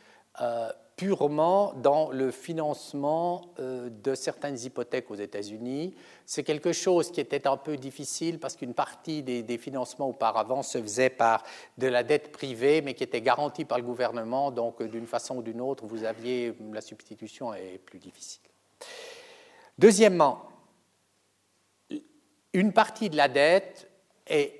[0.42, 0.70] euh,
[1.00, 5.94] purement dans le financement euh, de certaines hypothèques aux États-Unis.
[6.26, 10.62] C'est quelque chose qui était un peu difficile parce qu'une partie des, des, financements auparavant
[10.62, 11.42] se faisait par
[11.78, 14.50] de la dette privée, mais qui était garantie par le gouvernement.
[14.50, 18.42] Donc, d'une façon ou d'une autre, vous aviez la substitution est plus difficile.
[19.78, 20.50] Deuxièmement,
[22.52, 23.88] une partie de la dette
[24.26, 24.59] est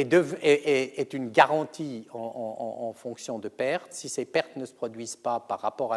[0.00, 3.92] est, une garantie en, fonction de pertes.
[3.92, 5.96] Si ces pertes ne se produisent pas par rapport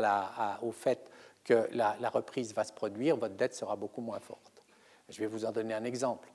[0.62, 1.10] au fait
[1.44, 4.64] que la, reprise va se produire, votre dette sera beaucoup moins forte.
[5.10, 6.30] Je vais vous en donner un exemple.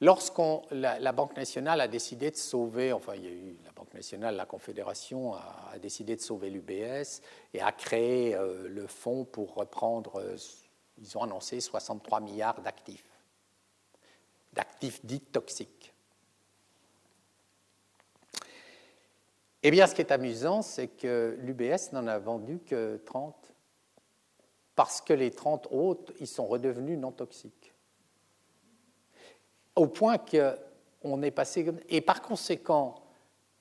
[0.00, 3.92] Lorsqu'on la, Banque nationale a décidé de sauver, enfin il y a eu la Banque
[3.94, 7.20] nationale, la Confédération a, décidé de sauver l'UBS
[7.52, 10.36] et a créé euh, le fonds pour reprendre, euh,
[10.98, 13.04] ils ont annoncé 63 milliards d'actifs
[14.58, 15.94] d'actifs dits toxiques.
[19.62, 23.52] Eh bien, ce qui est amusant, c'est que l'UBS n'en a vendu que 30,
[24.74, 27.72] parce que les 30 autres, ils sont redevenus non toxiques.
[29.76, 31.72] Au point qu'on est passé.
[31.88, 32.96] Et par conséquent,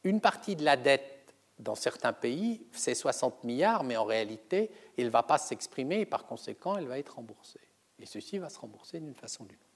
[0.04, 5.06] une partie de la dette dans certains pays, c'est 60 milliards, mais en réalité, il
[5.06, 7.62] ne va pas s'exprimer et par conséquent, elle va être remboursée.
[8.00, 9.66] Et ceci va se rembourser d'une façon ou d'une autre.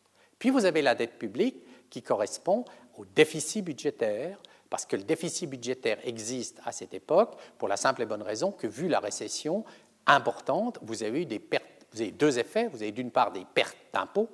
[0.41, 2.65] Puis vous avez la dette publique qui correspond
[2.97, 4.39] au déficit budgétaire,
[4.71, 8.51] parce que le déficit budgétaire existe à cette époque pour la simple et bonne raison
[8.51, 9.63] que, vu la récession
[10.07, 12.69] importante, vous avez eu des deux effets.
[12.69, 14.29] Vous avez d'une part des pertes d'impôts,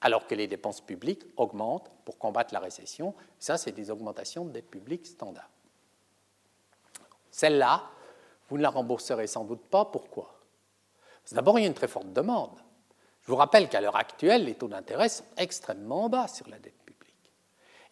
[0.00, 3.12] alors que les dépenses publiques augmentent pour combattre la récession.
[3.40, 5.50] Ça, c'est des augmentations de dette publique standard.
[7.32, 7.90] Celle-là,
[8.48, 9.84] vous ne la rembourserez sans doute pas.
[9.84, 10.38] Pourquoi?
[11.32, 12.56] D'abord, il y a une très forte demande.
[13.28, 16.82] Je vous rappelle qu'à l'heure actuelle, les taux d'intérêt sont extrêmement bas sur la dette
[16.86, 17.30] publique.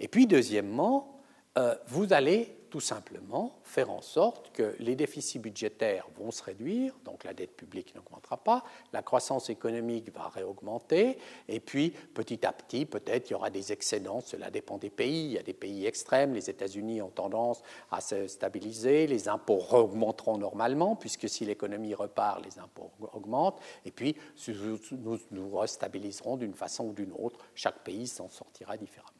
[0.01, 1.21] Et puis, deuxièmement,
[1.59, 6.95] euh, vous allez tout simplement faire en sorte que les déficits budgétaires vont se réduire,
[7.05, 12.53] donc la dette publique n'augmentera pas, la croissance économique va réaugmenter, et puis petit à
[12.53, 15.53] petit, peut-être il y aura des excédents, cela dépend des pays, il y a des
[15.53, 21.45] pays extrêmes, les États-Unis ont tendance à se stabiliser, les impôts augmenteront normalement, puisque si
[21.45, 24.17] l'économie repart, les impôts augmentent, et puis
[24.49, 29.13] nous nous restabiliserons d'une façon ou d'une autre, chaque pays s'en sortira différemment.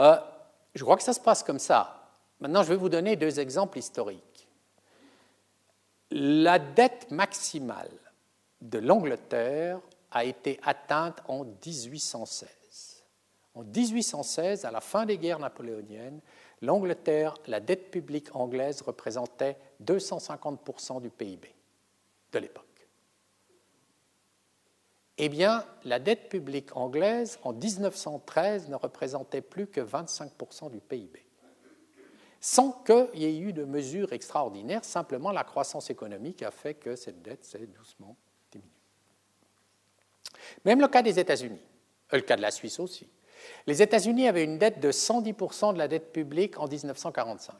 [0.00, 0.16] Euh,
[0.74, 2.01] je crois que ça se passe comme ça.
[2.42, 4.48] Maintenant, je vais vous donner deux exemples historiques.
[6.10, 7.92] La dette maximale
[8.60, 9.78] de l'Angleterre
[10.10, 13.04] a été atteinte en 1816.
[13.54, 16.20] En 1816, à la fin des guerres napoléoniennes,
[16.62, 21.48] l'Angleterre, la dette publique anglaise représentait 250% du PIB
[22.32, 22.88] de l'époque.
[25.16, 31.24] Eh bien, la dette publique anglaise, en 1913, ne représentait plus que 25% du PIB.
[32.44, 36.96] Sans qu'il y ait eu de mesures extraordinaires, simplement la croissance économique a fait que
[36.96, 38.16] cette dette s'est doucement
[38.50, 38.68] diminuée.
[40.64, 41.60] Même le cas des États-Unis,
[42.12, 43.08] euh, le cas de la Suisse aussi.
[43.68, 47.54] Les États-Unis avaient une dette de 110% de la dette publique en 1945.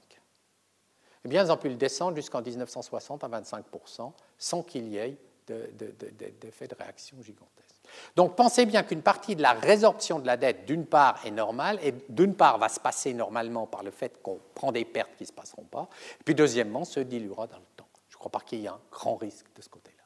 [1.25, 5.17] Eh bien, ils ont pu le descendre jusqu'en 1960 à 25% sans qu'il y ait
[5.47, 7.72] d'effet de, de, réaction gigantesque.
[8.17, 11.79] Donc pensez bien qu'une partie de la résorption de la dette, d'une part, est normale,
[11.83, 15.25] et d'une part va se passer normalement par le fait qu'on prend des pertes qui
[15.25, 15.89] ne se passeront pas,
[16.25, 17.89] puis deuxièmement, se diluera dans le temps.
[18.09, 20.03] Je ne crois pas qu'il y ait un grand risque de ce côté-là.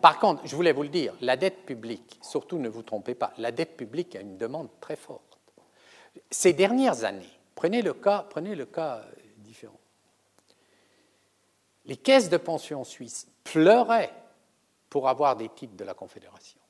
[0.00, 3.32] Par contre, je voulais vous le dire, la dette publique, surtout ne vous trompez pas,
[3.38, 5.38] la dette publique a une demande très forte.
[6.30, 9.04] Ces dernières années, prenez le cas, prenez le cas
[9.38, 9.80] différent.
[11.86, 14.12] Les caisses de pension suisses pleuraient
[14.88, 16.60] pour avoir des titres de la Confédération.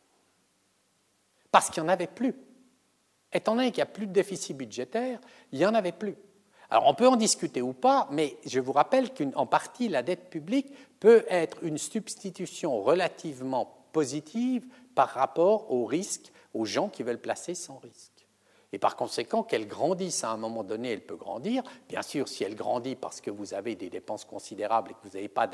[1.51, 2.35] Parce qu'il n'y en avait plus.
[3.33, 5.21] Étant donné qu'il n'y a plus de déficit budgétaire,
[5.53, 6.17] il n'y en avait plus.
[6.71, 10.31] Alors on peut en discuter ou pas, mais je vous rappelle qu'en partie, la dette
[10.31, 17.21] publique peut être une substitution relativement positive par rapport aux risques, aux gens qui veulent
[17.21, 18.16] placer sans risque.
[18.73, 21.63] Et par conséquent, qu'elle grandisse à un moment donné, elle peut grandir.
[21.89, 25.15] Bien sûr, si elle grandit parce que vous avez des dépenses considérables et que vous
[25.15, 25.49] n'avez pas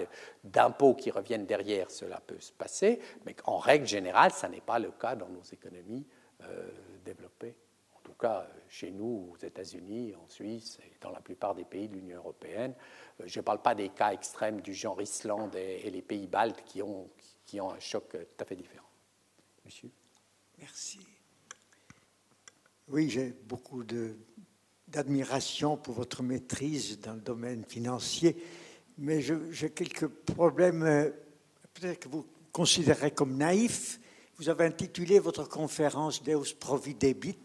[0.45, 3.01] d'impôts qui reviennent derrière, cela peut se passer.
[3.27, 6.07] Mais en règle générale, ça n'est pas le cas dans nos économies
[6.43, 6.71] euh,
[7.05, 7.55] développées.
[7.95, 11.89] En tout cas, chez nous, aux États-Unis, en Suisse et dans la plupart des pays
[11.89, 12.75] de l'Union européenne.
[13.21, 16.65] Euh, je ne parle pas des cas extrêmes du genre Islande et, les pays baltes
[16.65, 17.09] qui ont,
[17.45, 18.89] qui ont un choc tout à fait différent.
[19.65, 19.91] Monsieur?
[20.59, 20.99] Merci.
[22.93, 23.85] Oui, j'ai beaucoup
[24.87, 28.37] d'admiration pour votre maîtrise dans le domaine financier,
[28.99, 31.09] mais j'ai quelques problèmes, euh,
[31.73, 33.99] peut-être que vous considérez comme naïfs.
[34.37, 37.39] Vous avez intitulé votre conférence Deus Providebit,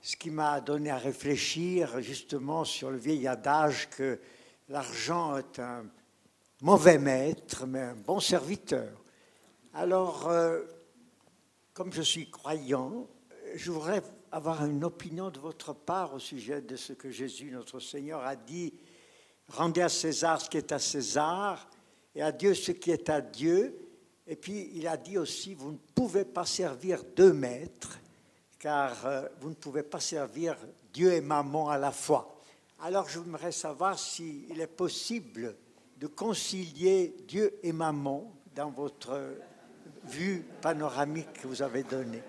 [0.00, 4.20] ce qui m'a donné à réfléchir justement sur le vieil adage que
[4.70, 5.84] l'argent est un
[6.62, 9.04] mauvais maître, mais un bon serviteur.
[9.74, 10.62] Alors, euh,
[11.74, 13.06] comme je suis croyant,
[13.54, 14.02] je voudrais
[14.32, 18.34] avoir une opinion de votre part au sujet de ce que Jésus, notre Seigneur, a
[18.34, 18.72] dit.
[19.48, 21.68] Rendez à César ce qui est à César
[22.14, 23.78] et à Dieu ce qui est à Dieu.
[24.26, 27.98] Et puis il a dit aussi, vous ne pouvez pas servir deux maîtres,
[28.58, 30.56] car euh, vous ne pouvez pas servir
[30.92, 32.40] Dieu et maman à la fois.
[32.80, 35.54] Alors je voudrais savoir s'il est possible
[35.98, 39.36] de concilier Dieu et maman dans votre
[40.04, 42.22] vue panoramique que vous avez donnée.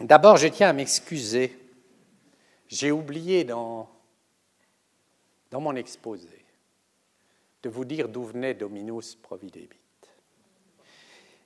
[0.00, 1.58] D'abord, je tiens à m'excuser.
[2.68, 3.90] J'ai oublié dans,
[5.52, 6.42] mon exposé
[7.62, 9.76] de vous dire d'où venait Dominus Providebit.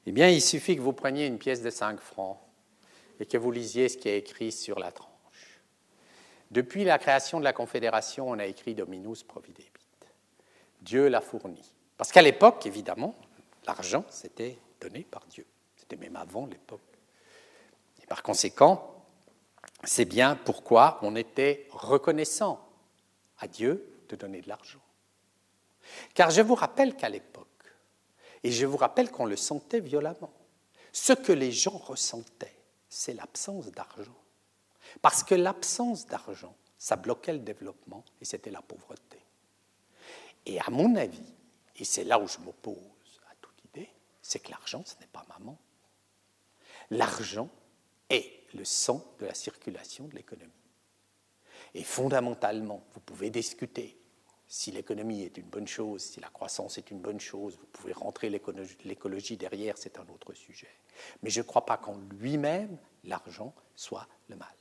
[0.07, 2.39] Eh bien, il suffit que vous preniez une pièce de 5 francs
[3.19, 5.11] et que vous lisiez ce qui est écrit sur la tranche.
[6.53, 9.71] Depuis la création de la Confédération, on a écrit Dominus Providebit.
[10.81, 11.73] Dieu l'a fourni.
[11.97, 13.17] Parce qu'à l'époque, évidemment,
[13.67, 15.47] l'argent, c'était donné par Dieu.
[15.77, 16.94] C'était même avant l'époque
[18.15, 19.05] par conséquent,
[19.83, 22.65] c'est bien pourquoi on était reconnaissant
[23.39, 24.79] à Dieu de donner de l'argent.
[26.15, 27.49] Car je vous rappelle qu'à l'époque,
[28.45, 30.33] et je vous rappelle qu'on le sentait violemment,
[30.93, 32.57] ce que les gens ressentaient,
[32.89, 34.17] c'est l'absence d'argent.
[35.03, 39.19] Parce que l'absence d'argent, ça bloquait le développement et c'était la pauvreté.
[40.47, 41.35] Et à mon avis,
[41.75, 42.77] et c'est là où je m'oppose
[43.29, 43.91] à toute idée,
[44.23, 45.59] c'est que l'argent, ce n'est pas maman.
[46.91, 47.51] L'argent
[48.11, 50.53] est le sang de la circulation de l'économie.
[51.75, 53.99] Et fondamentalement, vous pouvez discuter
[54.47, 57.93] si l'économie est une bonne chose, si la croissance est une bonne chose, vous pouvez
[57.93, 60.71] rentrer l'écologie derrière, c'est un autre sujet.
[61.23, 64.55] Mais je ne crois pas qu'en lui-même, l'argent soit le mal.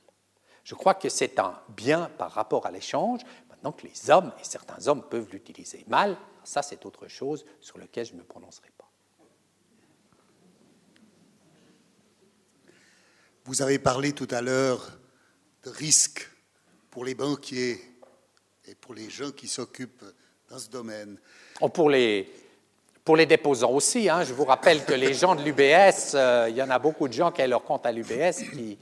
[0.64, 3.20] Je crois que c'est un bien par rapport à l'échange,
[3.50, 7.78] maintenant que les hommes, et certains hommes peuvent l'utiliser mal, ça c'est autre chose sur
[7.78, 8.83] lequel je ne me prononcerai pas.
[13.46, 14.90] Vous avez parlé tout à l'heure
[15.64, 16.30] de risques
[16.90, 17.78] pour les banquiers
[18.66, 20.04] et pour les gens qui s'occupent
[20.48, 21.18] dans ce domaine.
[21.60, 22.32] Oh, pour, les,
[23.04, 24.08] pour les déposants aussi.
[24.08, 24.24] Hein.
[24.24, 27.12] Je vous rappelle que les gens de l'UBS, euh, il y en a beaucoup de
[27.12, 28.78] gens qui ont leur compte à l'UBS qui,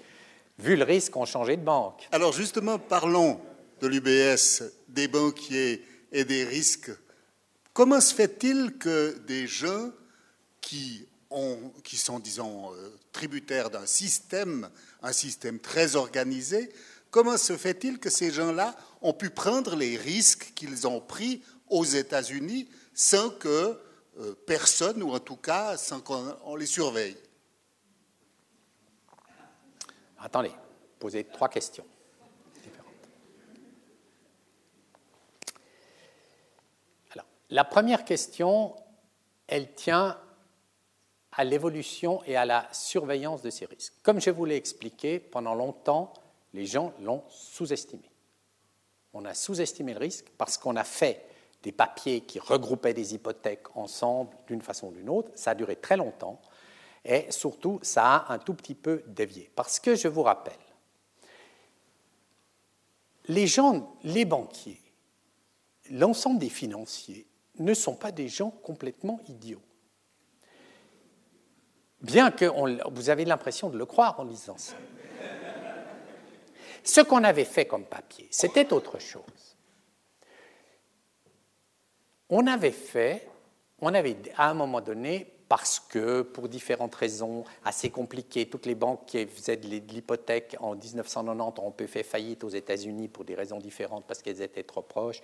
[0.60, 2.08] vu le risque, ont changé de banque.
[2.12, 3.40] Alors justement, parlons
[3.80, 6.92] de l'UBS, des banquiers et des risques.
[7.72, 9.90] Comment se fait-il que des gens
[10.60, 11.08] qui,
[11.84, 14.68] qui sont, disons, euh, tributaires d'un système,
[15.02, 16.70] un système très organisé,
[17.12, 21.84] Comment se fait-il que ces gens-là ont pu prendre les risques qu'ils ont pris aux
[21.84, 23.78] États-Unis sans que
[24.18, 27.18] euh, personne, ou en tout cas sans qu'on les surveille?
[30.18, 30.52] Attendez,
[30.98, 31.84] posez trois questions
[32.64, 32.88] différentes.
[37.50, 38.74] La première question,
[39.48, 40.18] elle tient
[41.32, 43.94] à l'évolution et à la surveillance de ces risques.
[44.02, 46.12] Comme je vous l'ai expliqué, pendant longtemps,
[46.52, 48.02] les gens l'ont sous-estimé.
[49.14, 51.24] On a sous-estimé le risque parce qu'on a fait
[51.62, 55.30] des papiers qui regroupaient des hypothèques ensemble d'une façon ou d'une autre.
[55.34, 56.40] Ça a duré très longtemps
[57.04, 59.50] et surtout, ça a un tout petit peu dévié.
[59.54, 60.52] Parce que je vous rappelle,
[63.28, 64.80] les gens, les banquiers,
[65.90, 67.26] l'ensemble des financiers
[67.58, 69.62] ne sont pas des gens complètement idiots.
[72.02, 72.46] Bien que
[72.90, 74.74] vous avez l'impression de le croire en lisant ça.
[76.84, 79.22] Ce qu'on avait fait comme papier, c'était autre chose.
[82.28, 83.28] On avait fait,
[83.80, 88.74] on avait à un moment donné, parce que pour différentes raisons assez compliquées, toutes les
[88.74, 93.34] banques qui faisaient de l'hypothèque en 1990 ont peu fait faillite aux États-Unis pour des
[93.34, 95.20] raisons différentes parce qu'elles étaient trop proches,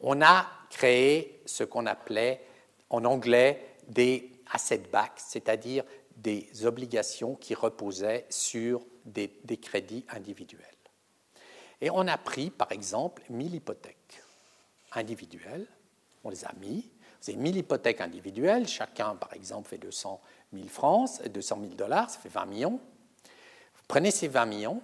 [0.00, 2.40] on a créé ce qu'on appelait
[2.88, 5.84] en anglais des asset backs, c'est-à-dire
[6.18, 10.64] des obligations qui reposaient sur des, crédits individuels.
[11.80, 14.22] Et on a pris, par exemple, 1000 hypothèques
[14.92, 15.66] individuelles.
[16.24, 16.90] On les a mis.
[17.20, 18.66] C'est 1000 hypothèques individuelles.
[18.66, 20.20] Chacun, par exemple, fait 200
[20.52, 22.80] 000 francs, 200 000 dollars, ça fait 20 millions.
[23.74, 24.82] Vous prenez ces 20 millions,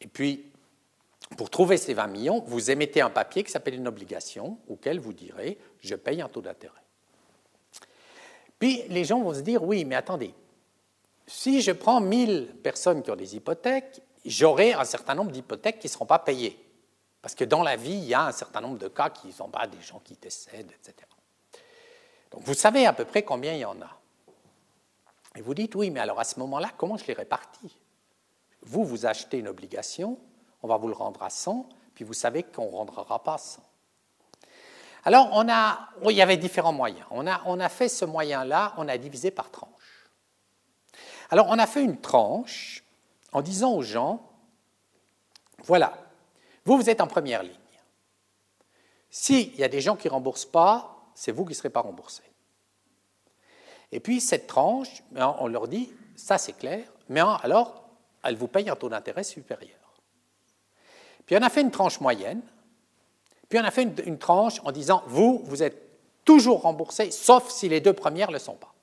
[0.00, 0.50] et puis,
[1.36, 5.12] pour trouver ces 20 millions, vous émettez un papier qui s'appelle une obligation, auquel vous
[5.12, 6.74] direz je paye un taux d'intérêt.
[8.58, 10.34] Puis les gens vont se dire oui, mais attendez,
[11.32, 15.88] si je prends 1000 personnes qui ont des hypothèques j'aurai un certain nombre d'hypothèques qui
[15.88, 16.58] ne seront pas payées.
[17.20, 19.48] Parce que dans la vie, il y a un certain nombre de cas qui sont
[19.48, 20.94] pas des gens qui décèdent, etc.
[22.30, 23.90] Donc vous savez à peu près combien il y en a.
[25.36, 27.76] Et vous dites, oui, mais alors à ce moment-là, comment je les répartis?
[28.62, 30.18] Vous, vous achetez une obligation,
[30.62, 33.62] on va vous le rendre à 100, puis vous savez qu'on ne rendra pas 100.
[35.04, 37.04] Alors, on a, il y avait différents moyens.
[37.10, 39.71] On a, fait ce moyen-là, on a divisé par tranche.
[41.32, 42.84] Alors, on a fait une tranche
[43.32, 44.22] en disant aux gens,
[45.64, 45.94] voilà,
[46.66, 47.54] vous, vous êtes en première ligne.
[49.08, 51.80] S'il y a des gens qui ne remboursent pas, c'est vous qui ne serez pas
[51.80, 52.30] remboursés.
[53.92, 57.82] Et puis, cette tranche, ben, on leur dit, ça c'est clair, mais alors,
[58.22, 60.02] elle vous paye un taux d'intérêt supérieur.
[61.24, 62.42] Puis, on a fait une tranche moyenne,
[63.48, 65.80] puis on a fait une, une tranche en disant, vous, vous êtes
[66.26, 68.74] toujours remboursés, sauf si les deux premières ne le sont pas.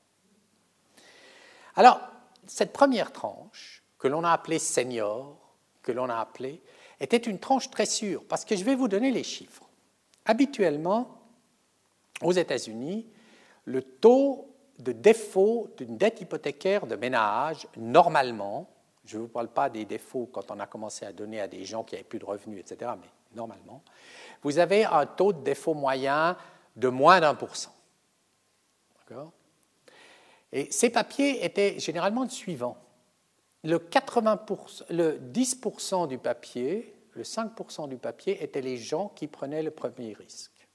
[1.75, 2.09] Alors,
[2.49, 5.37] cette première tranche, que l'on a appelé senior,
[5.83, 6.61] que l'on a appelé,
[6.99, 9.63] était une tranche très sûre, parce que je vais vous donner les chiffres.
[10.25, 11.21] Habituellement,
[12.21, 13.07] aux États-Unis,
[13.65, 18.69] le taux de défaut d'une dette hypothécaire de ménage, normalement,
[19.05, 21.65] je ne vous parle pas des défauts quand on a commencé à donner à des
[21.65, 23.81] gens qui n'avaient plus de revenus, etc., mais normalement,
[24.41, 26.37] vous avez un taux de défaut moyen
[26.75, 27.73] de moins d'un pour cent.
[30.51, 32.77] Et ces papiers étaient généralement le suivant
[33.63, 34.45] le, 80
[34.89, 40.13] le 10% du papier le 5% du papier, étaient les gens qui prenaient le premier
[40.13, 40.67] risque.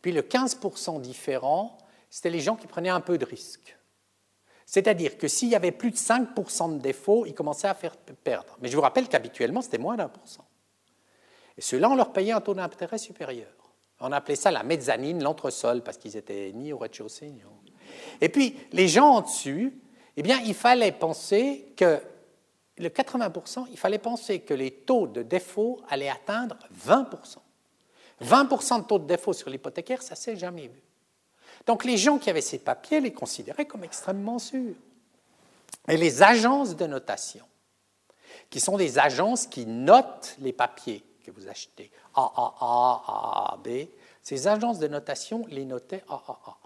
[0.00, 1.78] Puis le 15% différent,
[2.10, 3.76] c'était les gens qui prenaient un peu de risque.
[4.64, 8.56] C'est-à-dire que s'il y avait plus de 5% de défauts, ils commençaient à faire perdre.
[8.60, 10.46] Mais je vous rappelle qu'habituellement, c'était moins d'un pour cent.
[11.58, 13.52] Et ceux-là, on leur payait un taux d'intérêt supérieur.
[14.00, 17.61] On appelait ça la mezzanine, l'entresol, parce qu'ils étaient ni au rez-de-chaussée ni au...
[18.20, 19.72] Et puis, les gens en dessus,
[20.16, 22.00] eh bien, il fallait penser que
[22.78, 26.56] le 80%, il fallait penser que les taux de défaut allaient atteindre
[26.86, 27.38] 20%.
[28.22, 30.82] 20% de taux de défaut sur l'hypothécaire, ça s'est jamais vu.
[31.66, 34.74] Donc les gens qui avaient ces papiers les considéraient comme extrêmement sûrs.
[35.88, 37.44] Et les agences de notation,
[38.50, 43.88] qui sont des agences qui notent les papiers que vous achetez, AAA, AAB,
[44.22, 46.61] ces agences de notation les notaient AAA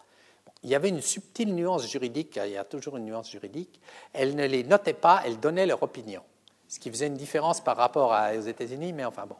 [0.63, 3.81] il y avait une subtile nuance juridique, il y a toujours une nuance juridique,
[4.13, 6.23] elles ne les notaient pas, elles donnaient leur opinion,
[6.69, 9.37] ce qui faisait une différence par rapport aux États-Unis, mais enfin bon.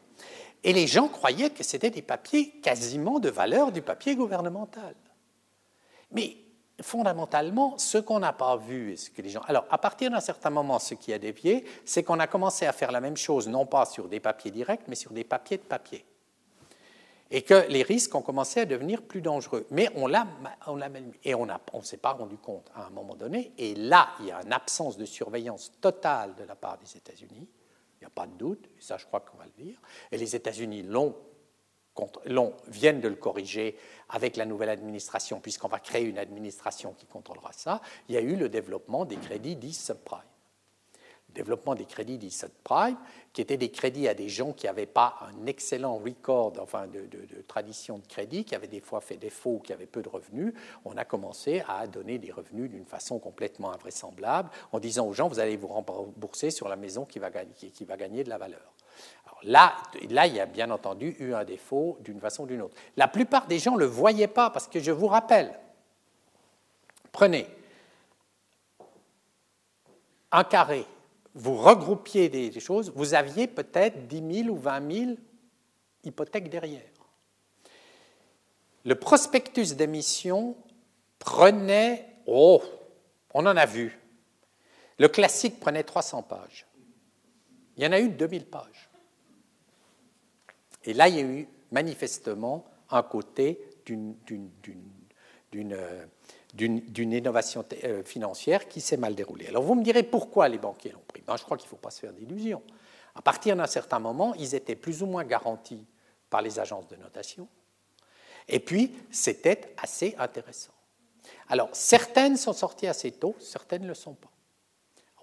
[0.63, 4.95] Et les gens croyaient que c'était des papiers quasiment de valeur du papier gouvernemental.
[6.11, 6.37] Mais
[6.81, 9.41] fondamentalement, ce qu'on n'a pas vu, ce que les gens.
[9.47, 12.73] Alors, à partir d'un certain moment, ce qui a dévié, c'est qu'on a commencé à
[12.73, 15.63] faire la même chose, non pas sur des papiers directs, mais sur des papiers de
[15.63, 16.05] papier
[17.31, 19.65] et que les risques ont commencé à devenir plus dangereux.
[19.71, 20.27] Mais on l'a,
[20.67, 20.79] on
[21.23, 23.51] et on ne on s'est pas rendu compte à un moment donné.
[23.57, 27.47] Et là, il y a une absence de surveillance totale de la part des États-Unis.
[27.99, 29.79] Il n'y a pas de doute, et ça, je crois qu'on va le dire.
[30.11, 31.15] Et les États-Unis l'ont,
[32.67, 33.75] viennent de le corriger
[34.09, 37.81] avec la nouvelle administration, puisqu'on va créer une administration qui contrôlera ça.
[38.07, 40.21] Il y a eu le développement des crédits dits subprime
[41.33, 42.97] développement des crédits dits subprime,
[43.33, 47.07] qui étaient des crédits à des gens qui n'avaient pas un excellent record, enfin de,
[47.47, 50.53] tradition de crédit, qui avaient des fois fait défaut, qui avaient peu de revenus,
[50.85, 55.27] on a commencé à donner des revenus d'une façon complètement invraisemblable, en disant aux gens,
[55.27, 58.37] vous allez vous rembourser sur la maison qui va, gagner, qui va gagner de la
[58.37, 58.73] valeur.
[59.25, 59.75] Alors là,
[60.09, 62.75] là, il y a bien entendu eu un défaut d'une façon ou d'une autre.
[62.95, 65.53] La plupart des gens ne le voyaient pas, parce que je vous rappelle,
[67.11, 67.47] prenez
[70.31, 70.85] un carré
[71.37, 75.11] vous regroupiez des, choses, vous aviez peut-être 10 000 ou 20 000
[76.03, 76.81] hypothèques derrière.
[78.83, 80.55] Le prospectus d'émission
[81.19, 82.63] prenait, oh,
[83.33, 83.99] on en a vu.
[84.97, 86.65] Le classique prenait 300 pages.
[87.75, 88.89] Il y en a eu 2000 pages.
[90.85, 94.15] Et là, il y a eu manifestement un côté d'une
[96.53, 99.47] d'une innovation euh, financière qui s'est mal déroulée.
[99.47, 101.21] Alors vous me direz pourquoi les banquiers l'ont pris.
[101.25, 102.63] Ben, je crois qu'il ne faut pas se faire d'illusions.
[103.15, 105.85] À partir d'un certain moment, ils étaient plus ou moins garantis
[106.29, 107.47] par les agences de notation.
[108.47, 110.73] Et puis, c'était assez intéressant.
[111.49, 114.31] Alors, certaines sont sorties assez tôt, certaines ne le sont pas.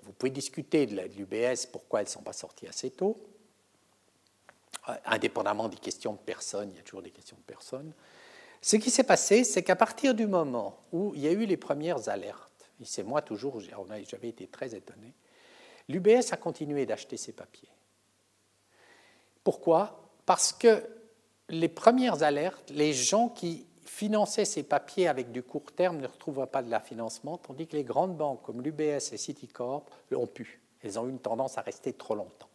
[0.03, 3.17] vous pouvez discuter de l'UBS, pourquoi elles ne sont pas sorties assez tôt.
[4.89, 7.93] Euh, indépendamment des questions de personnes, il y a toujours des questions de personnes.
[8.65, 11.59] Ce qui s'est passé, c'est qu'à partir du moment où il y a eu les
[11.59, 15.13] premières alertes, et c'est moi toujours, j'avais été très étonné,
[15.91, 17.69] l'UBS a continué d'acheter ses papiers.
[19.43, 20.11] Pourquoi?
[20.25, 20.83] Parce que
[21.51, 26.47] les premières alertes, les gens qui finançaient ces papiers avec du court terme ne retrouvaient
[26.47, 30.63] pas de la financement, tandis que les grandes banques comme l'UBS et Citicorp l'ont pu.
[30.83, 32.49] Elles ont eu une tendance à rester trop longtemps.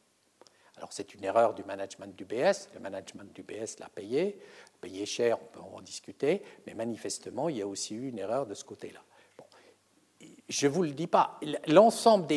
[0.79, 4.39] Alors c'est une erreur du management d'UBS, le management d'UBS l'a payé,
[4.79, 8.45] payé cher, on peut en discuter, mais manifestement il y a aussi eu une erreur
[8.45, 9.01] de ce côté-là.
[10.47, 11.37] je ne vous le dis pas,
[11.67, 12.27] l'ensemble,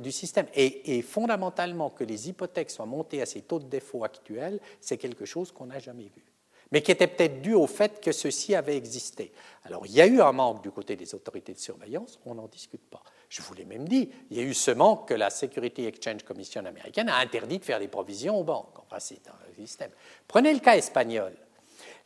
[0.00, 4.58] du système et, fondamentalement que les hypothèques soient montées à ces taux de défaut actuels,
[4.80, 6.24] c'est quelque chose qu'on n'a jamais vu
[6.72, 9.30] mais qui était peut-être dû au fait que ceci avait existé.
[9.62, 12.48] Alors il y a eu un manque du côté des autorités de surveillance, on n'en
[12.48, 13.02] discute pas.
[13.34, 16.22] Je vous l'ai même dit, il y a eu ce manque que la Security Exchange
[16.22, 18.78] Commission américaine a interdit de faire des provisions aux banques.
[18.78, 19.90] Enfin, c'est un système.
[20.28, 21.32] Prenez le cas espagnol.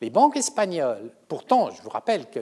[0.00, 2.40] Les banques espagnoles, pourtant, je vous rappelle que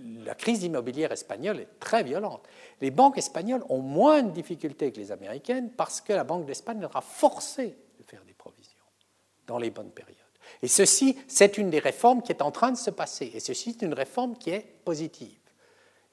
[0.00, 2.48] la crise immobilière espagnole est très violente.
[2.80, 6.80] Les banques espagnoles ont moins de difficultés que les américaines parce que la Banque d'Espagne
[6.80, 8.72] leur a forcé de faire des provisions
[9.46, 10.16] dans les bonnes périodes.
[10.62, 13.32] Et ceci, c'est une des réformes qui est en train de se passer.
[13.34, 15.40] Et ceci, c'est une réforme qui est positive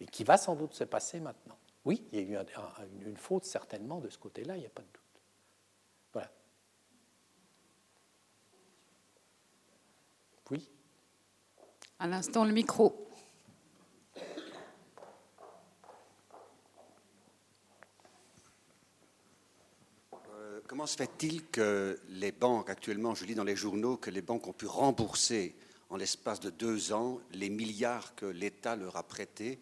[0.02, 1.56] et qui va sans doute se passer maintenant.
[1.84, 4.84] Oui, il y a eu une faute certainement de ce côté-là, il n'y a pas
[4.84, 5.02] de doute.
[6.14, 6.32] Voilà.
[10.52, 10.70] Oui.
[11.98, 13.08] À l'instant, le micro.
[20.14, 24.22] Euh, comment se fait-il que les banques, actuellement, je lis dans les journaux que les
[24.22, 25.56] banques ont pu rembourser
[25.90, 29.60] en l'espace de deux ans les milliards que l'État leur a prêtés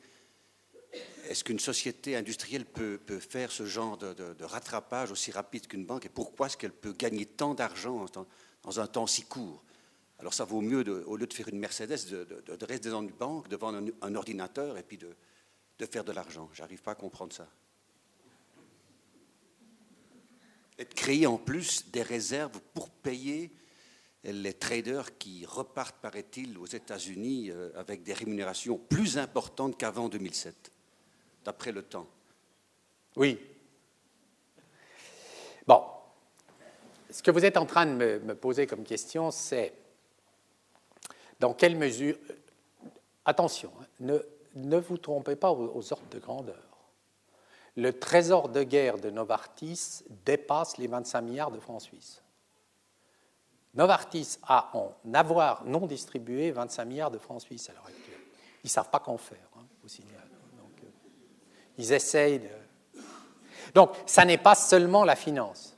[1.30, 6.10] est-ce qu'une société industrielle peut, faire ce genre de, rattrapage aussi rapide qu'une banque et
[6.10, 8.06] pourquoi est-ce qu'elle peut gagner tant d'argent
[8.64, 9.64] dans, un temps si court?
[10.18, 13.48] Alors ça vaut mieux, au lieu de faire une Mercedes, de, rester dans une banque
[13.48, 15.16] devant un, un ordinateur et puis de,
[15.86, 16.50] faire de l'argent.
[16.54, 17.48] J'arrive pas à comprendre ça.
[20.78, 23.52] Et de créer en plus des réserves pour payer
[24.24, 30.72] les traders qui repartent, paraît-il, aux États-Unis euh, avec des rémunérations plus importantes qu'avant 2007,
[31.44, 32.08] d'après le temps.
[33.16, 33.40] Oui.
[35.68, 35.84] Bon.
[37.10, 39.74] Ce que vous êtes en train de me, poser comme question, c'est
[41.40, 42.16] dans quelle mesure.
[43.26, 44.20] Attention, hein,
[44.56, 46.64] ne, vous trompez pas aux, ordres de grandeur.
[47.76, 52.22] Le trésor de guerre de Novartis dépasse les 25 milliards de francs suisses.
[53.74, 58.20] Novartis a en avoir non distribué 25 milliards de francs suisses à l'heure actuelle.
[58.64, 60.29] Ils ne savent pas qu'en faire, hein, au signal.
[61.80, 63.02] Ils essayent de.
[63.74, 65.78] Donc, ça n'est pas seulement la finance.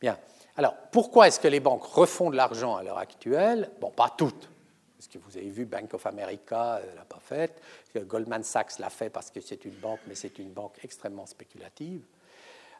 [0.00, 0.18] Bien.
[0.56, 3.70] Alors, pourquoi est-ce que les banques refont de l'argent à l'heure actuelle?
[3.80, 4.48] Bon, pas toutes.
[4.96, 7.60] Parce que vous avez vu, Bank of America ne euh, l'a pas fait.
[7.94, 12.02] Goldman Sachs l'a fait parce que c'est une banque, mais c'est une banque extrêmement spéculative?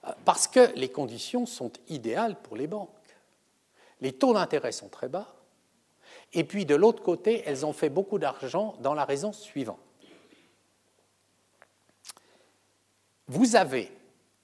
[0.07, 2.89] Euh, parce que les conditions sont idéales pour les banques.
[4.01, 5.35] Les taux d'intérêt sont très bas.
[6.33, 9.79] Et puis de l'autre côté, elles ont fait beaucoup d'argent dans la raison suivante.
[13.27, 13.91] Vous avez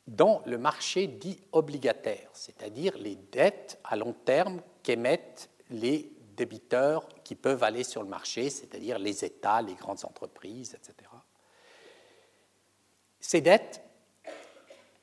[0.06, 7.34] dans le marché dit obligataire, c'est-à-dire les dettes à long terme qu'émettent les débiteurs qui
[7.34, 11.10] peuvent aller sur le marché, c'est-à-dire les États, les grandes entreprises, etc.
[13.20, 13.82] Ces dettes,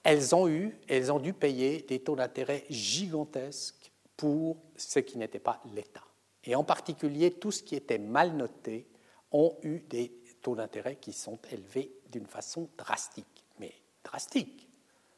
[0.04, 5.40] elles ont eu, elles ont dû payer des taux d'intérêt gigantesques pour ce qui n'était
[5.40, 6.04] pas l'État.
[6.44, 8.88] Et en particulier, tout ce qui était mal noté
[9.32, 13.37] ont eu des taux d'intérêt qui sont élevés d'une façon drastique.
[14.08, 14.70] Drastique.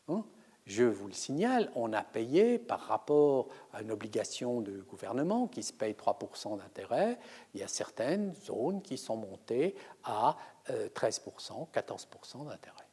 [0.08, 0.26] Hein.
[0.66, 5.64] Je vous le signale, on a payé par rapport à une obligation de gouvernement qui
[5.64, 7.18] se paye 3% d'intérêt,
[7.54, 10.38] il y a certaines zones qui sont montées à
[10.68, 12.86] 13%, euh, 14% d'intérêt.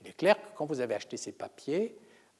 [0.00, 1.98] Il est clair que quand vous avez acheté ces papiers,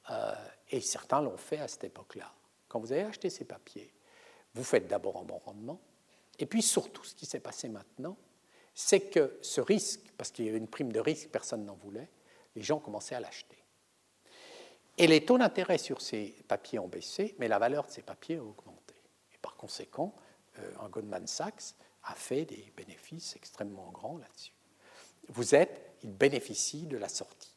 [0.09, 0.33] euh,
[0.69, 2.31] et certains l'ont fait à cette époque-là,
[2.69, 3.93] quand vous avez acheté ces papiers,
[4.53, 5.79] vous faites d'abord un bon rendement,
[6.39, 8.17] et puis surtout, ce qui s'est passé maintenant,
[8.73, 12.09] c'est que ce risque, parce qu'il y avait une prime de risque, personne n'en voulait,
[12.55, 13.57] les gens commençaient à l'acheter.
[14.97, 18.37] Et les taux d'intérêt sur ces papiers ont baissé, mais la valeur de ces papiers
[18.37, 18.95] a augmenté.
[19.33, 20.13] Et par conséquent,
[20.59, 24.53] euh, un Goldman Sachs a fait des bénéfices extrêmement grands là-dessus.
[25.29, 27.55] Vous êtes, il bénéficie de la sortie.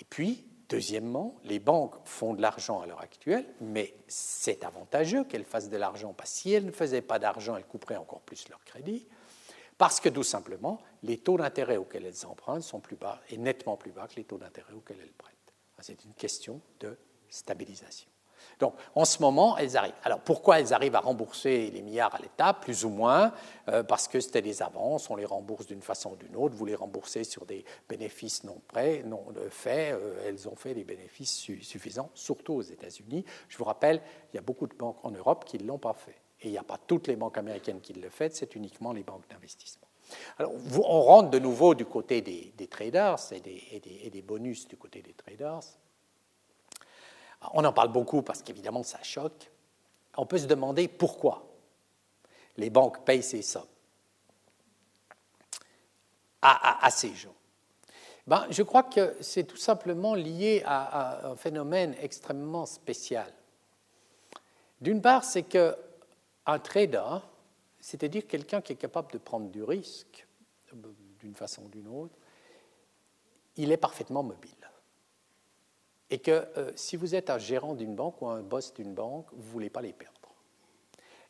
[0.00, 5.44] Et puis, Deuxièmement, les banques font de l'argent à l'heure actuelle, mais c'est avantageux qu'elles
[5.44, 8.48] fassent de l'argent, parce que si elles ne faisaient pas d'argent, elles couperaient encore plus
[8.48, 9.08] leur crédit,
[9.80, 13.78] parce que tout simplement, les taux d'intérêt auxquels elles empruntent sont plus bas, et nettement
[13.78, 15.54] plus bas que les taux d'intérêt auxquels elles prêtent.
[15.78, 16.98] C'est une question de
[17.30, 18.10] stabilisation.
[18.58, 19.94] Donc, en ce moment, elles arrivent.
[20.04, 22.52] Alors, pourquoi elles arrivent à rembourser les milliards à l'État?
[22.52, 23.32] Plus ou moins
[23.68, 26.54] euh, parce que c'était des avances, on les rembourse d'une façon ou d'une autre.
[26.54, 29.94] Vous les remboursez sur des bénéfices non prêts, non faits.
[29.94, 33.24] Euh, elles ont fait des bénéfices suffisants, surtout aux États-Unis.
[33.48, 35.94] Je vous rappelle, il y a beaucoup de banques en Europe qui ne l'ont pas
[35.94, 36.19] fait.
[36.42, 39.02] Et il n'y a pas toutes les banques américaines qui le font, c'est uniquement les
[39.02, 39.88] banques d'investissement.
[40.38, 45.12] Alors, on rentre de nouveau du côté des, traders et des bonus du côté des
[45.12, 45.60] traders.
[47.52, 49.50] On en parle beaucoup parce qu'évidemment ça choque.
[50.16, 51.46] On peut se demander pourquoi
[52.56, 53.62] les banques payent ces sommes
[56.42, 57.34] à, ces gens.
[58.26, 63.30] Ben, je crois que c'est tout simplement lié à, un phénomène extrêmement spécial.
[64.80, 65.42] D'une part, c'est
[66.50, 67.18] qu'un trader,
[67.80, 70.26] c'est-à-dire quelqu'un qui est capable de prendre du risque
[71.20, 72.14] d'une façon ou d'une autre,
[73.56, 74.50] il est parfaitement mobile
[76.10, 79.26] et que euh, si vous êtes un gérant d'une banque ou un boss d'une banque,
[79.32, 80.16] vous ne voulez pas les perdre.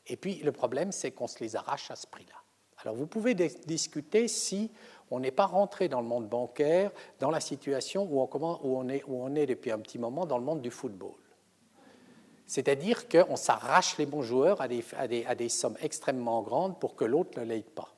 [0.06, 2.34] Et puis le problème, c'est qu'on se les arrache à ce prix-là.
[2.78, 4.70] Alors vous pouvez discuter si
[5.10, 8.28] on n'est pas rentré dans le monde bancaire dans la situation où on,
[8.62, 11.12] où on est depuis un petit moment dans le monde du football.
[12.50, 17.44] C'est-à-dire qu'on s'arrache les bons joueurs à des, sommes extrêmement grandes pour que l'autre ne
[17.44, 17.94] l'aide pas.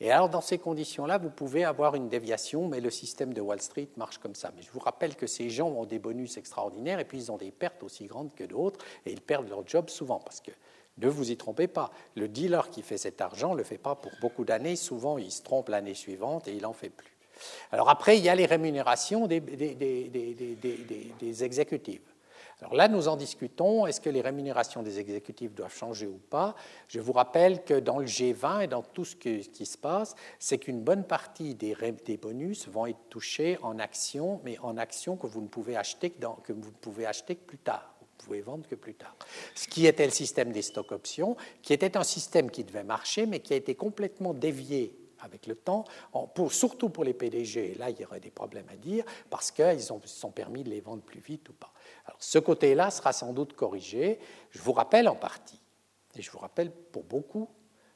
[0.00, 3.60] Et alors, dans ces conditions-là, vous pouvez avoir une déviation, mais le système de Wall
[3.60, 4.50] Street marche comme ça.
[4.56, 7.36] Mais je vous rappelle que ces gens ont des bonus extraordinaires et puis ils ont
[7.36, 10.52] des pertes aussi grandes que d'autres et ils perdent leur job souvent parce que
[10.96, 13.94] ne vous y trompez pas, le dealer qui fait cet argent ne le fait pas
[13.94, 14.74] pour beaucoup d'années.
[14.74, 17.14] Souvent, il se trompe l'année suivante et il n'en fait plus.
[17.72, 22.00] Alors après, il y a les rémunérations des, des exécutives.
[22.60, 23.86] Alors là, nous en discutons.
[23.86, 26.54] Est-ce que les rémunérations des exécutifs doivent changer ou pas?
[26.88, 30.58] Je vous rappelle que dans le G20 et dans tout ce qui, se passe, c'est
[30.58, 31.74] qu'une bonne partie des,
[32.20, 36.18] bonus vont être touchés en actions, mais en actions que vous ne pouvez acheter que,
[36.42, 36.52] que
[37.34, 37.94] plus tard.
[38.00, 39.16] Vous pouvez vendre que plus tard.
[39.54, 43.24] Ce qui était le système des stock options, qui était un système qui devait marcher,
[43.24, 45.84] mais qui a été complètement dévié avec le temps,
[46.34, 47.74] pour, surtout pour les PDG.
[47.78, 50.80] Là, il y aurait des problèmes à dire parce qu'ils se sont permis de les
[50.80, 51.72] vendre plus vite ou pas.
[52.18, 54.18] Ce côté-là sera sans doute corrigé.
[54.50, 55.60] Je vous rappelle en partie,
[56.16, 57.48] et je vous rappelle pour beaucoup,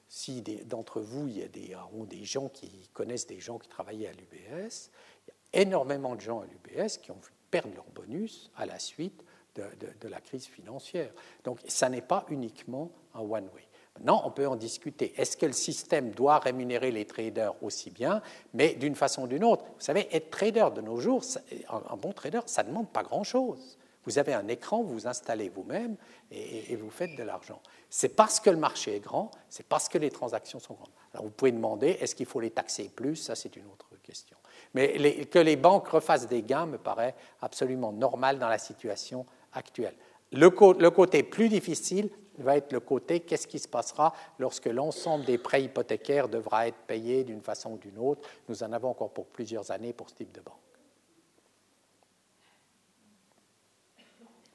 [0.08, 1.76] si d'entre vous, il y a des,
[2.06, 4.90] des gens qui connaissent des gens qui travaillaient à l'UBS,
[5.26, 8.66] il y a énormément de gens à l'UBS qui ont vu perdre leur bonus à
[8.66, 9.24] la suite
[9.54, 9.64] de,
[10.00, 11.10] de la crise financière.
[11.44, 13.68] Donc, ça n'est pas uniquement un one-way.
[13.96, 15.14] Maintenant, on peut en discuter.
[15.16, 18.22] Est-ce que le système doit rémunérer les traders aussi bien,
[18.52, 21.22] mais d'une façon ou d'une autre Vous savez, être trader de nos jours,
[21.68, 23.78] un bon trader, ça ne demande pas grand-chose.
[24.06, 25.96] Vous avez un écran, vous vous installez vous-même
[26.30, 27.60] et, vous faites de l'argent.
[27.90, 30.90] C'est parce que le marché est grand, c'est parce que les transactions sont grandes.
[31.12, 33.16] Alors vous pouvez demander, est-ce qu'il faut les taxer plus?
[33.16, 34.36] Ça, c'est une autre question.
[34.74, 39.94] Mais que les banques refassent des gains me paraît absolument normal dans la situation actuelle.
[40.32, 45.24] Le, le côté plus difficile, va être le côté qu'est-ce qui se passera lorsque l'ensemble
[45.24, 48.28] des prêts hypothécaires devra être payé d'une façon ou d'une autre?
[48.48, 50.63] Nous en avons encore pour plusieurs années pour ce type de banque.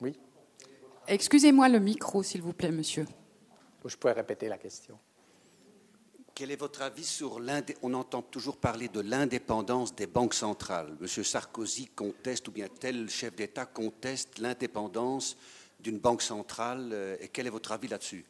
[0.01, 0.17] Oui
[1.07, 3.05] Excusez-moi le micro, s'il vous plaît, monsieur.
[3.85, 4.99] Je pourrais répéter la question.
[6.35, 10.95] Quel est votre avis sur l'indépendance On entend toujours parler de l'indépendance des banques centrales.
[10.99, 15.35] Monsieur Sarkozy conteste, ou bien tel chef d'État conteste l'indépendance
[15.79, 18.25] d'une banque centrale euh, et quel est votre avis là-dessus?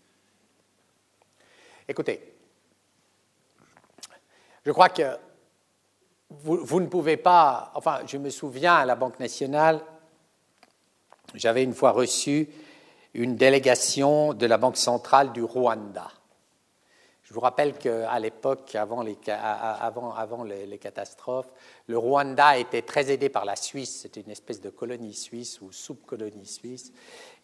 [1.87, 2.33] Écoutez,
[4.65, 5.17] je crois que
[6.29, 9.83] vous, ne pouvez pas, enfin je me souviens à la Banque nationale,
[11.35, 12.49] j'avais une fois reçu
[13.13, 16.09] une délégation de la Banque centrale du Rwanda.
[17.29, 19.17] Je vous rappelle qu'à l'époque, avant, les,
[20.79, 21.51] catastrophes,
[21.85, 23.99] le Rwanda était très aidé par la Suisse.
[24.01, 26.91] C'était une espèce de colonie suisse ou sous-colonie suisse.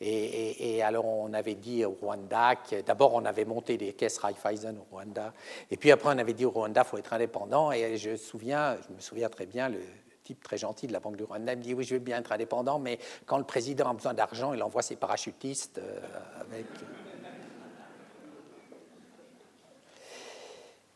[0.01, 4.75] Et, alors on avait dit au Rwanda que d'abord on avait monté des caisses Raiffeisen
[4.75, 5.33] au Rwanda.
[5.69, 7.71] Et puis après on avait dit au Rwanda il faut être indépendant.
[7.71, 9.77] Et je, je me souviens très bien, le
[10.25, 12.31] type très gentil de la Banque du Rwanda me dit oui je veux bien être
[12.31, 15.99] indépendant, mais quand le président a besoin d'argent, il envoie ses parachutistes euh,
[16.41, 16.65] avec...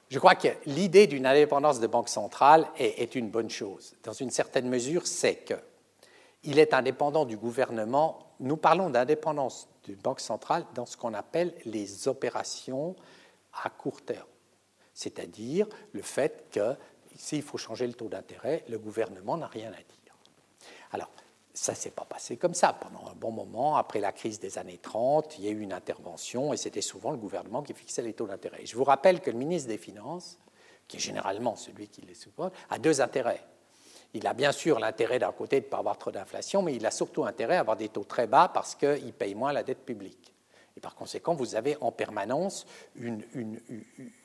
[0.09, 3.93] Je crois que l'idée d'une indépendance de banque centrale est, une bonne chose.
[4.03, 8.17] Dans une certaine mesure, c'est qu'il est indépendant du gouvernement.
[8.39, 12.95] Nous parlons d'indépendance d'une banque centrale dans ce qu'on appelle les opérations
[13.63, 14.25] à court terme,
[14.95, 16.75] c'est-à-dire le fait que
[17.19, 20.15] s'il faut changer le taux d'intérêt, le gouvernement n'a rien à dire.
[20.91, 21.09] Alors,
[21.53, 22.71] ça ne s'est pas passé comme ça.
[22.71, 25.73] Pendant un bon moment, après la crise des années 30, il y a eu une
[25.73, 28.65] intervention et c'était souvent le gouvernement qui fixait les taux d'intérêt.
[28.65, 30.39] Je vous rappelle que le ministre des Finances,
[30.87, 33.43] qui est généralement celui qui les supporte, a deux intérêts.
[34.13, 36.85] Il a bien sûr l'intérêt d'un côté de ne pas avoir trop d'inflation, mais il
[36.85, 39.85] a surtout intérêt à avoir des taux très bas parce qu'il paye moins la dette
[39.85, 40.33] publique.
[40.77, 42.65] Et par conséquent, vous avez en permanence
[42.95, 43.23] une,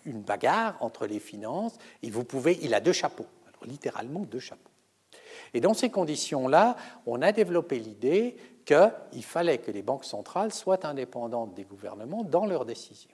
[0.07, 3.27] bagarre entre les finances et vous pouvez, il a deux chapeaux,
[3.65, 4.71] littéralement deux chapeaux.
[5.53, 6.77] Et dans ces conditions-là,
[7.07, 12.47] on a développé l'idée qu'il fallait que les banques centrales soient indépendantes des gouvernements dans
[12.47, 13.14] leurs décisions.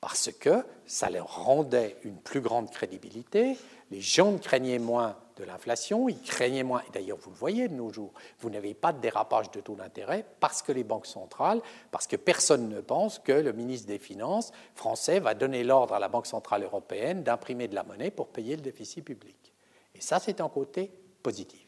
[0.00, 3.56] Parce que ça leur rendait une plus grande crédibilité,
[3.90, 7.68] les gens ne craignaient moins de l'inflation, ils craignaient moins, et d'ailleurs vous le voyez
[7.68, 11.06] de nos jours, vous n'avez pas de dérapage de taux d'intérêt parce que les banques
[11.06, 11.60] centrales,
[11.90, 15.98] parce que personne ne pense que le ministre des Finances français va donner l'ordre à
[15.98, 19.52] la Banque centrale européenne d'imprimer de la monnaie pour payer le déficit public.
[19.94, 20.90] Et ça, c'est un côté
[21.22, 21.60] positive.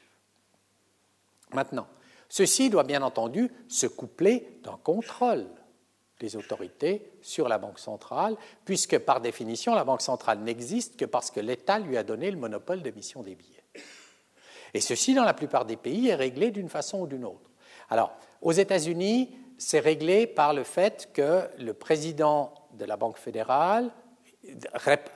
[1.53, 1.87] Maintenant,
[2.29, 5.47] ceci doit bien entendu se coupler d'un contrôle
[6.20, 11.31] des autorités sur la Banque centrale, puisque par définition, la Banque centrale n'existe que parce
[11.31, 13.65] que l'État lui a donné le monopole d'émission des billets.
[14.74, 17.51] Et ceci, dans la plupart des pays, est réglé d'une façon ou d'une autre.
[17.89, 18.12] Alors,
[18.43, 23.90] aux États-Unis, c'est réglé par le fait que le président de la Banque fédérale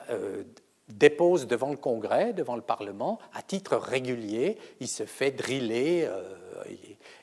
[0.09, 0.43] euh,
[0.89, 4.57] dépose devant le Congrès, devant le Parlement, à titre régulier.
[4.79, 6.23] Il se fait driller euh,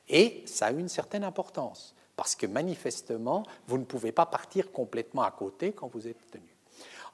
[0.09, 5.23] et ça a une certaine importance parce que manifestement, vous ne pouvez pas partir complètement
[5.23, 6.55] à côté quand vous êtes tenu.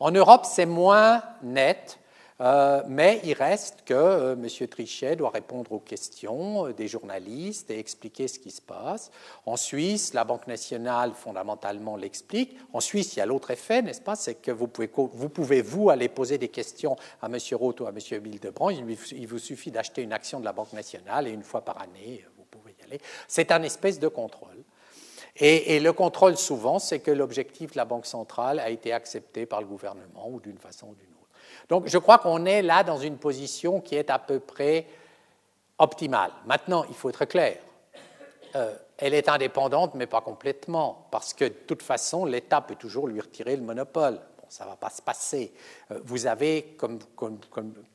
[0.00, 2.00] En Europe, c'est moins net.
[2.40, 4.68] Euh, mais il reste que euh, M.
[4.68, 9.12] Trichet doit répondre aux questions euh, des journalistes et expliquer ce qui se passe.
[9.46, 12.58] En Suisse, la Banque nationale, fondamentalement, l'explique.
[12.72, 14.16] En Suisse, il y a l'autre effet, n'est-ce pas?
[14.16, 17.38] C'est que vous pouvez, vous aller poser des questions à M.
[17.52, 18.20] Roth ou à M.
[18.20, 18.70] Bildebrand.
[18.70, 21.80] Il, il vous suffit d'acheter une action de la Banque nationale et une fois par
[21.80, 23.00] année, vous pouvez y aller.
[23.28, 24.65] C'est un espèce de contrôle.
[25.38, 29.60] Et, le contrôle, souvent, c'est que l'objectif de la Banque centrale a été accepté par
[29.60, 31.28] le gouvernement ou d'une façon ou d'une autre.
[31.68, 34.86] Donc, je crois qu'on est là dans une position qui est à peu près
[35.78, 36.30] optimale.
[36.46, 37.58] Maintenant, il faut être clair.
[38.54, 43.06] Euh, elle est indépendante, mais pas complètement, parce que de toute façon, l'État peut toujours
[43.06, 44.18] lui retirer le monopole.
[44.48, 45.52] Ça ne va pas se passer.
[45.90, 46.98] Euh, vous avez, comme,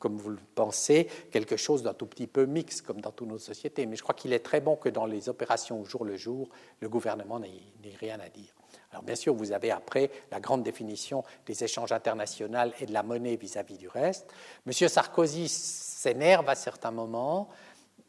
[0.02, 3.86] vous le pensez, quelque chose d'un tout petit peu mixte, comme dans toutes nos sociétés.
[3.86, 6.48] Mais je crois qu'il est très bon que dans les opérations au jour le jour,
[6.80, 8.52] le gouvernement n'ait rien à dire.
[8.92, 13.02] Alors bien sûr, vous avez après la grande définition des échanges internationaux et de la
[13.02, 14.32] monnaie vis-à-vis -vis du reste.
[14.66, 17.48] Monsieur Sarkozy s'énerve à certains moments.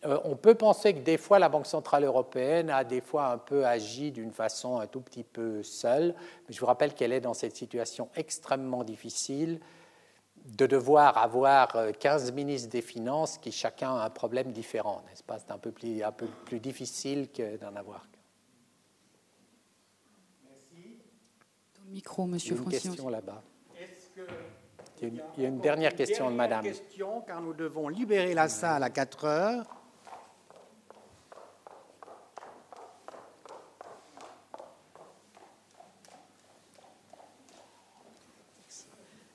[0.06, 3.38] Euh, on peut penser que des fois la Banque centrale européenne a des fois un
[3.38, 6.14] peu agi d'une façon un tout petit peu seule,
[6.48, 9.60] mais je vous rappelle qu'elle est dans cette situation extrêmement difficile
[10.46, 15.40] de devoir avoir 15 ministres des Finances qui chacun a un problème différent, n'est-ce pas?
[15.40, 18.20] C'est un peu plus, un peu plus difficile que d'en avoir qu'un.
[20.50, 20.98] Merci.
[21.78, 22.92] Dans le micro, Monsieur Une Francion.
[22.92, 23.42] question là-bas.
[25.02, 26.64] Il y a une, il y a une dernière question de Madame.
[26.64, 29.83] question, car nous devons libérer la salle à 4 heures.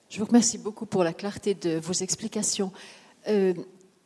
[0.09, 2.73] Je vous remercie beaucoup pour la clarté de vos explications.
[3.29, 3.53] Euh,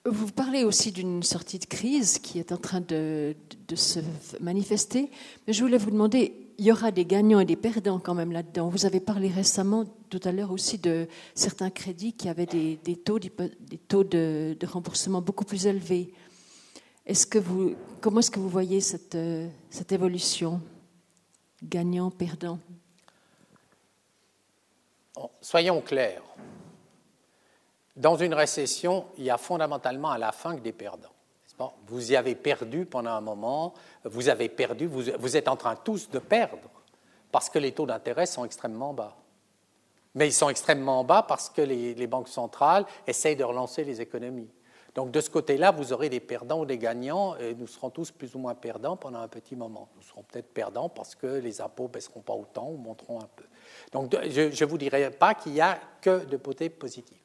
[0.05, 3.37] vous parlez aussi d'une sortie de crise qui est en train de,
[3.77, 4.01] se
[4.41, 5.11] manifester,
[5.47, 8.33] mais je voulais vous demander, il y aura des gagnants et des perdants quand même
[8.33, 8.69] là-dedans.
[8.69, 11.07] Vous avez parlé récemment, tout à l'heure aussi, de
[11.37, 13.31] certains crédits qui avaient des, taux, des
[13.79, 16.13] taux de, remboursement beaucoup plus élevés.
[17.07, 20.61] Est-ce que vous, comment est-ce que vous voyez cette, euh, cette évolution?
[21.63, 22.59] Gagnant-perdant
[25.41, 26.23] soyons clairs.
[27.97, 31.13] Dans une récession, il y a fondamentalement à la fin que des perdants.
[31.87, 33.75] Vous y avez perdu pendant un moment,
[34.05, 36.59] vous avez perdu, vous, êtes en train tous de perdre
[37.31, 39.17] parce que les taux d'intérêt sont extrêmement bas.
[40.15, 44.51] Mais ils sont extrêmement bas parce que les, banques centrales essayent de relancer les économies.
[44.95, 48.11] Donc de ce côté-là, vous aurez des perdants ou des gagnants, et nous serons tous
[48.11, 49.89] plus ou moins perdants pendant un petit moment.
[49.97, 53.45] Nous serons peut-être perdants parce que les impôts baisseront pas autant ou monteront un peu.
[53.91, 57.19] Donc je ne vous dirai pas qu'il n'y a que de côté positif.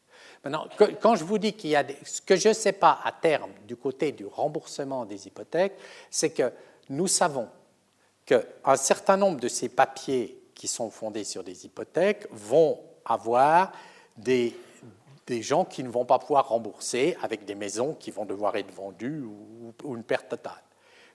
[0.43, 0.67] Maintenant,
[1.01, 3.11] quand je vous dis qu'il y a des, ce que je ne sais pas à
[3.11, 5.77] terme du côté du remboursement des hypothèques,
[6.09, 6.51] c'est que
[6.89, 7.49] nous savons
[8.25, 13.71] qu'un certain nombre de ces papiers qui sont fondés sur des hypothèques vont avoir
[14.15, 14.55] des,
[15.25, 18.73] des gens qui ne vont pas pouvoir rembourser avec des maisons qui vont devoir être
[18.73, 20.61] vendues ou une perte totale.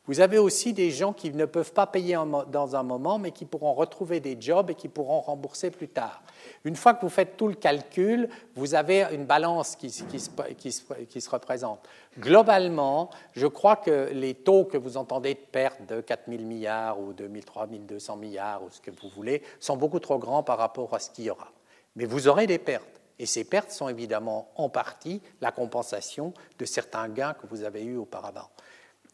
[0.06, 2.18] Vous avez aussi des gens qui ne peuvent pas payer
[2.48, 6.22] dans un moment, mais qui pourront retrouver des jobs et qui pourront rembourser plus tard.
[6.64, 11.88] Une fois que vous faites tout le calcul, vous avez une balance qui, se- représente.
[12.18, 16.98] Globalement, je crois que les taux que vous entendez de perte de 4 000 milliards
[16.98, 20.58] ou de 3 200 milliards ou ce que vous voulez sont beaucoup trop grands par
[20.58, 21.52] rapport à ce qu'il y aura.
[21.94, 22.88] Mais vous aurez des pertes.
[23.20, 27.84] Et ces pertes sont évidemment en partie la compensation de certains gains que vous avez
[27.84, 28.48] eus auparavant.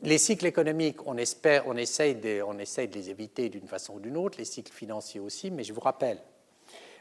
[0.03, 3.95] Les cycles économiques, on, espère, on, essaye de, on essaye de les éviter d'une façon
[3.95, 6.21] ou d'une autre, les cycles financiers aussi, mais je vous rappelle,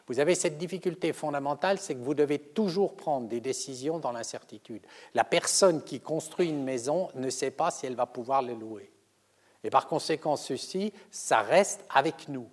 [0.07, 4.81] vous avez cette difficulté fondamentale, c'est que vous devez toujours prendre des décisions dans l'incertitude.
[5.13, 8.89] La personne qui construit une maison ne sait pas si elle va pouvoir les louer.
[9.63, 12.47] Et par conséquent, ceci, ça reste avec nous.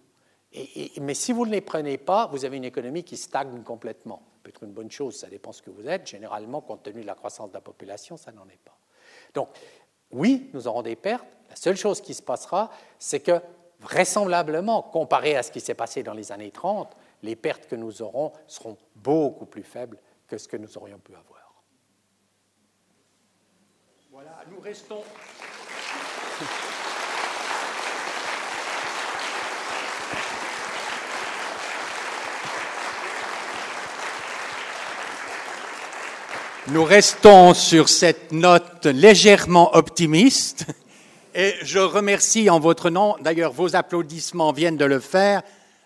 [0.53, 4.23] Et- mais si vous ne les prenez pas, vous avez une économie qui stagne complètement.
[4.35, 6.07] Ça peut être une bonne chose, ça dépend ce que vous êtes.
[6.07, 8.77] Généralement, compte tenu de la croissance de la population, ça n'en est pas.
[9.33, 9.49] Donc,
[10.15, 11.27] oui, nous aurons des pertes.
[11.51, 13.41] La seule chose qui se passera, c'est que
[13.81, 18.01] vraisemblablement, comparé à ce qui s'est passé dans les années 30, les pertes que nous
[18.01, 21.63] aurons seront beaucoup plus faibles que ce que nous aurions pu avoir.
[24.11, 25.03] Voilà, nous restons.
[36.69, 40.65] Nous restons sur cette note légèrement optimiste
[41.35, 45.43] et je remercie en votre nom, d'ailleurs vos applaudissements viennent de le faire,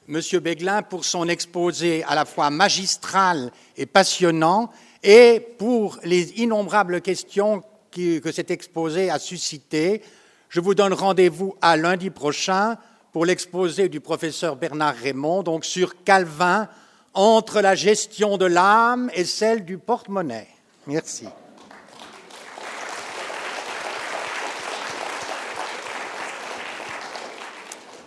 [0.07, 4.71] Monsieur Béglin pour son exposé à la fois magistral et passionnant
[5.03, 10.01] et pour les innombrables questions que cet exposé a suscitées.
[10.49, 12.77] Je vous donne rendez-vous à lundi prochain
[13.13, 16.69] pour l'exposé du professeur Bernard Raymond, donc sur Calvin,
[17.15, 20.47] entre la gestion de l'âme et celle du porte-monnaie.
[20.89, 21.27] Merci.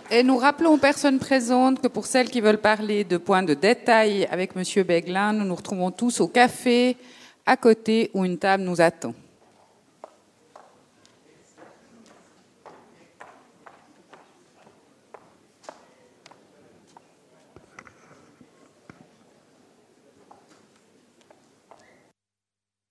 [0.09, 3.53] Et nous rappelons aux personnes présentes que pour celles qui veulent parler de points de
[3.53, 4.83] détail avec M.
[4.83, 6.97] Beglin, nous nous retrouvons tous au café
[7.45, 9.13] à côté où une table nous attend.